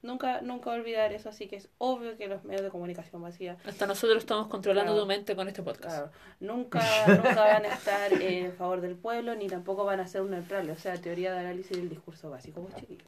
[0.03, 3.87] Nunca nunca olvidar eso, así que es obvio que los medios de comunicación masiva Hasta
[3.87, 5.01] nosotros estamos controlando Claro.
[5.03, 5.95] tu mente con este podcast.
[5.95, 6.11] claro,
[6.41, 10.77] nunca nunca van a estar en favor del pueblo ni tampoco van a ser neutrales,
[10.77, 13.07] o sea, teoría de análisis del discurso básico, pues chiquillos.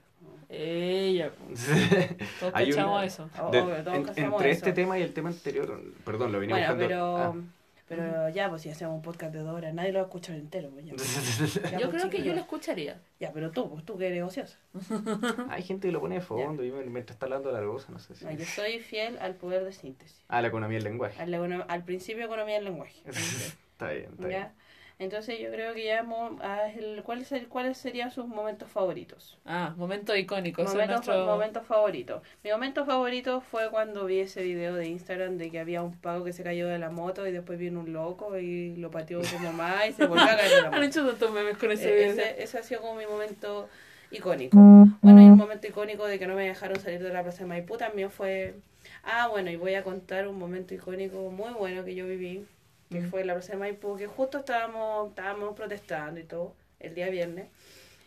[0.49, 1.31] Ella,
[2.39, 3.29] todos Hay un- eso.
[3.51, 4.57] De- Obvio, todos en- cachamos entre eso.
[4.59, 6.87] este tema y el tema anterior, perdón, lo venía Bueno, buscando.
[6.87, 7.33] pero Ah.
[7.87, 10.35] Pero ya, pues si hacemos un podcast de dos horas, nadie lo va a escuchar
[10.35, 10.71] entero.
[10.71, 10.93] Pues, ya.
[11.71, 13.01] Ya, Yo pues, creo que yo lo escucharía.
[13.19, 14.57] Ya, pero tú, pues tú que eres ociosa.
[15.49, 17.99] Hay gente que lo pone de fondo y mientras está hablando de la cosa, no
[17.99, 18.25] sé si.
[18.25, 20.23] No, yo soy fiel al poder de síntesis.
[20.27, 21.21] Ah, la economía del lenguaje.
[21.21, 23.01] Al, al principio economía del lenguaje.
[23.05, 24.47] está bien, está bien.
[24.97, 26.05] Entonces yo creo que ya
[26.41, 29.37] ah, el- ¿cuáles, ser- ¿cuáles serían sus momentos favoritos?
[29.45, 30.61] Ah, momento icónico.
[30.61, 31.25] ese es Momentos, nuestro...
[31.25, 32.21] momentos favoritos.
[32.43, 36.23] Mi momento favorito fue cuando vi ese video de Instagram de que había un pago
[36.23, 39.37] que se cayó de la moto y después vino un loco y lo pateó su
[39.39, 41.95] mamá y se volvió a caer de la Han hecho tantos memes con ese Eh,
[41.95, 42.11] video.
[42.25, 43.67] ese, ese ha sido como mi momento
[44.11, 44.57] icónico.
[45.01, 47.47] Bueno, y el momento icónico de que no me dejaron salir de la plaza de
[47.49, 48.55] Maipú también fue...
[49.03, 52.45] Ah, bueno, y voy a contar un momento icónico muy bueno que yo viví,
[52.89, 53.09] que Mm.
[53.09, 57.47] fue la plaza de Maipú, que justo estábamos, estábamos protestando y todo, el día viernes.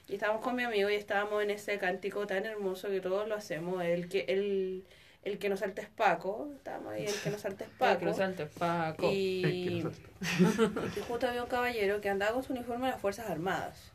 [0.08, 3.34] Y estábamos con mi amigo y estábamos en ese cántico tan hermoso que todos lo
[3.34, 4.84] hacemos, el que el,
[5.22, 7.98] el que nos salta es Paco, estábamos ahí, el que nos salta es Paco.
[8.00, 9.10] que lo salte, Paco.
[9.12, 9.84] Y,
[10.96, 13.92] y justo había un caballero que andaba con su uniforme de las Fuerzas Armadas.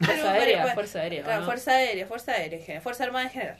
[0.00, 1.22] Fuerza aérea, pero, fuerza aérea.
[1.22, 1.46] Claro, ¿o no?
[1.46, 3.58] Fuerza Aérea, Fuerza Aérea, Fuerza Armada en general.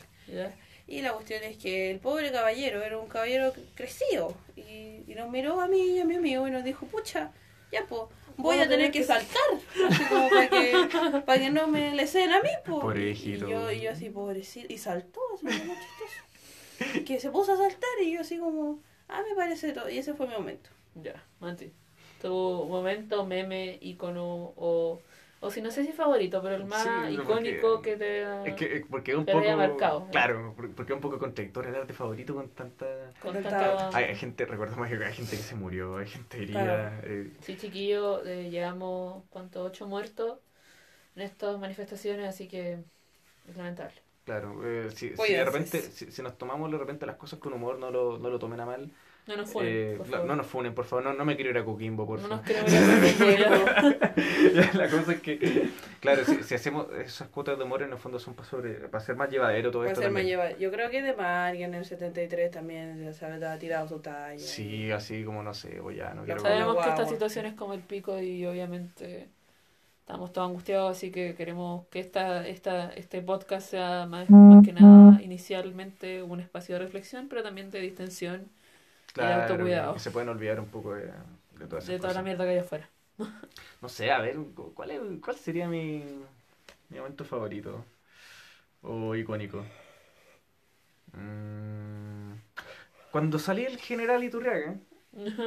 [0.87, 5.31] Y la cuestión es que el pobre caballero era un caballero crecido y, y nos
[5.31, 7.31] miró a mí y a mi amigo y nos dijo, pucha,
[7.71, 8.03] ya pues,
[8.37, 9.43] voy a tener que saltar,
[9.89, 10.89] así como para que,
[11.27, 12.81] para que no me le ceden a mí, pues.
[12.81, 13.49] Pobre Y hijito.
[13.49, 16.99] yo, y yo así, pobrecito, y saltó, así como chistoso.
[16.99, 19.89] Y que se puso a saltar y yo así como, ah, me parece todo.
[19.89, 20.69] Y ese fue mi momento.
[20.95, 21.73] Ya, Mati.
[22.21, 22.29] tu
[22.69, 25.01] momento, meme, icono o,
[25.43, 28.55] o si no sé si favorito, pero el más Sí, icónico porque- que te Es
[28.55, 29.69] que, es porque es un Te había poco.
[29.69, 30.09] marcado.
[30.13, 32.87] Claro, por- porque es un poco contradictorio hablar de favorito con tanta.
[33.21, 36.63] con Tanta- Hay, hay gente, recordemos que hay gente que se murió, hay gente herida.
[36.65, 36.97] Claro.
[37.03, 39.65] eh, Sí, chiquillo, eh, llevamos, ¿cuánto?
[39.65, 40.39] Ocho muertos
[41.17, 42.79] en estas manifestaciones, así que
[43.49, 43.95] es lamentable.
[44.25, 47.53] claro, eh, si, si de repente, si, si nos tomamos de repente las cosas con
[47.53, 48.93] humor, no lo, no lo tomen a mal.
[49.25, 50.27] No nos funen, Eh, por no, favor.
[50.29, 52.39] no nos funen, por favor, no, no me quiero ir a Coquimbo, por No favor.
[52.39, 55.69] nos queremos ir a Coquimbo, la cosa es que,
[56.01, 59.05] claro, si, si hacemos esas cuotas de humor, en el fondo son para, sobre, para
[59.05, 60.01] ser más llevadero todo Va a esto.
[60.03, 60.39] ser más también.
[60.41, 64.01] lleva- Yo creo que de Mario en el 73 también ya se ha tirado su
[64.01, 64.39] talla.
[64.41, 66.41] Sí, así como no sé, voy ya, no quiero.
[66.41, 69.29] Sabemos que esta situación es como el pico y obviamente
[70.01, 74.73] estamos todos angustiados, así que queremos que esta, esta, este podcast sea más, más que
[74.73, 78.47] nada inicialmente un espacio de reflexión, pero también de distensión
[79.13, 79.95] Claro, autocuidado.
[79.95, 82.25] que se pueden olvidar un poco de, de esas de toda la cosas.
[82.25, 82.89] mierda que hay afuera.
[83.83, 84.37] No sé, a ver,
[84.75, 86.05] ¿cuál, es, cuál sería mi,
[86.89, 87.85] mi momento favorito?
[88.83, 89.65] O icónico.
[91.13, 92.33] Mm,
[93.13, 94.77] Cuando salí el general Iturriaga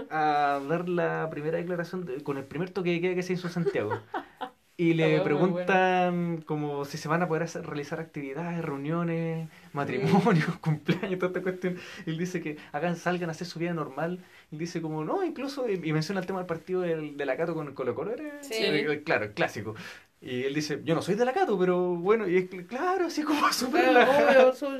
[0.10, 3.48] a dar la primera declaración de- con el primer toque de queda que se hizo
[3.48, 4.02] en Santiago.
[4.78, 11.18] Y le preguntan como si se van a poder hacer, realizar actividades, reuniones, matrimonios, cumpleaños,
[11.18, 11.78] toda esta cuestión.
[12.06, 14.20] Y él dice que hagan, salgan a hacer su vida normal.
[14.52, 17.38] Y dice como, no, incluso, y, y menciona el tema del partido del, de la
[17.38, 18.16] Cato con el Colo Colo.
[18.42, 18.54] Sí.
[18.56, 19.76] Eh, eh, claro, el clásico.
[20.22, 23.06] Y él dice, yo no soy de la Cato, pero bueno, y es que, claro,
[23.06, 24.80] así como súper Claro, yo no soy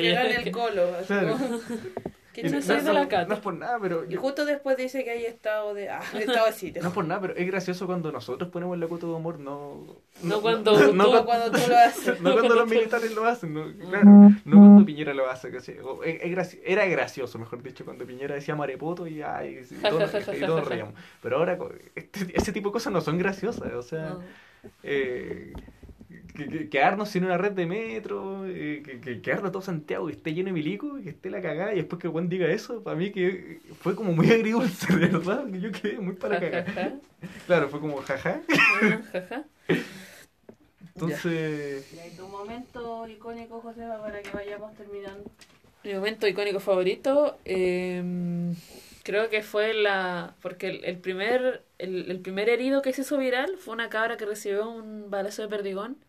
[0.00, 0.94] que gane el colo.
[0.96, 1.32] así Claro.
[1.32, 1.60] como-
[2.34, 3.28] que Y no no, soy de la Cato.
[3.28, 4.04] no es por nada, pero...
[4.10, 5.88] Y justo después dice que hay estado de.
[5.88, 6.82] Ah, estado de sitio.
[6.82, 9.86] No es por nada, pero es gracioso cuando nosotros ponemos la cuota de humor, no...
[10.22, 12.20] No cuando no, tú- cuando- cuando tú lo haces.
[12.20, 14.04] no cuando los militares lo hacen, no, claro,
[14.44, 15.50] no cuando Piñera lo hace.
[15.50, 19.22] que sí, o es- es graci- era gracioso, mejor dicho, cuando Piñera decía marepoto y,
[19.22, 20.94] ay, y todos, y todos reíamos.
[21.22, 21.56] Pero ahora
[21.94, 24.20] este- ese tipo de cosas no son graciosas, o sea, No.
[24.82, 25.52] eh,
[26.70, 30.46] quedarnos sin una red de metro, eh, que, que- quedarnos todo Santiago y esté lleno
[30.48, 33.10] de milico, y que esté la cagada, y después que buen diga eso, para mí
[33.12, 37.00] que fue como muy agridulce, de verdad, que yo quedé muy para cagar.
[37.46, 38.40] Claro, fue como jaja.
[39.12, 39.44] Ja, ja.
[40.94, 45.30] Entonces, Y tu momento icónico, José, para que vayamos terminando.
[45.82, 48.54] Mi momento icónico favorito, eh,
[49.04, 50.34] creo que fue la.
[50.42, 54.16] Porque el, el primer el, el primer herido que se hizo viral fue una cabra
[54.16, 56.04] que recibió un balazo de perdigón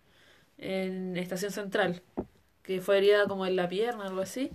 [0.58, 2.02] en Estación Central.
[2.64, 4.52] Que fue herida como en la pierna, algo así.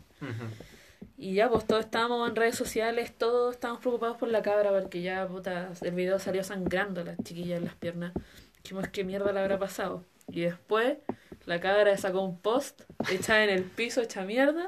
[1.16, 5.02] Y ya, pues todos estábamos en redes sociales, todos estábamos preocupados por la cabra, porque
[5.02, 8.12] ya, puta, el video salió sangrando a la chiquilla en las piernas.
[8.62, 10.04] Dijimos, ¿qué mierda le habrá pasado?
[10.28, 10.96] Y después,
[11.44, 14.66] la cabra sacó un post, echada en el piso, hecha mierda,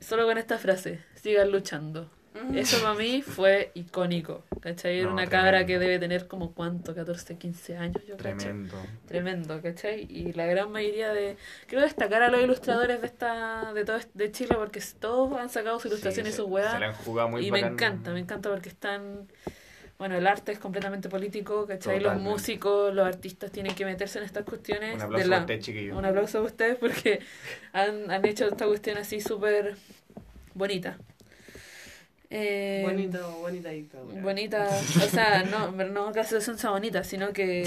[0.00, 2.10] solo con esta frase, sigan luchando.
[2.54, 4.98] Eso para mí fue icónico, ¿cachai?
[5.00, 5.66] Era No, una cabra tremendo.
[5.66, 6.94] que debe tener como, ¿cuánto?
[6.94, 8.76] 14, 15 años, yo tremendo.
[9.06, 10.06] Tremendo, ¿cachai?
[10.10, 11.36] Y la gran mayoría de...
[11.66, 15.78] Quiero destacar a los ilustradores de esta de todo de Chile porque todos han sacado
[15.80, 19.26] su ilustración y Sí, se- han jugado muy Y me encanta, me encanta porque están...
[19.98, 22.00] Bueno, el arte es completamente político, ¿cachai?
[22.00, 24.94] Los músicos, los artistas tienen que meterse en estas cuestiones.
[24.94, 25.98] Un de aplauso la- a usted, chiquillo.
[25.98, 27.20] Un aplauso a ustedes porque
[27.74, 29.76] han, han hecho esta cuestión así súper
[30.54, 30.96] bonita.
[32.32, 34.20] Eh, Bonito, bonita dictadura.
[34.22, 34.68] Bonita,
[35.04, 37.64] o sea, no, no que la situación sea bonita, sino que,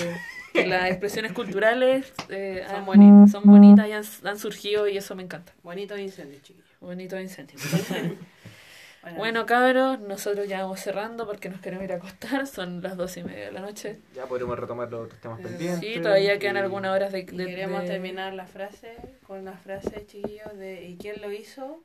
[0.53, 3.31] que las expresiones culturales eh, Son han- bonitas.
[3.31, 5.51] son bonitas y han, han surgido y eso me encanta.
[5.63, 6.65] Bonito incendio, chiquillos.
[6.79, 7.57] Bonito incendio.
[9.03, 12.95] Bueno, bueno, cabros, nosotros ya vamos cerrando porque nos queremos ir a acostar, son las
[12.95, 13.99] dos y media de la noche.
[14.15, 15.79] Ya podremos retomar los otros temas pendientes.
[15.81, 17.19] Sí, todavía quedan y- algunas horas de...
[17.19, 18.95] y de- queremos de- terminar la frase
[19.27, 21.83] con la frase, chiquillos, de ¿y quién lo hizo?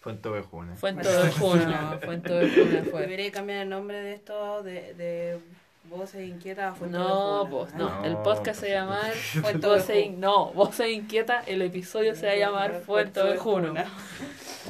[0.00, 0.76] De.
[0.76, 3.00] Fue en todo el junio, fue en todo junio, fue.
[3.02, 5.38] Debería cambiar el nombre de esto de, de
[5.84, 8.84] Voces Inquietas a Fuente de No, vos, no, No, el podcast se pues, va a
[8.84, 13.36] llamar Fuente Voces de In- No, Voces Inquieta, el episodio se va a llamar de
[13.36, 13.74] Juno.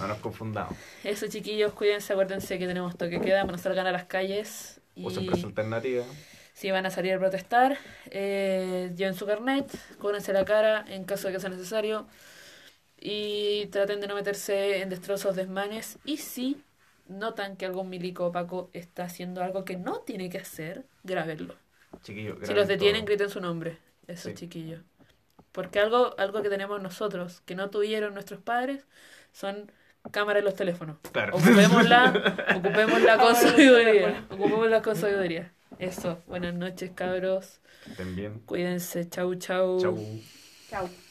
[0.01, 0.75] No nos confundamos.
[1.05, 4.81] Eso, chiquillos, cuídense, acuérdense que tenemos toque queda, no salgan a las calles.
[4.97, 6.05] Y Usen presa alternativa.
[6.55, 7.77] si van a salir a protestar,
[8.11, 9.67] eh, lleven su carnet,
[9.99, 12.07] cúbranse la cara en caso de que sea necesario.
[13.01, 15.99] Y traten de no meterse en destrozos, desmanes.
[16.05, 16.63] Y si
[17.09, 21.55] notan que algún milico opaco está haciendo algo que no tiene que hacer, grábenlo.
[22.03, 23.07] Chiquillo, Si los detienen, todo.
[23.07, 23.79] griten su nombre.
[24.07, 24.35] Eso, Sí.
[24.35, 24.81] chiquillos.
[25.53, 28.85] Porque algo, algo que tenemos nosotros, que no tuvieron nuestros padres,
[29.33, 29.73] son
[30.13, 30.99] cámaras en los teléfonos.
[31.13, 31.37] Claro.
[31.37, 32.13] Ocupémosla,
[32.57, 34.27] ocupémosla con sabiduría.
[34.31, 35.53] Ocupémosla con sabiduría.
[35.79, 36.23] Eso.
[36.27, 37.61] Buenas noches, cabros.
[37.85, 38.41] Que estén bien.
[38.47, 39.09] Cuídense.
[39.09, 39.81] Chau, chau.
[39.81, 39.99] Chau.
[40.69, 41.10] Chao.